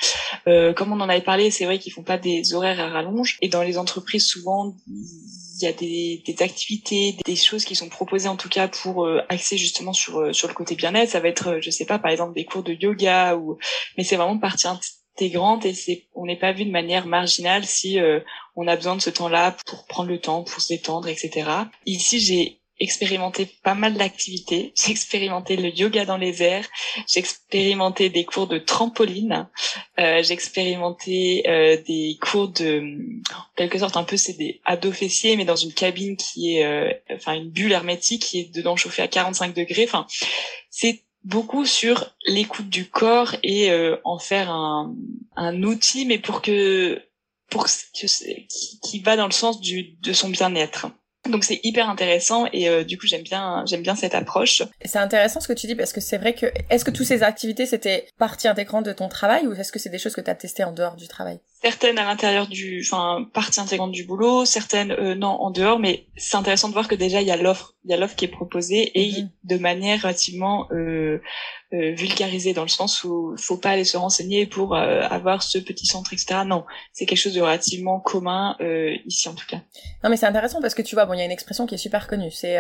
Euh, 0.47 0.73
comme 0.73 0.91
on 0.91 0.99
en 0.99 1.09
avait 1.09 1.21
parlé, 1.21 1.51
c'est 1.51 1.65
vrai 1.65 1.77
qu'ils 1.77 1.93
font 1.93 2.03
pas 2.03 2.17
des 2.17 2.53
horaires 2.53 2.79
à 2.79 2.89
rallonge. 2.89 3.37
Et 3.41 3.49
dans 3.49 3.61
les 3.61 3.77
entreprises, 3.77 4.25
souvent, 4.25 4.73
il 4.87 5.65
y 5.65 5.67
a 5.67 5.73
des, 5.73 6.23
des, 6.25 6.43
activités, 6.43 7.17
des 7.25 7.35
choses 7.35 7.65
qui 7.65 7.75
sont 7.75 7.89
proposées 7.89 8.29
en 8.29 8.35
tout 8.35 8.49
cas 8.49 8.67
pour 8.67 9.05
euh, 9.05 9.21
axer 9.29 9.57
justement 9.57 9.93
sur 9.93 10.19
euh, 10.19 10.33
sur 10.33 10.47
le 10.47 10.53
côté 10.53 10.75
bien-être. 10.75 11.09
Ça 11.09 11.19
va 11.19 11.29
être, 11.29 11.47
euh, 11.47 11.59
je 11.61 11.69
sais 11.69 11.85
pas, 11.85 11.99
par 11.99 12.11
exemple 12.11 12.33
des 12.33 12.45
cours 12.45 12.63
de 12.63 12.73
yoga 12.73 13.35
ou, 13.35 13.57
mais 13.97 14.03
c'est 14.03 14.15
vraiment 14.15 14.37
partie 14.37 14.67
intégrante 15.17 15.65
et 15.65 15.73
c'est, 15.73 16.06
on 16.13 16.25
n'est 16.25 16.38
pas 16.38 16.51
vu 16.51 16.65
de 16.65 16.71
manière 16.71 17.08
marginale 17.08 17.65
si 17.65 17.99
on 18.56 18.67
a 18.67 18.75
besoin 18.75 18.95
de 18.95 19.01
ce 19.01 19.10
temps-là 19.10 19.56
pour 19.65 19.86
prendre 19.88 20.10
le 20.10 20.19
temps, 20.19 20.43
pour 20.43 20.62
se 20.62 20.69
détendre, 20.69 21.08
etc. 21.08 21.49
Ici, 21.86 22.19
j'ai 22.19 22.60
expérimenté 22.80 23.47
pas 23.63 23.73
mal 23.73 23.95
d'activités. 23.95 24.73
J'ai 24.77 24.91
expérimenté 24.91 25.56
le 25.56 25.69
yoga 25.69 26.06
dans 26.06 26.17
les 26.17 26.43
airs. 26.43 26.67
J'ai 27.08 27.19
expérimenté 27.19 28.10
des 28.10 28.25
cours 28.25 28.47
de 28.47 28.58
trampoline. 28.60 29.47
Euh, 29.99 30.21
j'ai 30.23 30.34
expérimenté 30.34 31.43
euh, 31.47 31.77
des 31.88 32.17
cours 32.21 32.49
de, 32.49 32.82
en 33.32 33.56
quelque 33.56 33.80
sorte, 33.80 33.97
un 33.97 34.03
peu 34.03 34.17
c'est 34.17 34.38
des 34.38 34.62
ados 34.65 34.95
fessiers, 34.95 35.36
mais 35.36 35.45
dans 35.45 35.56
une 35.56 35.73
cabine 35.73 36.17
qui 36.17 36.58
est, 36.58 36.65
euh, 36.65 36.91
enfin 37.12 37.34
une 37.34 37.49
bulle 37.49 37.71
hermétique 37.71 38.23
qui 38.23 38.39
est 38.39 38.56
dedans 38.56 38.75
chauffée 38.75 39.01
à 39.01 39.08
45 39.08 39.53
degrés. 39.53 39.86
Enfin, 39.86 40.06
c'est 40.69 41.03
beaucoup 41.27 41.65
sur 41.65 42.15
l'écoute 42.25 42.69
du 42.69 42.89
corps 42.89 43.35
et 43.43 43.69
euh, 43.69 43.97
en 44.05 44.17
faire 44.17 44.49
un, 44.49 44.95
un 45.35 45.63
outil, 45.63 46.05
mais 46.05 46.17
pour 46.17 46.41
que 46.41 47.01
pour 47.49 47.65
que, 47.65 48.05
qui, 48.47 48.79
qui 48.81 48.99
va 48.99 49.15
dans 49.15 49.25
le 49.25 49.31
sens 49.31 49.59
du 49.59 49.97
de 50.01 50.13
son 50.13 50.29
bien-être. 50.29 50.87
Donc 51.29 51.43
c'est 51.43 51.59
hyper 51.63 51.89
intéressant 51.89 52.45
et 52.53 52.69
euh, 52.69 52.83
du 52.83 52.97
coup 52.97 53.05
j'aime 53.07 53.23
bien 53.23 53.65
j'aime 53.65 53.81
bien 53.81 53.95
cette 53.95 54.15
approche. 54.15 54.63
C'est 54.85 54.99
intéressant 54.99 55.41
ce 55.41 55.47
que 55.47 55.53
tu 55.53 55.67
dis 55.67 55.75
parce 55.75 55.91
que 55.91 55.99
c'est 55.99 56.17
vrai 56.17 56.33
que 56.33 56.45
est-ce 56.69 56.85
que 56.85 56.91
toutes 56.91 57.05
ces 57.05 57.23
activités 57.23 57.65
c'était 57.65 58.07
partie 58.17 58.47
intégrante 58.47 58.85
de 58.85 58.93
ton 58.93 59.09
travail 59.09 59.45
ou 59.47 59.53
est-ce 59.53 59.71
que 59.71 59.79
c'est 59.79 59.89
des 59.89 59.97
choses 59.97 60.15
que 60.15 60.21
tu 60.21 60.29
as 60.29 60.35
testées 60.35 60.63
en 60.63 60.71
dehors 60.71 60.95
du 60.95 61.07
travail? 61.07 61.39
Certaines 61.61 61.97
à 61.97 62.05
l'intérieur 62.05 62.47
du 62.47 62.85
enfin 62.85 63.27
partie 63.33 63.59
intégrante 63.59 63.91
du 63.91 64.03
boulot, 64.03 64.45
certaines 64.45 64.91
euh, 64.91 65.15
non 65.15 65.29
en 65.41 65.49
dehors 65.49 65.79
mais 65.79 66.05
c'est 66.15 66.37
intéressant 66.37 66.67
de 66.67 66.73
voir 66.73 66.87
que 66.87 66.93
déjà 66.93 67.21
il 67.21 67.27
y 67.27 67.31
a 67.31 67.37
l'offre 67.37 67.73
il 67.83 67.91
y 67.91 67.93
a 67.93 67.97
l'offre 67.97 68.15
qui 68.15 68.25
est 68.25 68.29
proposée 68.29 68.91
et 68.93 69.09
mm-hmm. 69.09 69.29
de 69.43 69.57
manière 69.57 70.01
relativement 70.01 70.67
euh, 70.71 71.19
euh, 71.73 71.91
vulgarisé 71.95 72.53
dans 72.53 72.61
le 72.61 72.69
sens 72.69 73.03
où 73.03 73.35
faut 73.37 73.57
pas 73.57 73.71
aller 73.71 73.83
se 73.83 73.97
renseigner 73.97 74.45
pour 74.45 74.75
euh, 74.75 75.01
avoir 75.01 75.43
ce 75.43 75.57
petit 75.57 75.85
centre 75.85 76.13
etc 76.13 76.43
non 76.45 76.63
c'est 76.93 77.05
quelque 77.05 77.17
chose 77.17 77.33
de 77.33 77.41
relativement 77.41 77.99
commun 77.99 78.55
euh, 78.61 78.95
ici 79.05 79.27
en 79.27 79.33
tout 79.33 79.45
cas 79.47 79.57
non 80.03 80.09
mais 80.09 80.15
c'est 80.15 80.27
intéressant 80.27 80.61
parce 80.61 80.75
que 80.75 80.81
tu 80.81 80.95
vois 80.95 81.05
bon 81.05 81.13
il 81.13 81.17
y 81.17 81.21
a 81.21 81.25
une 81.25 81.31
expression 81.31 81.65
qui 81.65 81.75
est 81.75 81.79
super 81.79 82.07
connue 82.07 82.31
c'est 82.31 82.57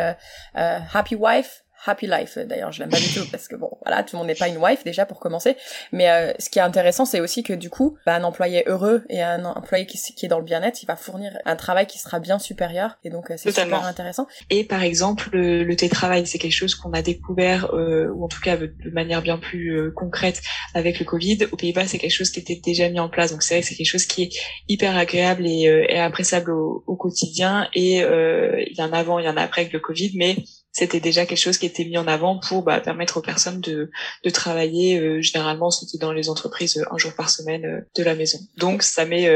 happy 0.55 1.15
wife 1.15 1.63
happy 1.85 2.07
life. 2.07 2.37
D'ailleurs, 2.37 2.71
je 2.71 2.79
l'aime 2.79 2.89
pas 2.89 2.99
du 2.99 3.13
tout 3.13 3.25
parce 3.31 3.47
que 3.47 3.55
bon, 3.55 3.71
voilà, 3.85 4.03
tout 4.03 4.15
le 4.15 4.19
monde 4.19 4.27
n'est 4.27 4.35
pas 4.35 4.47
une 4.47 4.57
wife 4.57 4.83
déjà 4.83 5.05
pour 5.05 5.19
commencer. 5.19 5.55
Mais 5.91 6.09
euh, 6.09 6.33
ce 6.39 6.49
qui 6.49 6.59
est 6.59 6.63
intéressant, 6.63 7.05
c'est 7.05 7.19
aussi 7.19 7.43
que 7.43 7.53
du 7.53 7.69
coup, 7.69 7.97
bah, 8.05 8.15
un 8.15 8.23
employé 8.23 8.63
heureux 8.67 9.03
et 9.09 9.21
un 9.21 9.45
employé 9.45 9.85
qui, 9.85 9.97
qui 9.97 10.25
est 10.25 10.29
dans 10.29 10.39
le 10.39 10.45
bien-être, 10.45 10.81
il 10.83 10.85
va 10.85 10.95
fournir 10.95 11.37
un 11.45 11.55
travail 11.55 11.87
qui 11.87 11.99
sera 11.99 12.19
bien 12.19 12.39
supérieur. 12.39 12.97
Et 13.03 13.09
donc, 13.09 13.31
euh, 13.31 13.35
c'est 13.37 13.51
super 13.51 13.85
intéressant. 13.85 14.27
Et 14.49 14.63
par 14.63 14.83
exemple, 14.83 15.29
le, 15.33 15.63
le 15.63 15.75
télétravail, 15.75 16.25
c'est 16.25 16.37
quelque 16.37 16.51
chose 16.51 16.75
qu'on 16.75 16.91
a 16.93 17.01
découvert, 17.01 17.73
euh, 17.73 18.09
ou 18.13 18.25
en 18.25 18.27
tout 18.27 18.41
cas 18.41 18.57
de 18.57 18.89
manière 18.91 19.21
bien 19.21 19.37
plus 19.37 19.77
euh, 19.77 19.91
concrète 19.91 20.41
avec 20.73 20.99
le 20.99 21.05
Covid. 21.05 21.47
Aux 21.51 21.57
Pays-Bas, 21.57 21.87
c'est 21.87 21.97
quelque 21.97 22.11
chose 22.11 22.29
qui 22.29 22.39
était 22.39 22.59
déjà 22.63 22.89
mis 22.89 22.99
en 22.99 23.09
place. 23.09 23.31
Donc 23.31 23.43
c'est 23.43 23.55
vrai 23.55 23.61
que 23.61 23.67
c'est 23.67 23.75
quelque 23.75 23.87
chose 23.87 24.05
qui 24.05 24.23
est 24.23 24.29
hyper 24.67 24.97
agréable 24.97 25.45
et, 25.45 25.85
et 25.89 25.99
appréciable 25.99 26.51
au, 26.51 26.83
au, 26.87 26.95
quotidien. 26.95 27.67
Et 27.73 27.97
il 27.97 28.75
y 28.77 28.81
en 28.81 28.91
a 28.91 28.97
avant, 28.97 29.19
il 29.19 29.25
y 29.25 29.29
en 29.29 29.37
a 29.37 29.41
après 29.41 29.61
avec 29.61 29.73
le 29.73 29.79
Covid, 29.79 30.11
mais 30.15 30.35
c'était 30.77 30.99
déjà 30.99 31.25
quelque 31.25 31.39
chose 31.39 31.57
qui 31.57 31.65
était 31.65 31.85
mis 31.85 31.97
en 31.97 32.07
avant 32.07 32.37
pour 32.37 32.61
bah, 32.61 32.79
permettre 32.79 33.17
aux 33.17 33.21
personnes 33.21 33.61
de, 33.61 33.89
de 34.23 34.29
travailler. 34.29 34.99
Euh, 34.99 35.23
généralement, 35.23 35.71
c'était 35.71 35.97
dans 35.97 36.11
les 36.11 36.29
entreprises 36.29 36.77
euh, 36.77 36.93
un 36.93 36.99
jour 36.99 37.15
par 37.15 37.31
semaine 37.31 37.65
euh, 37.65 37.81
de 37.95 38.03
la 38.03 38.13
maison. 38.13 38.37
Donc, 38.57 38.83
ça 38.83 39.05
met 39.05 39.27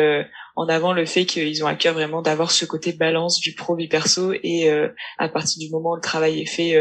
en 0.55 0.67
avant 0.67 0.93
le 0.93 1.05
fait 1.07 1.25
qu'ils 1.25 1.63
ont 1.63 1.67
à 1.67 1.73
cœur 1.73 1.95
vraiment 1.95 2.21
d'avoir 2.21 2.51
ce 2.51 2.65
côté 2.65 2.93
balance 2.93 3.39
du 3.39 3.55
pro 3.55 3.75
vie 3.75 3.87
perso 3.87 4.33
et 4.43 4.69
à 5.17 5.29
partir 5.29 5.59
du 5.59 5.71
moment 5.71 5.91
où 5.91 5.95
le 5.95 6.01
travail 6.01 6.41
est 6.41 6.45
fait, 6.45 6.75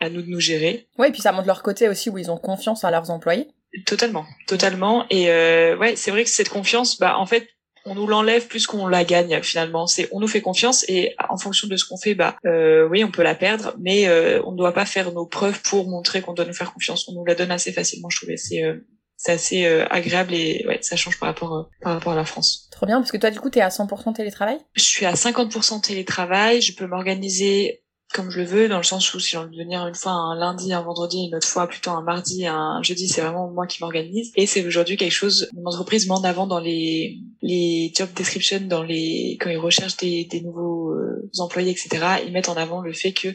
à 0.00 0.10
nous 0.10 0.22
de 0.22 0.28
nous 0.28 0.40
gérer. 0.40 0.86
Ouais, 0.98 1.08
et 1.08 1.12
puis 1.12 1.22
ça 1.22 1.32
montre 1.32 1.46
leur 1.46 1.62
côté 1.62 1.88
aussi 1.88 2.10
où 2.10 2.18
ils 2.18 2.30
ont 2.30 2.36
confiance 2.36 2.84
en 2.84 2.90
leurs 2.90 3.10
employés. 3.10 3.48
Totalement, 3.86 4.26
totalement. 4.46 5.06
Et 5.10 5.26
ouais, 5.26 5.94
c'est 5.96 6.10
vrai 6.10 6.24
que 6.24 6.30
cette 6.30 6.50
confiance, 6.50 6.98
bah 6.98 7.18
en 7.18 7.26
fait, 7.26 7.48
on 7.86 7.94
nous 7.94 8.06
l'enlève 8.06 8.46
plus 8.46 8.66
qu'on 8.66 8.86
la 8.88 9.04
gagne 9.04 9.40
finalement. 9.42 9.86
C'est 9.86 10.08
on 10.12 10.20
nous 10.20 10.28
fait 10.28 10.42
confiance 10.42 10.84
et 10.88 11.14
en 11.28 11.38
fonction 11.38 11.68
de 11.68 11.76
ce 11.76 11.84
qu'on 11.84 11.96
fait, 11.96 12.14
bah 12.14 12.36
euh, 12.44 12.86
oui, 12.88 13.04
on 13.04 13.10
peut 13.10 13.22
la 13.22 13.34
perdre, 13.34 13.74
mais 13.78 14.08
euh, 14.08 14.42
on 14.44 14.52
ne 14.52 14.56
doit 14.56 14.72
pas 14.72 14.84
faire 14.84 15.12
nos 15.12 15.26
preuves 15.26 15.62
pour 15.62 15.88
montrer 15.88 16.20
qu'on 16.20 16.34
doit 16.34 16.44
nous 16.44 16.54
faire 16.54 16.72
confiance. 16.72 17.08
On 17.08 17.12
nous 17.12 17.24
la 17.24 17.34
donne 17.34 17.50
assez 17.50 17.72
facilement, 17.72 18.10
je 18.10 18.18
trouvais. 18.18 18.36
C'est 18.36 18.62
euh, 18.62 18.76
c'est 19.18 19.32
assez 19.32 19.64
agréable 19.64 20.34
et 20.34 20.62
ouais, 20.68 20.78
ça 20.82 20.94
change 20.94 21.18
par 21.18 21.30
rapport 21.30 21.70
par 21.80 21.94
rapport 21.94 22.12
à 22.12 22.16
la 22.16 22.26
France. 22.26 22.68
Trop 22.70 22.84
bien 22.84 22.98
parce 22.98 23.10
que 23.10 23.16
toi 23.16 23.30
du 23.30 23.40
coup 23.40 23.48
tu 23.48 23.58
es 23.58 23.62
à 23.62 23.70
100% 23.70 24.12
télétravail? 24.12 24.58
Je 24.74 24.82
suis 24.82 25.06
à 25.06 25.14
50% 25.14 25.80
télétravail, 25.80 26.60
je 26.60 26.76
peux 26.76 26.86
m'organiser 26.86 27.82
comme 28.16 28.30
je 28.30 28.40
le 28.40 28.46
veux, 28.46 28.68
dans 28.68 28.78
le 28.78 28.82
sens 28.82 29.12
où 29.12 29.20
si 29.20 29.32
j'ai 29.32 29.36
envie 29.36 29.54
de 29.54 29.62
venir 29.62 29.86
une 29.86 29.94
fois 29.94 30.12
un 30.12 30.34
lundi, 30.34 30.72
un 30.72 30.80
vendredi, 30.80 31.26
une 31.28 31.34
autre 31.34 31.46
fois 31.46 31.68
plutôt 31.68 31.90
un 31.90 32.00
mardi, 32.00 32.46
un 32.46 32.82
jeudi, 32.82 33.08
c'est 33.08 33.20
vraiment 33.20 33.50
moi 33.50 33.66
qui 33.66 33.82
m'organise. 33.82 34.32
Et 34.36 34.46
c'est 34.46 34.64
aujourd'hui 34.64 34.96
quelque 34.96 35.12
chose, 35.12 35.50
mon 35.54 35.66
entreprise 35.66 36.06
met 36.06 36.14
en 36.14 36.24
avant 36.24 36.46
dans 36.46 36.58
les, 36.58 37.18
les 37.42 37.92
job 37.94 38.08
descriptions, 38.16 38.60
dans 38.62 38.82
les, 38.82 39.36
quand 39.38 39.50
ils 39.50 39.58
recherchent 39.58 39.98
des, 39.98 40.24
des 40.24 40.40
nouveaux 40.40 40.92
euh, 40.92 41.30
employés, 41.38 41.70
etc., 41.70 41.90
ils 42.26 42.32
mettent 42.32 42.48
en 42.48 42.56
avant 42.56 42.80
le 42.80 42.94
fait 42.94 43.12
que 43.12 43.28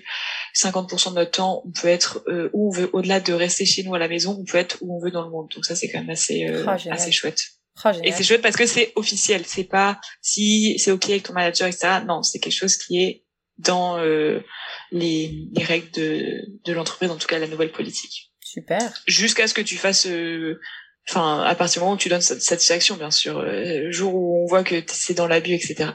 50% 0.56 1.12
de 1.12 1.16
notre 1.16 1.32
temps, 1.32 1.62
on 1.64 1.72
peut 1.72 1.88
être 1.88 2.24
euh, 2.28 2.50
où 2.54 2.70
on 2.70 2.72
veut, 2.72 2.90
au-delà 2.94 3.20
de 3.20 3.34
rester 3.34 3.66
chez 3.66 3.84
nous 3.84 3.94
à 3.94 4.00
la 4.00 4.08
maison, 4.08 4.36
on 4.40 4.46
peut 4.46 4.58
être 4.58 4.80
où 4.82 4.98
on 4.98 5.00
veut 5.00 5.12
dans 5.12 5.24
le 5.24 5.30
monde. 5.30 5.48
Donc 5.54 5.64
ça, 5.64 5.76
c'est 5.76 5.90
quand 5.92 6.00
même 6.00 6.10
assez, 6.10 6.48
euh, 6.48 6.66
oh, 6.66 6.90
assez 6.90 7.12
chouette. 7.12 7.44
Oh, 7.86 7.90
et 8.04 8.12
c'est 8.12 8.24
chouette 8.24 8.42
parce 8.42 8.58
que 8.58 8.66
c'est 8.66 8.94
officiel. 8.96 9.44
C'est 9.46 9.64
pas 9.64 10.00
si 10.22 10.78
c'est 10.80 10.92
ok 10.92 11.10
avec 11.10 11.24
ton 11.24 11.34
manager, 11.34 11.68
etc. 11.68 12.00
Non, 12.06 12.24
c'est 12.24 12.40
quelque 12.40 12.54
chose 12.54 12.78
qui 12.78 13.02
est 13.02 13.24
dans 13.64 14.00
euh, 14.00 14.40
les, 14.92 15.48
les, 15.54 15.64
règles 15.64 15.92
de, 15.92 16.46
de 16.64 16.74
l'entreprise, 16.74 17.10
en 17.10 17.18
tout 17.18 17.28
cas 17.28 17.40
la 17.40 17.48
nouvelle 17.48 17.72
politique. 17.72 18.32
Super. 18.40 18.94
Jusqu'à 19.08 19.48
ce 19.48 19.54
que 19.54 19.62
tu 19.62 19.78
fasses, 19.78 20.08
euh, 20.08 20.60
enfin 21.10 21.42
à 21.42 21.56
partir 21.56 21.80
du 21.80 21.84
moment 21.86 21.96
où 21.96 22.00
tu 22.00 22.10
donnes 22.10 22.22
satisfaction, 22.22 22.98
bien 22.98 23.12
sûr. 23.12 23.40
Euh, 23.40 23.84
le 23.84 23.92
jour 23.92 24.14
où 24.14 24.44
on 24.44 24.48
voit 24.48 24.64
que 24.64 24.76
c'est 24.88 25.14
dans 25.14 25.28
l'abus, 25.28 25.54
etc. 25.54 25.92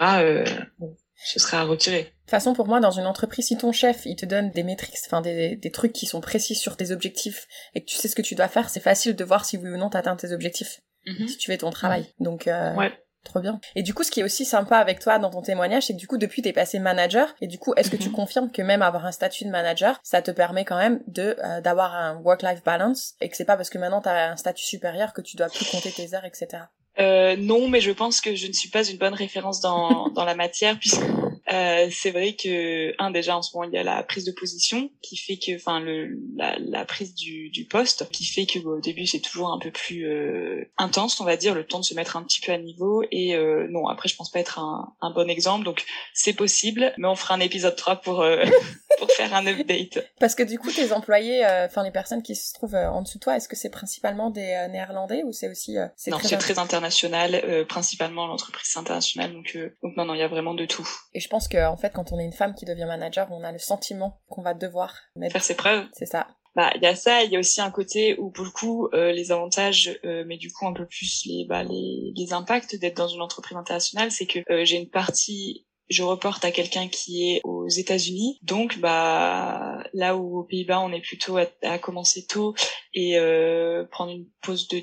bon, 0.78 0.96
ce 1.24 1.38
sera 1.38 1.60
à 1.60 1.64
retirer. 1.64 2.02
De 2.02 2.04
toute 2.04 2.30
façon, 2.30 2.54
pour 2.54 2.66
moi, 2.66 2.80
dans 2.80 2.90
une 2.90 3.06
entreprise, 3.06 3.46
si 3.46 3.56
ton 3.56 3.72
chef, 3.72 4.02
il 4.04 4.16
te 4.16 4.26
donne 4.26 4.50
des 4.50 4.62
métriques, 4.62 4.96
enfin 5.06 5.20
des, 5.20 5.56
des 5.56 5.70
trucs 5.70 5.92
qui 5.92 6.06
sont 6.06 6.20
précis 6.20 6.54
sur 6.54 6.76
tes 6.76 6.90
objectifs 6.90 7.46
et 7.74 7.80
que 7.80 7.86
tu 7.86 7.96
sais 7.96 8.08
ce 8.08 8.16
que 8.16 8.22
tu 8.22 8.34
dois 8.34 8.48
faire, 8.48 8.68
c'est 8.68 8.80
facile 8.80 9.14
de 9.14 9.24
voir 9.24 9.44
si 9.44 9.56
oui 9.56 9.70
ou 9.70 9.76
non 9.76 9.90
tu 9.90 9.96
atteint 9.96 10.16
tes 10.16 10.32
objectifs. 10.32 10.80
Mm-hmm. 11.06 11.28
Si 11.28 11.38
tu 11.38 11.46
fais 11.46 11.58
ton 11.58 11.70
travail. 11.70 12.06
Donc, 12.18 12.46
ouais. 12.46 12.92
Trop 13.26 13.40
bien. 13.40 13.60
Et 13.74 13.82
du 13.82 13.92
coup, 13.92 14.04
ce 14.04 14.12
qui 14.12 14.20
est 14.20 14.22
aussi 14.22 14.44
sympa 14.44 14.78
avec 14.78 15.00
toi 15.00 15.18
dans 15.18 15.30
ton 15.30 15.42
témoignage, 15.42 15.86
c'est 15.86 15.94
que 15.94 15.98
du 15.98 16.06
coup, 16.06 16.16
depuis, 16.16 16.42
t'es 16.42 16.52
passé 16.52 16.78
manager. 16.78 17.34
Et 17.40 17.48
du 17.48 17.58
coup, 17.58 17.74
est-ce 17.76 17.90
que 17.90 17.96
tu 17.96 18.08
mhm. 18.08 18.14
confirmes 18.14 18.50
que 18.52 18.62
même 18.62 18.82
avoir 18.82 19.04
un 19.04 19.10
statut 19.10 19.44
de 19.44 19.50
manager, 19.50 19.98
ça 20.04 20.22
te 20.22 20.30
permet 20.30 20.64
quand 20.64 20.78
même 20.78 21.00
de 21.08 21.36
euh, 21.44 21.60
d'avoir 21.60 21.94
un 21.96 22.20
work-life 22.22 22.62
balance 22.62 23.14
et 23.20 23.28
que 23.28 23.36
c'est 23.36 23.44
pas 23.44 23.56
parce 23.56 23.68
que 23.68 23.78
maintenant 23.78 24.00
t'as 24.00 24.30
un 24.30 24.36
statut 24.36 24.64
supérieur 24.64 25.12
que 25.12 25.20
tu 25.20 25.36
dois 25.36 25.48
plus 25.48 25.68
compter 25.68 25.90
tes 25.90 26.14
heures, 26.14 26.24
etc. 26.24 26.64
Euh, 26.98 27.36
non, 27.36 27.68
mais 27.68 27.80
je 27.80 27.90
pense 27.90 28.20
que 28.20 28.36
je 28.36 28.46
ne 28.46 28.52
suis 28.52 28.70
pas 28.70 28.88
une 28.88 28.96
bonne 28.96 29.14
référence 29.14 29.60
dans, 29.60 30.08
dans 30.14 30.24
la 30.24 30.36
matière 30.36 30.78
puisque 30.78 31.02
euh, 31.52 31.88
c'est 31.92 32.10
vrai 32.10 32.34
que 32.34 32.94
un 33.00 33.10
déjà 33.10 33.36
en 33.36 33.42
ce 33.42 33.56
moment 33.56 33.70
il 33.70 33.74
y 33.74 33.78
a 33.78 33.84
la 33.84 34.02
prise 34.02 34.24
de 34.24 34.32
position 34.32 34.90
qui 35.00 35.16
fait 35.16 35.36
que 35.36 35.54
enfin 35.54 35.78
le 35.78 36.18
la, 36.34 36.56
la, 36.58 36.84
prise 36.84 37.14
du, 37.14 37.50
du 37.50 37.64
poste 37.66 38.08
qui 38.10 38.24
fait 38.24 38.46
que 38.46 38.58
au 38.58 38.80
début 38.80 39.06
c'est 39.06 39.20
toujours 39.20 39.52
un 39.52 39.58
peu 39.58 39.70
plus 39.70 40.06
euh, 40.06 40.64
intense 40.76 41.20
on 41.20 41.24
va 41.24 41.36
dire 41.36 41.54
le 41.54 41.64
temps 41.64 41.78
de 41.78 41.84
se 41.84 41.94
mettre 41.94 42.16
un 42.16 42.24
petit 42.24 42.40
peu 42.40 42.52
à 42.52 42.58
niveau 42.58 43.04
et 43.12 43.36
euh, 43.36 43.68
non 43.70 43.86
après 43.86 44.08
je 44.08 44.16
pense 44.16 44.30
pas 44.30 44.40
être 44.40 44.58
un, 44.58 44.92
un 45.00 45.10
bon 45.12 45.30
exemple 45.30 45.64
donc 45.64 45.84
c'est 46.14 46.32
possible 46.32 46.92
mais 46.98 47.06
on 47.06 47.14
fera 47.14 47.34
un 47.34 47.40
épisode 47.40 47.76
3 47.76 47.96
pour 47.96 48.22
euh, 48.22 48.44
pour 48.98 49.10
faire 49.10 49.34
un 49.34 49.46
update. 49.46 49.98
Parce 50.18 50.34
que 50.34 50.42
du 50.42 50.58
coup 50.58 50.72
tes 50.72 50.92
employés 50.92 51.44
euh, 51.44 51.66
enfin 51.66 51.84
les 51.84 51.92
personnes 51.92 52.22
qui 52.22 52.34
se 52.34 52.54
trouvent 52.54 52.74
en 52.74 53.02
dessous 53.02 53.18
de 53.18 53.22
toi 53.22 53.36
est-ce 53.36 53.48
que 53.48 53.56
c'est 53.56 53.70
principalement 53.70 54.30
des 54.30 54.66
néerlandais 54.72 55.22
ou 55.22 55.32
c'est 55.32 55.48
aussi 55.48 55.76
c'est 55.96 56.10
non 56.10 56.18
c'est 56.20 56.38
très 56.38 56.58
international 56.58 57.64
principalement 57.68 58.26
l'entreprise 58.26 58.68
c'est 58.68 58.78
international 58.80 59.32
donc 59.32 59.56
donc 59.82 59.96
non 59.96 60.04
non 60.04 60.14
il 60.14 60.18
y 60.18 60.22
a 60.22 60.28
vraiment 60.28 60.54
de 60.54 60.64
tout. 60.64 60.88
Et 61.14 61.20
je 61.20 61.28
pense 61.28 61.35
pense 61.36 61.48
que 61.48 61.66
en 61.66 61.76
fait, 61.76 61.92
quand 61.92 62.12
on 62.12 62.18
est 62.18 62.24
une 62.24 62.32
femme 62.32 62.54
qui 62.54 62.64
devient 62.64 62.86
manager, 62.86 63.28
on 63.30 63.44
a 63.44 63.52
le 63.52 63.58
sentiment 63.58 64.18
qu'on 64.30 64.40
va 64.40 64.54
devoir 64.54 64.94
mettre... 65.16 65.32
faire 65.32 65.44
ses 65.44 65.54
preuves. 65.54 65.84
C'est 65.92 66.06
ça. 66.06 66.28
Bah, 66.54 66.70
il 66.74 66.82
y 66.82 66.86
a 66.86 66.96
ça, 66.96 67.22
il 67.22 67.30
y 67.30 67.36
a 67.36 67.38
aussi 67.38 67.60
un 67.60 67.70
côté 67.70 68.18
où 68.18 68.30
pour 68.30 68.46
le 68.46 68.50
coup 68.50 68.88
euh, 68.94 69.12
les 69.12 69.30
avantages, 69.30 70.00
euh, 70.06 70.24
mais 70.26 70.38
du 70.38 70.50
coup 70.50 70.66
un 70.66 70.72
peu 70.72 70.86
plus 70.86 71.26
les 71.26 71.44
bah, 71.46 71.62
les, 71.62 72.14
les 72.16 72.32
impacts 72.32 72.74
d'être 72.80 72.96
dans 72.96 73.08
une 73.08 73.20
entreprise 73.20 73.58
internationale, 73.58 74.10
c'est 74.10 74.24
que 74.24 74.38
euh, 74.50 74.64
j'ai 74.64 74.78
une 74.78 74.88
partie 74.88 75.65
je 75.88 76.02
reporte 76.02 76.44
à 76.44 76.50
quelqu'un 76.50 76.88
qui 76.88 77.30
est 77.30 77.40
aux 77.44 77.68
États-Unis. 77.68 78.38
Donc, 78.42 78.78
bah, 78.78 79.84
là 79.92 80.16
où 80.16 80.40
aux 80.40 80.44
Pays-Bas, 80.44 80.80
on 80.80 80.92
est 80.92 81.00
plutôt 81.00 81.36
à, 81.36 81.78
commencer 81.78 82.26
tôt 82.26 82.54
et 82.92 83.18
euh, 83.18 83.84
prendre 83.90 84.12
une 84.12 84.26
pause 84.42 84.68
de 84.68 84.82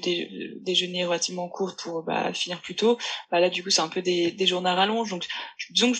déjeuner 0.63 1.05
relativement 1.05 1.49
courte 1.49 1.81
pour 1.81 2.03
bah, 2.03 2.33
finir 2.33 2.61
plus 2.61 2.75
tôt. 2.75 2.97
Bah, 3.31 3.39
là, 3.39 3.49
du 3.49 3.63
coup, 3.63 3.69
c'est 3.69 3.81
un 3.81 3.89
peu 3.89 4.01
des, 4.01 4.31
des 4.31 4.45
journées 4.45 4.69
à 4.69 4.75
rallonge. 4.75 5.09
Donc, 5.09 5.27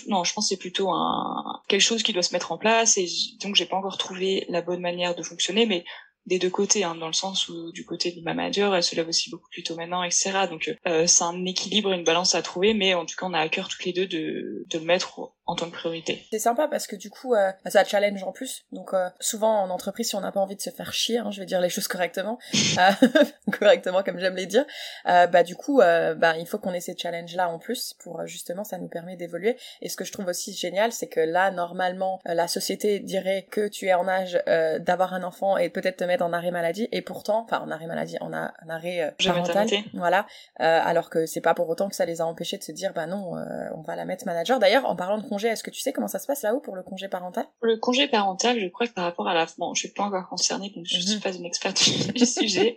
non, 0.08 0.24
je 0.24 0.32
pense 0.32 0.46
que 0.46 0.54
c'est 0.54 0.56
plutôt 0.56 0.90
un, 0.90 1.62
quelque 1.68 1.80
chose 1.80 2.02
qui 2.02 2.12
doit 2.12 2.22
se 2.22 2.32
mettre 2.32 2.52
en 2.52 2.58
place. 2.58 2.96
Et 2.96 3.06
donc, 3.42 3.56
j'ai 3.56 3.66
pas 3.66 3.76
encore 3.76 3.98
trouvé 3.98 4.46
la 4.48 4.62
bonne 4.62 4.80
manière 4.80 5.14
de 5.14 5.22
fonctionner, 5.22 5.66
mais 5.66 5.84
des 6.26 6.38
deux 6.38 6.50
côtés, 6.50 6.84
hein, 6.84 6.94
dans 6.94 7.06
le 7.06 7.12
sens 7.12 7.48
où 7.48 7.70
du 7.72 7.84
côté 7.84 8.10
du 8.10 8.22
manager, 8.22 8.74
elle 8.74 8.82
se 8.82 8.96
lève 8.96 9.08
aussi 9.08 9.30
beaucoup 9.30 9.48
plus 9.50 9.62
tôt 9.62 9.76
maintenant, 9.76 10.02
etc. 10.02 10.32
Donc 10.48 10.74
euh, 10.86 11.06
c'est 11.06 11.24
un 11.24 11.44
équilibre, 11.44 11.92
une 11.92 12.04
balance 12.04 12.34
à 12.34 12.42
trouver, 12.42 12.74
mais 12.74 12.94
en 12.94 13.04
tout 13.04 13.14
cas 13.16 13.26
on 13.26 13.34
a 13.34 13.40
à 13.40 13.48
cœur 13.48 13.68
toutes 13.68 13.84
les 13.84 13.92
deux 13.92 14.06
de, 14.06 14.64
de 14.68 14.78
le 14.78 14.84
mettre 14.84 15.32
en 15.46 15.56
tant 15.56 15.66
que 15.66 15.76
priorité. 15.76 16.24
C'est 16.30 16.38
sympa 16.38 16.68
parce 16.68 16.86
que 16.86 16.96
du 16.96 17.10
coup 17.10 17.34
euh, 17.34 17.50
ça 17.66 17.84
challenge 17.84 18.22
en 18.22 18.32
plus. 18.32 18.64
Donc 18.72 18.94
euh, 18.94 19.08
souvent 19.20 19.62
en 19.62 19.70
entreprise 19.70 20.08
si 20.08 20.14
on 20.14 20.20
n'a 20.20 20.32
pas 20.32 20.40
envie 20.40 20.56
de 20.56 20.60
se 20.60 20.70
faire 20.70 20.92
chier, 20.92 21.18
hein, 21.18 21.30
je 21.30 21.40
vais 21.40 21.46
dire 21.46 21.60
les 21.60 21.68
choses 21.68 21.86
correctement, 21.86 22.38
euh, 22.78 23.08
correctement 23.58 24.02
comme 24.02 24.18
j'aime 24.18 24.36
les 24.36 24.46
dire, 24.46 24.64
euh, 25.06 25.26
bah 25.26 25.42
du 25.42 25.54
coup 25.54 25.78
bah 25.78 26.36
il 26.38 26.46
faut 26.46 26.58
qu'on 26.58 26.72
ait 26.72 26.80
ces 26.80 26.96
challenges 26.96 27.34
là 27.34 27.50
en 27.50 27.58
plus 27.58 27.94
pour 28.02 28.26
justement 28.26 28.64
ça 28.64 28.78
nous 28.78 28.88
permet 28.88 29.16
d'évoluer. 29.16 29.56
Et 29.82 29.88
ce 29.88 29.96
que 29.96 30.04
je 30.04 30.12
trouve 30.12 30.26
aussi 30.26 30.54
génial 30.54 30.92
c'est 30.92 31.08
que 31.08 31.20
là 31.20 31.50
normalement 31.50 32.20
la 32.24 32.48
société 32.48 33.00
dirait 33.00 33.46
que 33.50 33.68
tu 33.68 33.86
es 33.86 33.94
en 33.94 34.08
âge 34.08 34.42
d'avoir 34.80 35.12
un 35.12 35.22
enfant 35.22 35.58
et 35.58 35.68
peut-être 35.68 35.98
te 35.98 36.04
mettre 36.04 36.13
en 36.22 36.32
arrêt 36.32 36.50
maladie 36.50 36.88
et 36.92 37.02
pourtant 37.02 37.44
enfin 37.44 37.60
en 37.60 37.70
arrêt 37.70 37.86
maladie 37.86 38.16
en, 38.20 38.32
a, 38.32 38.52
en 38.64 38.68
arrêt 38.68 39.14
parental 39.24 39.68
voilà 39.92 40.26
alors 40.58 41.10
que 41.10 41.26
c'est 41.26 41.40
pas 41.40 41.54
pour 41.54 41.68
autant 41.68 41.88
que 41.88 41.96
ça 41.96 42.06
les 42.06 42.20
a 42.20 42.26
empêchés 42.26 42.58
de 42.58 42.62
se 42.62 42.72
dire 42.72 42.92
bah 42.94 43.06
non 43.06 43.32
on 43.76 43.82
va 43.82 43.96
la 43.96 44.04
mettre 44.04 44.26
manager. 44.26 44.58
D'ailleurs 44.58 44.86
en 44.86 44.96
parlant 44.96 45.18
de 45.18 45.24
est-ce 45.42 45.62
que 45.62 45.70
tu 45.70 45.80
sais 45.80 45.92
comment 45.92 46.08
ça 46.08 46.18
se 46.18 46.26
passe 46.26 46.42
là-haut 46.42 46.60
pour 46.60 46.76
le 46.76 46.82
congé 46.82 47.08
parental? 47.08 47.46
Le 47.60 47.76
congé 47.76 48.08
parental, 48.08 48.60
je 48.60 48.68
crois 48.68 48.86
que 48.86 48.92
par 48.92 49.04
rapport 49.04 49.28
à 49.28 49.34
la... 49.34 49.46
Bon, 49.58 49.74
je 49.74 49.80
suis 49.80 49.88
pas 49.88 50.04
encore 50.04 50.28
concernée, 50.28 50.70
donc 50.74 50.84
je 50.86 50.98
suis 50.98 51.16
mhm. 51.16 51.20
pas 51.20 51.32
une 51.32 51.44
experte 51.44 51.82
du 52.14 52.26
sujet. 52.26 52.76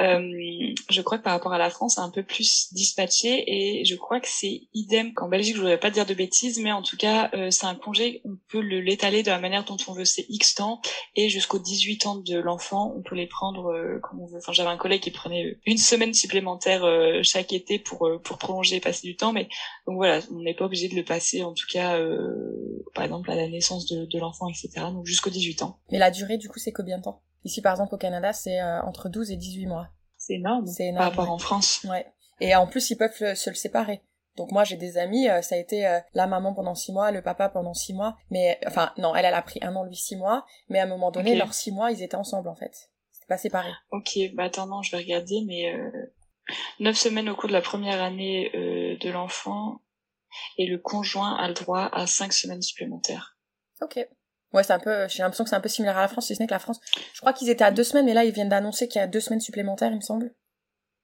Euh, 0.00 0.74
je 0.90 1.02
crois 1.02 1.18
que 1.18 1.22
par 1.22 1.32
rapport 1.32 1.52
à 1.52 1.58
la 1.58 1.70
France, 1.70 1.94
c'est 1.96 2.00
un 2.00 2.10
peu 2.10 2.22
plus 2.22 2.72
dispatché 2.72 3.44
et 3.46 3.84
je 3.84 3.94
crois 3.96 4.20
que 4.20 4.28
c'est 4.28 4.62
idem 4.74 5.14
qu'en 5.14 5.28
Belgique, 5.28 5.56
je 5.56 5.60
voudrais 5.60 5.80
pas 5.80 5.90
dire 5.90 6.06
de 6.06 6.14
bêtises, 6.14 6.58
mais 6.60 6.72
en 6.72 6.82
tout 6.82 6.96
cas, 6.96 7.30
euh, 7.34 7.50
c'est 7.50 7.66
un 7.66 7.74
congé, 7.74 8.22
on 8.24 8.36
peut 8.48 8.60
l'étaler 8.60 9.22
de 9.22 9.30
la 9.30 9.38
manière 9.38 9.64
dont 9.64 9.76
on 9.88 9.92
veut, 9.92 10.04
c'est 10.04 10.26
X 10.28 10.54
temps 10.54 10.80
et 11.16 11.28
jusqu'aux 11.28 11.58
18 11.58 12.06
ans 12.06 12.16
de 12.16 12.38
l'enfant, 12.38 12.75
on 12.84 13.02
peut 13.02 13.14
les 13.14 13.26
prendre 13.26 13.72
euh, 13.72 13.98
comme 14.02 14.20
on 14.20 14.26
veut. 14.26 14.38
Enfin, 14.38 14.52
j'avais 14.52 14.70
un 14.70 14.76
collègue 14.76 15.00
qui 15.00 15.10
prenait 15.10 15.58
une 15.66 15.78
semaine 15.78 16.14
supplémentaire 16.14 16.84
chaque 17.22 17.52
été 17.52 17.78
pour 17.78 18.08
pour 18.22 18.38
prolonger 18.38 18.76
et 18.76 18.80
passer 18.80 19.06
du 19.06 19.16
temps, 19.16 19.32
mais 19.32 19.48
donc 19.86 19.96
voilà, 19.96 20.20
on 20.32 20.40
n'est 20.42 20.54
pas 20.54 20.64
obligé 20.64 20.88
de 20.88 20.94
le 20.94 21.04
passer 21.04 21.42
en 21.42 21.54
tout 21.54 21.66
cas 21.70 21.98
euh, 21.98 22.84
par 22.94 23.04
exemple 23.04 23.30
à 23.30 23.34
la 23.34 23.48
naissance 23.48 23.86
de, 23.86 24.06
de 24.06 24.18
l'enfant, 24.18 24.48
etc. 24.48 24.86
Donc 24.92 25.06
jusqu'aux 25.06 25.30
18 25.30 25.62
ans. 25.62 25.78
Mais 25.90 25.98
la 25.98 26.10
durée 26.10 26.38
du 26.38 26.48
coup 26.48 26.58
c'est 26.58 26.72
combien 26.72 26.98
de 26.98 27.04
temps? 27.04 27.22
Ici 27.44 27.62
par 27.62 27.72
exemple 27.72 27.94
au 27.94 27.98
Canada 27.98 28.32
c'est 28.32 28.60
euh, 28.60 28.82
entre 28.82 29.08
12 29.08 29.30
et 29.30 29.36
18 29.36 29.66
mois. 29.66 29.88
C'est 30.16 30.34
énorme. 30.34 30.66
C'est 30.66 30.86
énorme. 30.86 30.98
Par 30.98 31.10
rapport 31.10 31.30
en 31.30 31.38
France. 31.38 31.86
Ouais. 31.88 32.06
Et 32.40 32.54
en 32.54 32.66
plus 32.66 32.90
ils 32.90 32.96
peuvent 32.96 33.34
se 33.34 33.50
le 33.50 33.56
séparer. 33.56 34.02
Donc 34.36 34.52
moi 34.52 34.64
j'ai 34.64 34.76
des 34.76 34.98
amis, 34.98 35.28
euh, 35.28 35.42
ça 35.42 35.54
a 35.54 35.58
été 35.58 36.00
la 36.14 36.26
maman 36.26 36.54
pendant 36.54 36.74
six 36.74 36.92
mois, 36.92 37.10
le 37.10 37.22
papa 37.22 37.48
pendant 37.48 37.74
six 37.74 37.94
mois, 37.94 38.16
mais 38.30 38.58
enfin 38.66 38.92
non, 38.98 39.14
elle 39.14 39.24
elle 39.24 39.34
a 39.34 39.42
pris 39.42 39.58
un 39.62 39.74
an 39.76 39.84
lui 39.84 39.96
six 39.96 40.16
mois, 40.16 40.44
mais 40.68 40.78
à 40.78 40.84
un 40.84 40.86
moment 40.86 41.10
donné 41.10 41.34
leurs 41.34 41.54
six 41.54 41.72
mois 41.72 41.90
ils 41.90 42.02
étaient 42.02 42.16
ensemble 42.16 42.48
en 42.48 42.54
fait, 42.54 42.74
c'était 43.10 43.26
pas 43.28 43.38
séparé. 43.38 43.70
Ok, 43.90 44.18
bah 44.34 44.44
attends 44.44 44.66
non 44.66 44.82
je 44.82 44.90
vais 44.92 45.02
regarder, 45.02 45.42
mais 45.46 45.72
neuf 46.80 46.96
semaines 46.96 47.28
au 47.28 47.34
cours 47.34 47.48
de 47.48 47.54
la 47.54 47.62
première 47.62 48.02
année 48.02 48.50
de 48.52 49.10
l'enfant, 49.10 49.80
et 50.58 50.66
le 50.66 50.78
conjoint 50.78 51.34
a 51.36 51.48
le 51.48 51.54
droit 51.54 51.88
à 51.92 52.06
cinq 52.06 52.32
semaines 52.32 52.62
supplémentaires. 52.62 53.38
Ok. 53.80 54.06
Ouais, 54.52 54.62
c'est 54.62 54.72
un 54.72 54.78
peu, 54.78 55.08
j'ai 55.08 55.22
l'impression 55.22 55.44
que 55.44 55.50
c'est 55.50 55.56
un 55.56 55.60
peu 55.60 55.68
similaire 55.68 55.98
à 55.98 56.02
la 56.02 56.08
France, 56.08 56.28
si 56.28 56.36
ce 56.36 56.40
n'est 56.40 56.46
que 56.46 56.54
la 56.54 56.58
France, 56.58 56.80
je 57.12 57.20
crois 57.20 57.32
qu'ils 57.32 57.50
étaient 57.50 57.64
à 57.64 57.70
deux 57.70 57.84
semaines, 57.84 58.06
mais 58.06 58.14
là, 58.14 58.24
ils 58.24 58.32
viennent 58.32 58.48
d'annoncer 58.48 58.88
qu'il 58.88 59.00
y 59.00 59.02
a 59.02 59.06
deux 59.06 59.20
semaines 59.20 59.40
supplémentaires, 59.40 59.90
il 59.90 59.96
me 59.96 60.00
semble. 60.00 60.34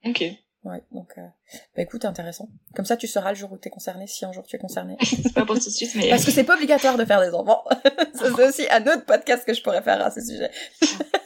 Ok. 0.05 0.25
Ouais, 0.65 0.81
donc, 0.93 1.13
euh... 1.19 1.27
bah 1.75 1.83
écoute, 1.83 2.05
intéressant. 2.05 2.49
Comme 2.75 2.85
ça, 2.85 2.97
tu 2.97 3.09
sauras 3.09 3.31
le 3.31 3.37
jour 3.37 3.51
où 3.51 3.57
t'es 3.57 3.71
concerné, 3.71 4.07
si 4.07 4.25
un 4.25 4.33
jour 4.33 4.45
tu 4.45 4.55
es 4.55 4.59
concerné. 4.61 4.97
c'est 5.03 5.35
pas 5.35 5.45
pour 5.45 5.59
tout 5.59 5.65
de 5.65 5.71
suite, 5.71 5.93
mais... 5.97 6.09
Parce 6.09 6.25
que 6.25 6.31
c'est 6.31 6.45
pas 6.45 6.55
obligatoire 6.55 6.97
de 6.97 7.05
faire 7.05 7.21
des 7.21 7.35
enfants. 7.35 7.65
c'est 8.15 8.31
aussi 8.31 8.67
un 8.71 8.83
autre 8.83 9.05
podcast 9.05 9.45
que 9.45 9.55
je 9.55 9.63
pourrais 9.63 9.83
faire 9.83 10.01
à 10.01 10.11
ce 10.11 10.21
sujet. 10.21 10.51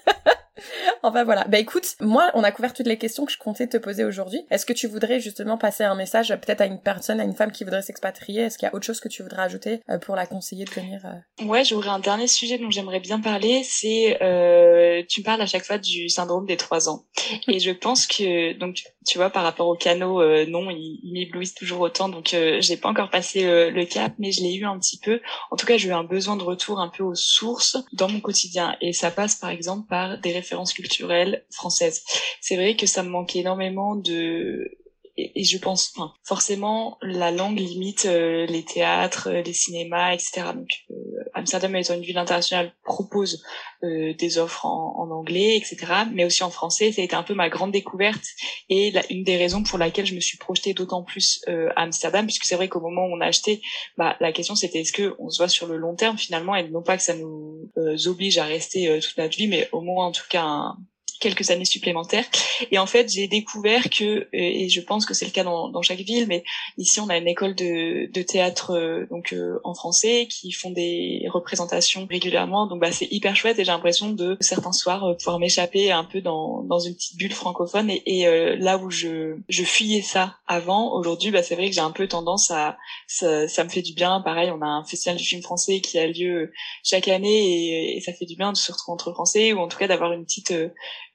enfin 1.03 1.25
voilà. 1.25 1.45
Bah 1.45 1.59
écoute, 1.59 1.97
moi, 2.01 2.31
on 2.35 2.43
a 2.43 2.53
couvert 2.53 2.73
toutes 2.73 2.87
les 2.87 2.99
questions 2.99 3.25
que 3.25 3.33
je 3.33 3.39
comptais 3.39 3.67
te 3.67 3.77
poser 3.77 4.05
aujourd'hui. 4.05 4.47
Est-ce 4.51 4.67
que 4.67 4.73
tu 4.73 4.87
voudrais 4.87 5.21
justement 5.21 5.59
passer 5.59 5.85
un 5.85 5.95
message 5.95 6.29
peut-être 6.29 6.61
à 6.61 6.67
une 6.67 6.81
personne, 6.81 7.21
à 7.21 7.25
une 7.25 7.35
femme 7.35 7.53
qui 7.53 7.65
voudrait 7.65 7.83
s'expatrier? 7.83 8.43
Est-ce 8.43 8.59
qu'il 8.59 8.67
y 8.67 8.71
a 8.71 8.75
autre 8.75 8.87
chose 8.87 9.01
que 9.01 9.09
tu 9.09 9.23
voudrais 9.23 9.43
ajouter 9.43 9.81
euh, 9.91 9.99
pour 9.99 10.17
la 10.17 10.27
conseiller 10.27 10.65
de 10.65 10.71
venir 10.71 11.01
euh? 11.05 11.45
Ouais, 11.45 11.65
j'aurais 11.65 11.91
un 11.91 11.99
dernier 11.99 12.27
sujet 12.27 12.59
dont 12.59 12.71
j'aimerais 12.71 13.01
bien 13.01 13.21
parler. 13.21 13.63
C'est, 13.65 14.19
euh, 14.23 15.03
tu 15.09 15.23
parles 15.23 15.41
à 15.43 15.47
chaque 15.47 15.65
fois 15.65 15.79
du 15.79 16.09
syndrome 16.09 16.47
des 16.47 16.57
trois 16.57 16.89
ans. 16.89 17.05
Et 17.49 17.59
je 17.59 17.71
pense 17.71 18.07
que, 18.07 18.55
donc, 18.55 18.83
tu 19.07 19.19
vois, 19.19 19.31
par 19.31 19.43
rapport 19.43 19.69
au 19.69 19.77
canot, 19.77 20.21
euh, 20.21 20.47
non, 20.47 20.71
il, 20.71 21.01
il 21.03 21.13
m'éblouissent 21.13 21.55
toujours 21.55 21.81
autant. 21.81 22.09
Donc, 22.09 22.35
euh, 22.35 22.59
j'ai 22.61 22.77
pas 22.77 22.89
encore 22.89 23.11
passé 23.11 23.45
le 23.71 23.85
cap, 23.85 24.15
mais 24.19 24.33
je 24.33 24.43
l'ai 24.43 24.55
eu 24.55 24.65
un 24.65 24.79
petit 24.79 24.99
peu. 24.99 25.21
En 25.51 25.57
tout 25.57 25.67
cas, 25.67 25.77
j'ai 25.77 25.89
eu 25.89 25.93
un 25.93 26.05
besoin 26.05 26.37
de 26.37 26.43
retour 26.43 26.81
un 26.81 26.89
peu 26.89 27.03
aux 27.03 27.15
sources 27.15 27.77
dans 27.93 28.09
mon 28.09 28.21
quotidien. 28.21 28.77
Et 28.81 28.93
ça 28.93 29.11
passe, 29.11 29.37
par 29.37 29.51
exemple, 29.51 29.87
par 29.89 30.19
des 30.19 30.33
références 30.33 30.73
culturelles 30.73 30.86
françaises. 31.51 32.03
C'est 32.41 32.57
vrai 32.57 32.77
que 32.77 32.87
ça 32.87 33.03
me 33.03 33.09
manquait 33.09 33.41
énormément 33.41 33.97
de 33.97 34.71
et, 35.19 35.45
je 35.45 35.57
pense, 35.57 35.95
forcément, 36.25 36.99
la 37.01 37.31
langue 37.31 37.59
limite 37.59 38.05
euh, 38.05 38.45
les 38.47 38.65
théâtres, 38.65 39.29
euh, 39.31 39.41
les 39.41 39.55
cinémas, 39.55 40.13
etc. 40.13 40.49
Donc, 40.55 40.69
euh, 40.91 40.95
Amsterdam 41.33 41.75
étant 41.75 41.95
une 41.95 42.03
ville 42.03 42.19
internationale 42.19 42.75
propose 42.85 43.43
des 43.83 44.39
offres 44.39 44.67
en, 44.67 44.95
en, 44.99 45.11
anglais, 45.11 45.57
etc. 45.57 45.93
Mais 46.13 46.25
aussi 46.25 46.43
en 46.43 46.51
français. 46.51 46.93
Ça 46.93 47.03
a 47.03 47.05
été 47.05 47.15
un 47.15 47.23
peu 47.23 47.35
ma 47.35 47.49
grande 47.49 47.73
découverte 47.73 48.25
et 48.69 48.91
la, 48.91 49.03
une 49.13 49.23
des 49.23 49.37
raisons 49.37 49.63
pour 49.63 49.79
laquelle 49.79 50.07
je 50.07 50.15
me 50.15 50.21
suis 50.21 50.39
projetée 50.39 50.75
d'autant 50.75 51.03
plus 51.03 51.43
à 51.47 51.83
Amsterdam, 51.83 52.27
puisque 52.27 52.45
c'est 52.45 52.57
vrai 52.57 52.69
qu'au 52.69 52.81
moment 52.81 53.03
où 53.07 53.15
on 53.15 53.21
a 53.21 53.27
acheté, 53.27 53.61
bah, 53.97 54.17
la 54.21 54.33
question 54.33 54.57
c'était 54.57 54.81
est-ce 54.81 54.93
que 54.93 55.15
on 55.19 55.31
se 55.31 55.39
voit 55.39 55.49
sur 55.49 55.67
le 55.67 55.77
long 55.77 55.95
terme 55.95 56.19
finalement, 56.19 56.57
et 56.57 56.69
non 56.69 56.83
pas 56.83 56.97
que 56.97 57.03
ça 57.03 57.15
nous 57.15 57.71
oblige 58.07 58.39
à 58.39 58.45
rester 58.45 58.99
toute 59.01 59.19
notre 59.19 59.37
vie, 59.37 59.47
mais 59.47 59.69
au 59.73 59.83
moins 59.83 60.07
en 60.07 60.13
tout 60.13 60.27
cas 60.29 60.43
un, 60.43 60.77
quelques 61.21 61.51
années 61.51 61.65
supplémentaires. 61.65 62.25
Et 62.71 62.79
en 62.79 62.87
fait, 62.87 63.13
j'ai 63.13 63.29
découvert 63.29 63.89
que, 63.91 64.05
euh, 64.05 64.27
et 64.33 64.69
je 64.69 64.81
pense 64.81 65.07
que 65.07 65.15
c'est 65.15 65.25
le 65.25 65.31
cas 65.31 65.45
dans, 65.45 65.69
dans, 65.69 65.83
chaque 65.83 66.01
ville, 66.01 66.27
mais 66.27 66.45
ici 66.79 67.01
on 67.01 67.09
a 67.09 67.17
une 67.17 67.29
école 67.29 67.55
de, 67.55 68.11
de 68.13 68.23
théâtre 68.23 68.73
euh, 68.73 69.07
donc 69.11 69.33
euh, 69.33 69.61
en 69.65 69.75
français 69.75 70.27
qui 70.29 70.51
font 70.53 70.71
des 70.71 71.27
représentations 71.29 72.07
régulièrement. 72.09 72.67
Donc 72.67 72.81
bah 72.81 72.93
c'est 72.93 73.09
hyper 73.11 73.37
chouette 73.37 73.59
et 73.59 73.65
j'ai 73.65 73.71
l'impression 73.71 74.11
de 74.11 74.37
certains 74.41 74.73
soirs 74.73 75.17
pouvoir 75.17 75.39
m'échapper 75.39 75.93
un 75.93 76.05
peu 76.05 76.21
dans, 76.21 76.63
dans 76.63 76.79
une 76.79 76.95
petite 76.95 77.17
bulle 77.17 77.33
francophone. 77.33 77.91
Et, 77.91 78.03
et 78.07 78.57
là 78.57 78.79
où 78.79 78.91
je, 78.91 79.37
je 79.49 79.63
fuyais 79.63 80.03
ça 80.03 80.37
avant, 80.47 80.93
aujourd'hui, 80.95 81.31
bah 81.31 81.43
c'est 81.43 81.55
vrai 81.55 81.69
que 81.69 81.75
j'ai 81.75 81.81
un 81.81 81.91
peu 81.91 82.09
tendance 82.09 82.51
à 82.51 82.77
ça, 83.07 83.49
ça, 83.49 83.65
me 83.65 83.69
fait 83.69 83.83
du 83.83 83.93
bien. 83.95 84.21
Pareil, 84.21 84.51
on 84.51 84.63
a 84.63 84.67
un 84.67 84.85
festival 84.85 85.17
du 85.17 85.25
film 85.25 85.43
français 85.43 85.81
qui 85.81 85.99
a 85.99 86.07
lieu 86.07 86.53
chaque 86.85 87.09
année 87.09 87.93
et, 87.93 87.97
et 87.97 88.01
ça 88.01 88.13
fait 88.13 88.27
du 88.27 88.37
bien 88.37 88.53
de 88.53 88.57
se 88.57 88.73
retrouver 88.73 88.95
entre 88.95 89.13
français 89.13 89.53
ou 89.53 89.59
en 89.59 89.69
tout 89.69 89.79
cas 89.79 89.89
d'avoir 89.89 90.13
une 90.13 90.25
petite 90.25 90.53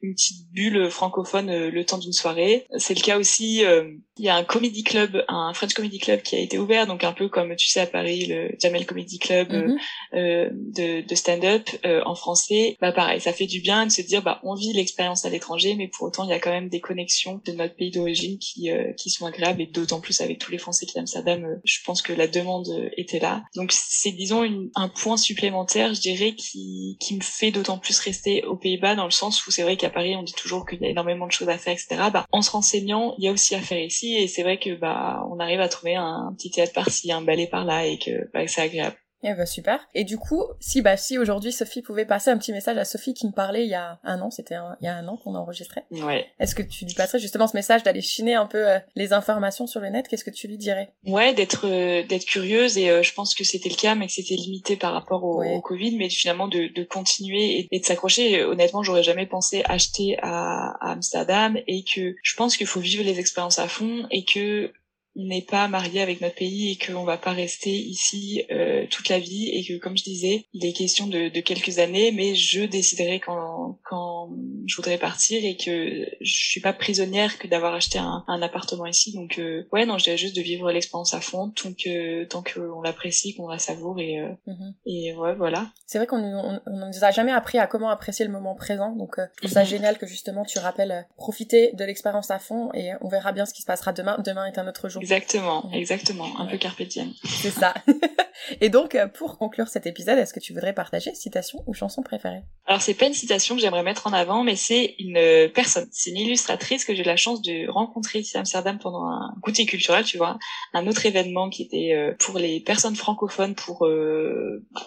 une 0.02 0.14
petite 0.14 0.52
bulle 0.52 0.90
francophone 0.90 1.50
euh, 1.50 1.72
le 1.72 1.86
temps 1.86 1.98
d'une 1.98 2.14
soirée. 2.14 2.68
C'est 2.78 2.96
le 2.96 3.02
cas 3.02 3.18
aussi, 3.18 3.64
euh, 3.66 3.84
il 4.18 4.26
y 4.26 4.30
a 4.30 4.36
un 4.36 4.44
comedy 4.44 4.84
club, 4.84 5.24
un 5.28 5.54
French 5.54 5.74
Comedy 5.74 6.00
Club 6.00 6.22
qui 6.22 6.36
a 6.36 6.40
été 6.40 6.58
ouvert, 6.58 6.88
donc 6.88 7.04
un 7.04 7.14
peu 7.14 7.30
comme 7.30 7.56
tu 7.56 7.68
sais 7.68 7.82
à 7.82 7.88
Paris, 7.88 8.26
le 8.26 8.52
Jamel 8.60 8.86
Comedy 8.86 9.20
Club 9.20 9.52
mhm. 9.52 9.78
euh, 10.14 10.50
de, 10.52 11.06
de 11.08 11.16
stand-up 11.16 11.70
en 12.06 12.16
français. 12.16 12.78
Bah 12.82 12.92
pareil, 12.92 13.22
ça 13.22 13.34
fait 13.34 13.46
du 13.46 13.62
bien 13.62 13.86
de 13.86 13.92
se 13.92 14.02
dire 14.02 14.22
bah 14.22 14.40
on 14.44 14.56
vit 14.56 14.74
l'expérience 14.74 15.26
à 15.26 15.30
l'étranger, 15.30 15.76
mais 15.76 15.88
pour 15.88 16.08
autant 16.08 16.24
il 16.26 16.30
y 16.30 16.34
a 16.34 16.40
quand 16.40 16.52
même 16.52 16.70
des 16.70 16.80
connexions 16.80 17.42
de 17.46 17.52
notre 17.52 17.76
pays 17.76 17.92
d'origine 17.92 18.38
qui 18.38 18.70
qui 18.98 19.10
sont 19.10 19.26
agréables 19.26 19.62
et 19.62 19.68
d'autant 19.68 20.02
plus 20.02 20.20
avec 20.22 20.40
tous 20.40 20.52
les 20.52 20.58
Français 20.58 20.86
qui 20.86 20.98
Amsterdam, 21.00 21.60
je 21.64 21.78
pense 21.86 22.02
que 22.02 22.14
la 22.14 22.28
demande 22.28 22.68
était 22.98 23.20
là. 23.20 23.44
Donc 23.56 23.72
c'est 23.72 24.12
disons 24.12 24.44
un 24.76 24.90
point 24.90 25.18
supplémentaire, 25.18 25.94
je 25.94 26.02
dirais, 26.02 26.34
qui 26.36 26.98
qui 27.00 27.16
me 27.16 27.22
fait 27.22 27.52
d'autant 27.52 27.78
plus 27.78 28.00
rester 28.00 28.44
aux 28.46 28.56
Pays-Bas 28.56 28.96
dans 28.96 29.06
le 29.06 29.12
sens 29.12 29.46
où 29.46 29.52
c'est 29.52 29.64
vrai 29.64 29.78
qu'il 29.78 29.90
Paris, 29.92 30.16
on 30.16 30.24
dit 30.24 30.34
toujours 30.34 30.66
qu'il 30.66 30.82
y 30.82 30.86
a 30.86 30.90
énormément 30.90 31.28
de 31.28 31.32
choses 31.32 31.50
à 31.50 31.58
faire, 31.58 31.74
etc. 31.74 32.10
Bah, 32.12 32.26
en 32.32 32.42
se 32.42 32.52
renseignant, 32.52 33.16
il 33.18 33.26
y 33.26 33.28
a 33.28 33.32
aussi 33.32 33.56
à 33.56 33.62
faire 33.62 33.84
ici, 33.84 34.11
et 34.16 34.28
c'est 34.28 34.44
vrai 34.44 34.60
que 34.60 34.76
bah, 34.76 35.26
on 35.30 35.40
arrive 35.40 35.62
à 35.62 35.70
trouver 35.70 35.96
un 35.96 36.34
petit 36.38 36.52
théâtre 36.52 36.74
par-ci, 36.74 37.12
un 37.12 37.22
ballet 37.22 37.48
par-là, 37.48 37.86
et 37.86 37.98
que, 37.98 38.30
bah, 38.34 38.48
c'est 38.48 38.62
agréable. 38.62 38.98
Eh 39.24 39.34
ben 39.34 39.46
super. 39.46 39.80
Et 39.94 40.04
du 40.04 40.18
coup, 40.18 40.44
si 40.60 40.82
bah 40.82 40.98
si 40.98 41.18
aujourd'hui 41.18 41.52
Sophie 41.52 41.82
pouvait 41.82 42.06
passer 42.06 42.32
un 42.32 42.38
petit 42.38 42.52
message 42.52 42.78
à 42.78 42.86
Sophie 42.86 43.14
qui 43.14 43.28
me 43.28 43.32
parlait 43.32 43.64
il 43.64 43.70
y 43.70 43.76
a 43.76 44.00
un 44.04 44.20
an, 44.22 44.32
c'était 44.32 44.56
il 44.82 44.86
y 44.86 44.88
a 44.88 44.96
un 44.96 45.08
an 45.08 45.18
qu'on 45.18 45.36
a 45.36 45.40
enregistré. 45.40 45.82
Ouais. 45.92 46.28
Est-ce 46.40 46.56
que 46.56 46.64
tu 46.64 46.86
lui 46.86 46.94
passerais 46.94 47.20
justement 47.20 47.48
ce 47.48 47.56
message 47.56 47.84
d'aller 47.84 48.02
chiner 48.02 48.34
un 48.34 48.48
peu 48.48 48.68
euh, 48.68 48.80
les 48.96 49.14
informations 49.14 49.68
sur 49.68 49.80
le 49.80 49.90
net? 49.90 50.08
Qu'est-ce 50.08 50.24
que 50.24 50.32
tu 50.32 50.48
lui 50.48 50.58
dirais? 50.58 50.92
Ouais, 51.06 51.34
d'être 51.34 51.68
euh, 51.68 52.04
d'être 52.04 52.26
curieuse 52.26 52.78
et 52.78 52.90
euh, 52.90 53.04
je 53.04 53.14
pense 53.14 53.36
que 53.36 53.44
c'était 53.44 53.70
le 53.70 53.76
cas, 53.76 53.96
mais 53.96 54.08
que 54.08 54.14
c'était 54.14 54.36
limité 54.36 54.76
par 54.76 54.94
rapport 54.94 55.24
au, 55.24 55.62
Covid, 55.62 55.98
mais 55.98 56.10
finalement 56.10 56.48
de, 56.48 56.74
de 56.74 56.84
continuer 56.84 57.68
et, 57.72 57.80
de 57.80 57.86
s'accrocher. 57.86 58.44
Honnêtement, 58.44 58.82
j'aurais 58.82 59.04
jamais 59.04 59.28
pensé 59.28 59.64
acheter 59.66 60.18
à, 60.22 60.76
à 60.82 60.92
Amsterdam 60.92 61.58
et 61.68 61.84
que 61.84 62.16
je 62.24 62.36
pense 62.36 62.58
qu'il 62.58 62.68
faut 62.68 62.80
vivre 62.80 63.04
les 63.04 63.20
expériences 63.20 63.60
à 63.60 63.68
fond 63.68 64.08
et 64.10 64.26
que 64.26 64.72
n'est 65.16 65.42
pas 65.42 65.68
marié 65.68 66.02
avec 66.02 66.22
notre 66.22 66.36
pays 66.36 66.72
et 66.72 66.78
qu'on 66.78 67.04
va 67.04 67.18
pas 67.18 67.32
rester 67.32 67.72
ici 67.72 68.44
euh, 68.52 68.86
toute 68.90 69.10
la 69.10 69.20
vie 69.20 69.50
et 69.50 69.64
que 69.66 69.78
comme 69.78 69.98
je 69.98 70.04
disais 70.04 70.46
il 70.54 70.66
est 70.66 70.74
question 70.74 71.08
de, 71.08 71.30
de 71.30 71.42
quelques 71.42 71.80
années 71.80 72.12
mais 72.12 72.34
je 72.36 72.64
déciderai 72.64 73.20
quand 73.20 73.80
quand 73.84 74.30
je 74.66 74.76
voudrais 74.76 74.98
partir 74.98 75.44
et 75.44 75.58
que 75.58 76.06
je 76.22 76.34
suis 76.34 76.62
pas 76.62 76.72
prisonnière 76.72 77.38
que 77.38 77.48
d'avoir 77.48 77.74
acheté 77.74 78.00
un, 78.00 78.24
un, 78.28 78.42
appartement 78.42 78.86
ici. 78.86 79.14
Donc 79.14 79.38
euh, 79.38 79.68
ouais 79.74 79.86
non 79.86 79.98
je 79.98 80.06
dirais 80.06 80.18
juste 80.18 80.36
de 80.36 80.42
vivre 80.42 80.72
l'expérience 80.72 81.14
à 81.14 81.20
fond 81.20 81.50
tant 81.50 81.74
que 81.74 82.24
tant 82.26 82.42
qu'on 82.42 82.82
l'apprécie 82.82 83.36
qu'on 83.36 83.48
la 83.48 83.60
savoure 83.60 84.00
et 84.00 84.20
euh, 84.20 84.30
mm-hmm. 84.48 84.74
et 84.86 85.14
ouais 85.14 85.36
voilà. 85.36 85.68
C'est 85.86 85.98
vrai 85.98 86.08
qu'on 86.08 86.24
on, 86.24 86.62
on 86.66 86.88
nous 86.88 87.04
a 87.04 87.12
jamais 87.12 87.34
appris 87.34 87.58
à 87.60 87.68
comment 87.68 87.90
apprécier 87.90 88.26
le 88.26 88.32
moment 88.32 88.56
présent. 88.56 88.96
Donc 88.96 89.16
je 89.18 89.38
trouve 89.38 89.52
ça 89.52 89.64
mm-hmm. 89.64 89.66
génial 89.66 89.98
que 89.98 90.06
justement 90.06 90.46
tu 90.46 90.58
rappelles 90.60 91.06
profiter 91.18 91.72
de 91.74 91.84
l'expérience 91.84 92.32
à 92.32 92.40
fond 92.40 92.70
et 92.74 92.92
on 93.02 93.10
verra 93.10 93.34
bien 93.34 93.46
ce 93.46 93.54
qui 93.54 93.62
se 93.62 93.68
passera 93.68 93.92
demain. 93.92 94.18
Demain 94.24 94.46
est 94.46 94.58
un 94.58 94.68
autre 94.68 94.88
jour 94.88 95.01
Exactement, 95.02 95.68
exactement, 95.74 96.40
un 96.40 96.46
peu 96.46 96.58
carpe 96.58 96.84
C'est 97.26 97.50
ça. 97.50 97.74
Et 98.62 98.70
donc, 98.70 98.94
euh, 98.94 99.08
pour 99.08 99.40
conclure 99.40 99.68
cet 99.68 99.88
épisode, 99.88 100.20
est-ce 100.20 100.32
que 100.32 100.40
tu 100.40 100.54
voudrais 100.54 100.74
partager 100.74 101.14
citation 101.16 101.64
ou 101.66 101.74
chanson 101.74 102.04
préférée? 102.04 102.42
Alors, 102.68 102.82
c'est 102.82 102.94
pas 102.94 103.08
une 103.08 103.16
citation 103.16 103.56
que 103.56 103.62
j'aimerais 103.62 103.82
mettre 103.82 104.06
en 104.06 104.14
avant, 104.14 104.44
mais 104.44 104.56
c'est 104.56 104.96
une 105.00 105.18
euh, 105.18 105.48
personne. 105.50 105.88
C'est 105.92 106.12
une 106.12 106.18
illustratrice 106.18 106.86
que 106.86 106.94
j'ai 106.94 107.02
eu 107.02 107.06
la 107.06 107.16
chance 107.16 107.42
de 107.42 107.68
rencontrer 107.68 108.20
ici 108.20 108.38
à 108.38 108.42
Amsterdam 108.42 108.78
pendant 108.78 109.06
un 109.06 109.34
goûter 109.42 109.66
culturel, 109.66 110.04
tu 110.04 110.18
vois, 110.18 110.38
un 110.74 110.86
autre 110.86 111.04
événement 111.06 111.50
qui 111.50 111.64
était 111.64 111.94
euh, 111.96 112.14
pour 112.20 112.38
les 112.38 112.60
personnes 112.60 112.96
francophones 112.96 113.56
pour 113.56 113.88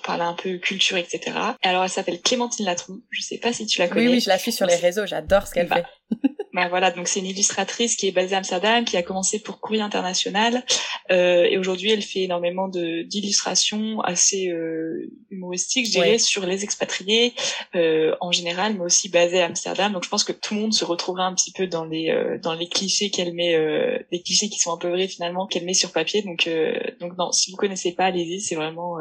parler 0.05 0.23
un 0.23 0.35
peu 0.35 0.59
culture, 0.59 0.97
etc. 0.97 1.37
alors, 1.63 1.83
elle 1.83 1.91
s'appelle 1.91 2.21
Clémentine 2.21 2.67
Latron. 2.67 3.01
Je 3.11 3.23
sais 3.23 3.39
pas 3.39 3.53
si 3.53 3.67
tu 3.67 3.81
la 3.81 3.89
connais. 3.89 4.07
Oui, 4.07 4.15
oui, 4.15 4.21
je 4.21 4.29
la 4.29 4.39
suis 4.39 4.53
sur 4.53 4.67
les 4.67 4.77
réseaux. 4.77 5.07
J'adore 5.07 5.49
ce 5.49 5.55
qu'elle 5.55 5.69
bah, 5.69 5.83
fait. 6.13 6.29
Ben 6.55 6.69
voilà, 6.69 6.93
donc 6.93 7.09
c'est 7.09 7.19
une 7.19 7.27
illustratrice 7.27 7.97
qui 7.97 8.07
est 8.07 8.13
basée 8.13 8.37
à 8.37 8.39
Amsterdam, 8.39 8.85
qui 8.85 8.97
a 8.97 9.03
commencé 9.03 9.41
pour 9.41 9.59
Courrier 9.59 9.83
International, 9.83 10.65
euh, 11.11 11.43
et 11.51 11.59
aujourd'hui 11.59 11.91
elle 11.91 12.01
fait 12.01 12.21
énormément 12.21 12.69
de 12.69 13.03
d'illustrations 13.03 14.01
assez 14.03 14.51
euh, 14.51 15.11
humoristiques, 15.31 15.87
je 15.87 15.91
dirais, 15.91 16.19
sur 16.19 16.47
les 16.47 16.63
expatriés 16.63 17.35
euh, 17.75 18.15
en 18.21 18.31
général, 18.31 18.75
mais 18.75 18.85
aussi 18.85 19.09
basées 19.09 19.43
à 19.43 19.47
Amsterdam. 19.47 19.93
Donc 19.93 20.05
je 20.05 20.09
pense 20.09 20.23
que 20.23 20.31
tout 20.31 20.55
le 20.55 20.61
monde 20.61 20.73
se 20.73 20.85
retrouvera 20.85 21.25
un 21.27 21.35
petit 21.35 21.51
peu 21.51 21.67
dans 21.67 21.87
les 21.87 22.11
euh, 22.11 22.39
dans 22.39 22.55
les 22.55 22.69
clichés 22.69 23.11
qu'elle 23.11 23.35
met, 23.35 23.57
euh, 23.57 23.99
les 24.13 24.23
clichés 24.23 24.49
qui 24.49 24.61
sont 24.61 24.73
un 24.73 24.79
peu 24.79 24.91
vrais 24.91 25.09
finalement 25.09 25.49
qu'elle 25.49 25.65
met 25.65 25.75
sur 25.75 25.91
papier. 25.91 26.23
Donc 26.23 26.47
euh, 26.47 26.79
donc 27.01 27.19
non, 27.19 27.33
si 27.33 27.51
vous 27.51 27.57
connaissez 27.57 27.91
pas, 27.91 28.05
allez-y, 28.05 28.41
c'est 28.41 28.55
vraiment 28.55 28.99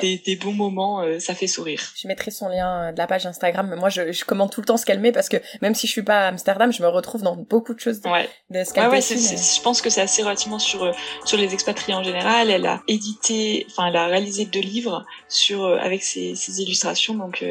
des, 0.00 0.36
bons 0.36 0.52
moments, 0.52 1.00
euh, 1.00 1.18
ça 1.18 1.34
fait 1.34 1.46
sourire. 1.46 1.80
Je 1.96 2.08
mettrai 2.08 2.30
son 2.30 2.48
lien 2.48 2.88
euh, 2.88 2.92
de 2.92 2.98
la 2.98 3.06
page 3.06 3.26
Instagram. 3.26 3.74
Moi, 3.76 3.88
je, 3.88 4.12
je 4.12 4.24
commente 4.24 4.52
tout 4.52 4.60
le 4.60 4.66
temps 4.66 4.76
ce 4.76 4.86
qu'elle 4.86 5.00
met 5.00 5.12
parce 5.12 5.28
que 5.28 5.36
même 5.60 5.74
si 5.74 5.86
je 5.86 5.92
suis 5.92 6.02
pas 6.02 6.26
à 6.26 6.28
Amsterdam, 6.28 6.72
je 6.72 6.82
me 6.82 6.88
retrouve 6.88 7.22
dans 7.22 7.36
beaucoup 7.36 7.74
de 7.74 7.80
choses 7.80 8.00
de, 8.00 8.08
ouais. 8.08 8.28
de 8.50 8.64
ce 8.64 8.72
qu'elle 8.72 8.88
ouais, 8.88 9.00
Je 9.00 9.62
pense 9.62 9.82
que 9.82 9.90
c'est 9.90 10.00
assez 10.00 10.22
relativement 10.22 10.58
sur 10.58 10.84
euh, 10.84 10.92
sur 11.24 11.38
les 11.38 11.52
expatriés 11.52 11.94
en 11.94 12.02
général. 12.02 12.50
Elle 12.50 12.66
a 12.66 12.82
édité, 12.88 13.66
enfin, 13.70 13.88
elle 13.88 13.96
a 13.96 14.06
réalisé 14.06 14.44
deux 14.46 14.60
livres 14.60 15.04
sur 15.28 15.64
avec 15.64 16.02
ses, 16.02 16.34
ses 16.34 16.60
illustrations. 16.60 17.14
Donc, 17.14 17.44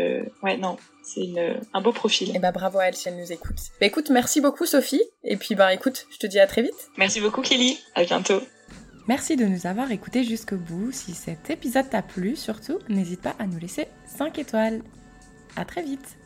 ouais, 0.44 0.58
non, 0.58 0.78
c'est 1.04 1.30
un 1.74 1.82
beau 1.82 1.92
profil. 1.92 2.30
Et 2.30 2.34
eh 2.36 2.40
bah 2.40 2.52
bravo 2.52 2.80
à 2.80 2.86
elle 2.86 2.96
si 2.96 3.08
elle 3.08 3.18
nous 3.18 3.32
écoute. 3.32 3.58
Bah 3.80 3.88
écoute, 3.88 4.10
merci 4.10 4.42
beaucoup 4.42 4.66
Sophie. 4.66 5.02
Et 5.24 5.38
puis 5.38 5.56
bah 5.56 5.74
écoute, 5.74 6.08
je 6.12 6.18
te 6.18 6.28
dis 6.28 6.40
à 6.40 6.48
très 6.48 6.62
vite. 6.62 6.90
Merci 6.98 7.20
beaucoup 7.22 7.42
Kelly. 7.42 7.80
À 7.96 8.04
bientôt. 8.04 8.42
Merci 9.12 9.36
de 9.36 9.44
nous 9.44 9.68
avoir 9.68 9.92
écoutés 9.92 10.24
jusqu'au 10.24 10.56
bout. 10.56 10.94
Si 10.94 11.14
cet 11.14 11.50
épisode 11.50 11.90
t'a 11.90 12.02
plu, 12.02 12.38
surtout, 12.38 12.80
n'hésite 12.88 13.20
pas 13.20 13.36
à 13.40 13.46
nous 13.46 13.60
laisser 13.60 13.88
5 14.06 14.40
étoiles. 14.40 14.82
À 15.58 15.66
très 15.66 15.84
vite 15.84 16.18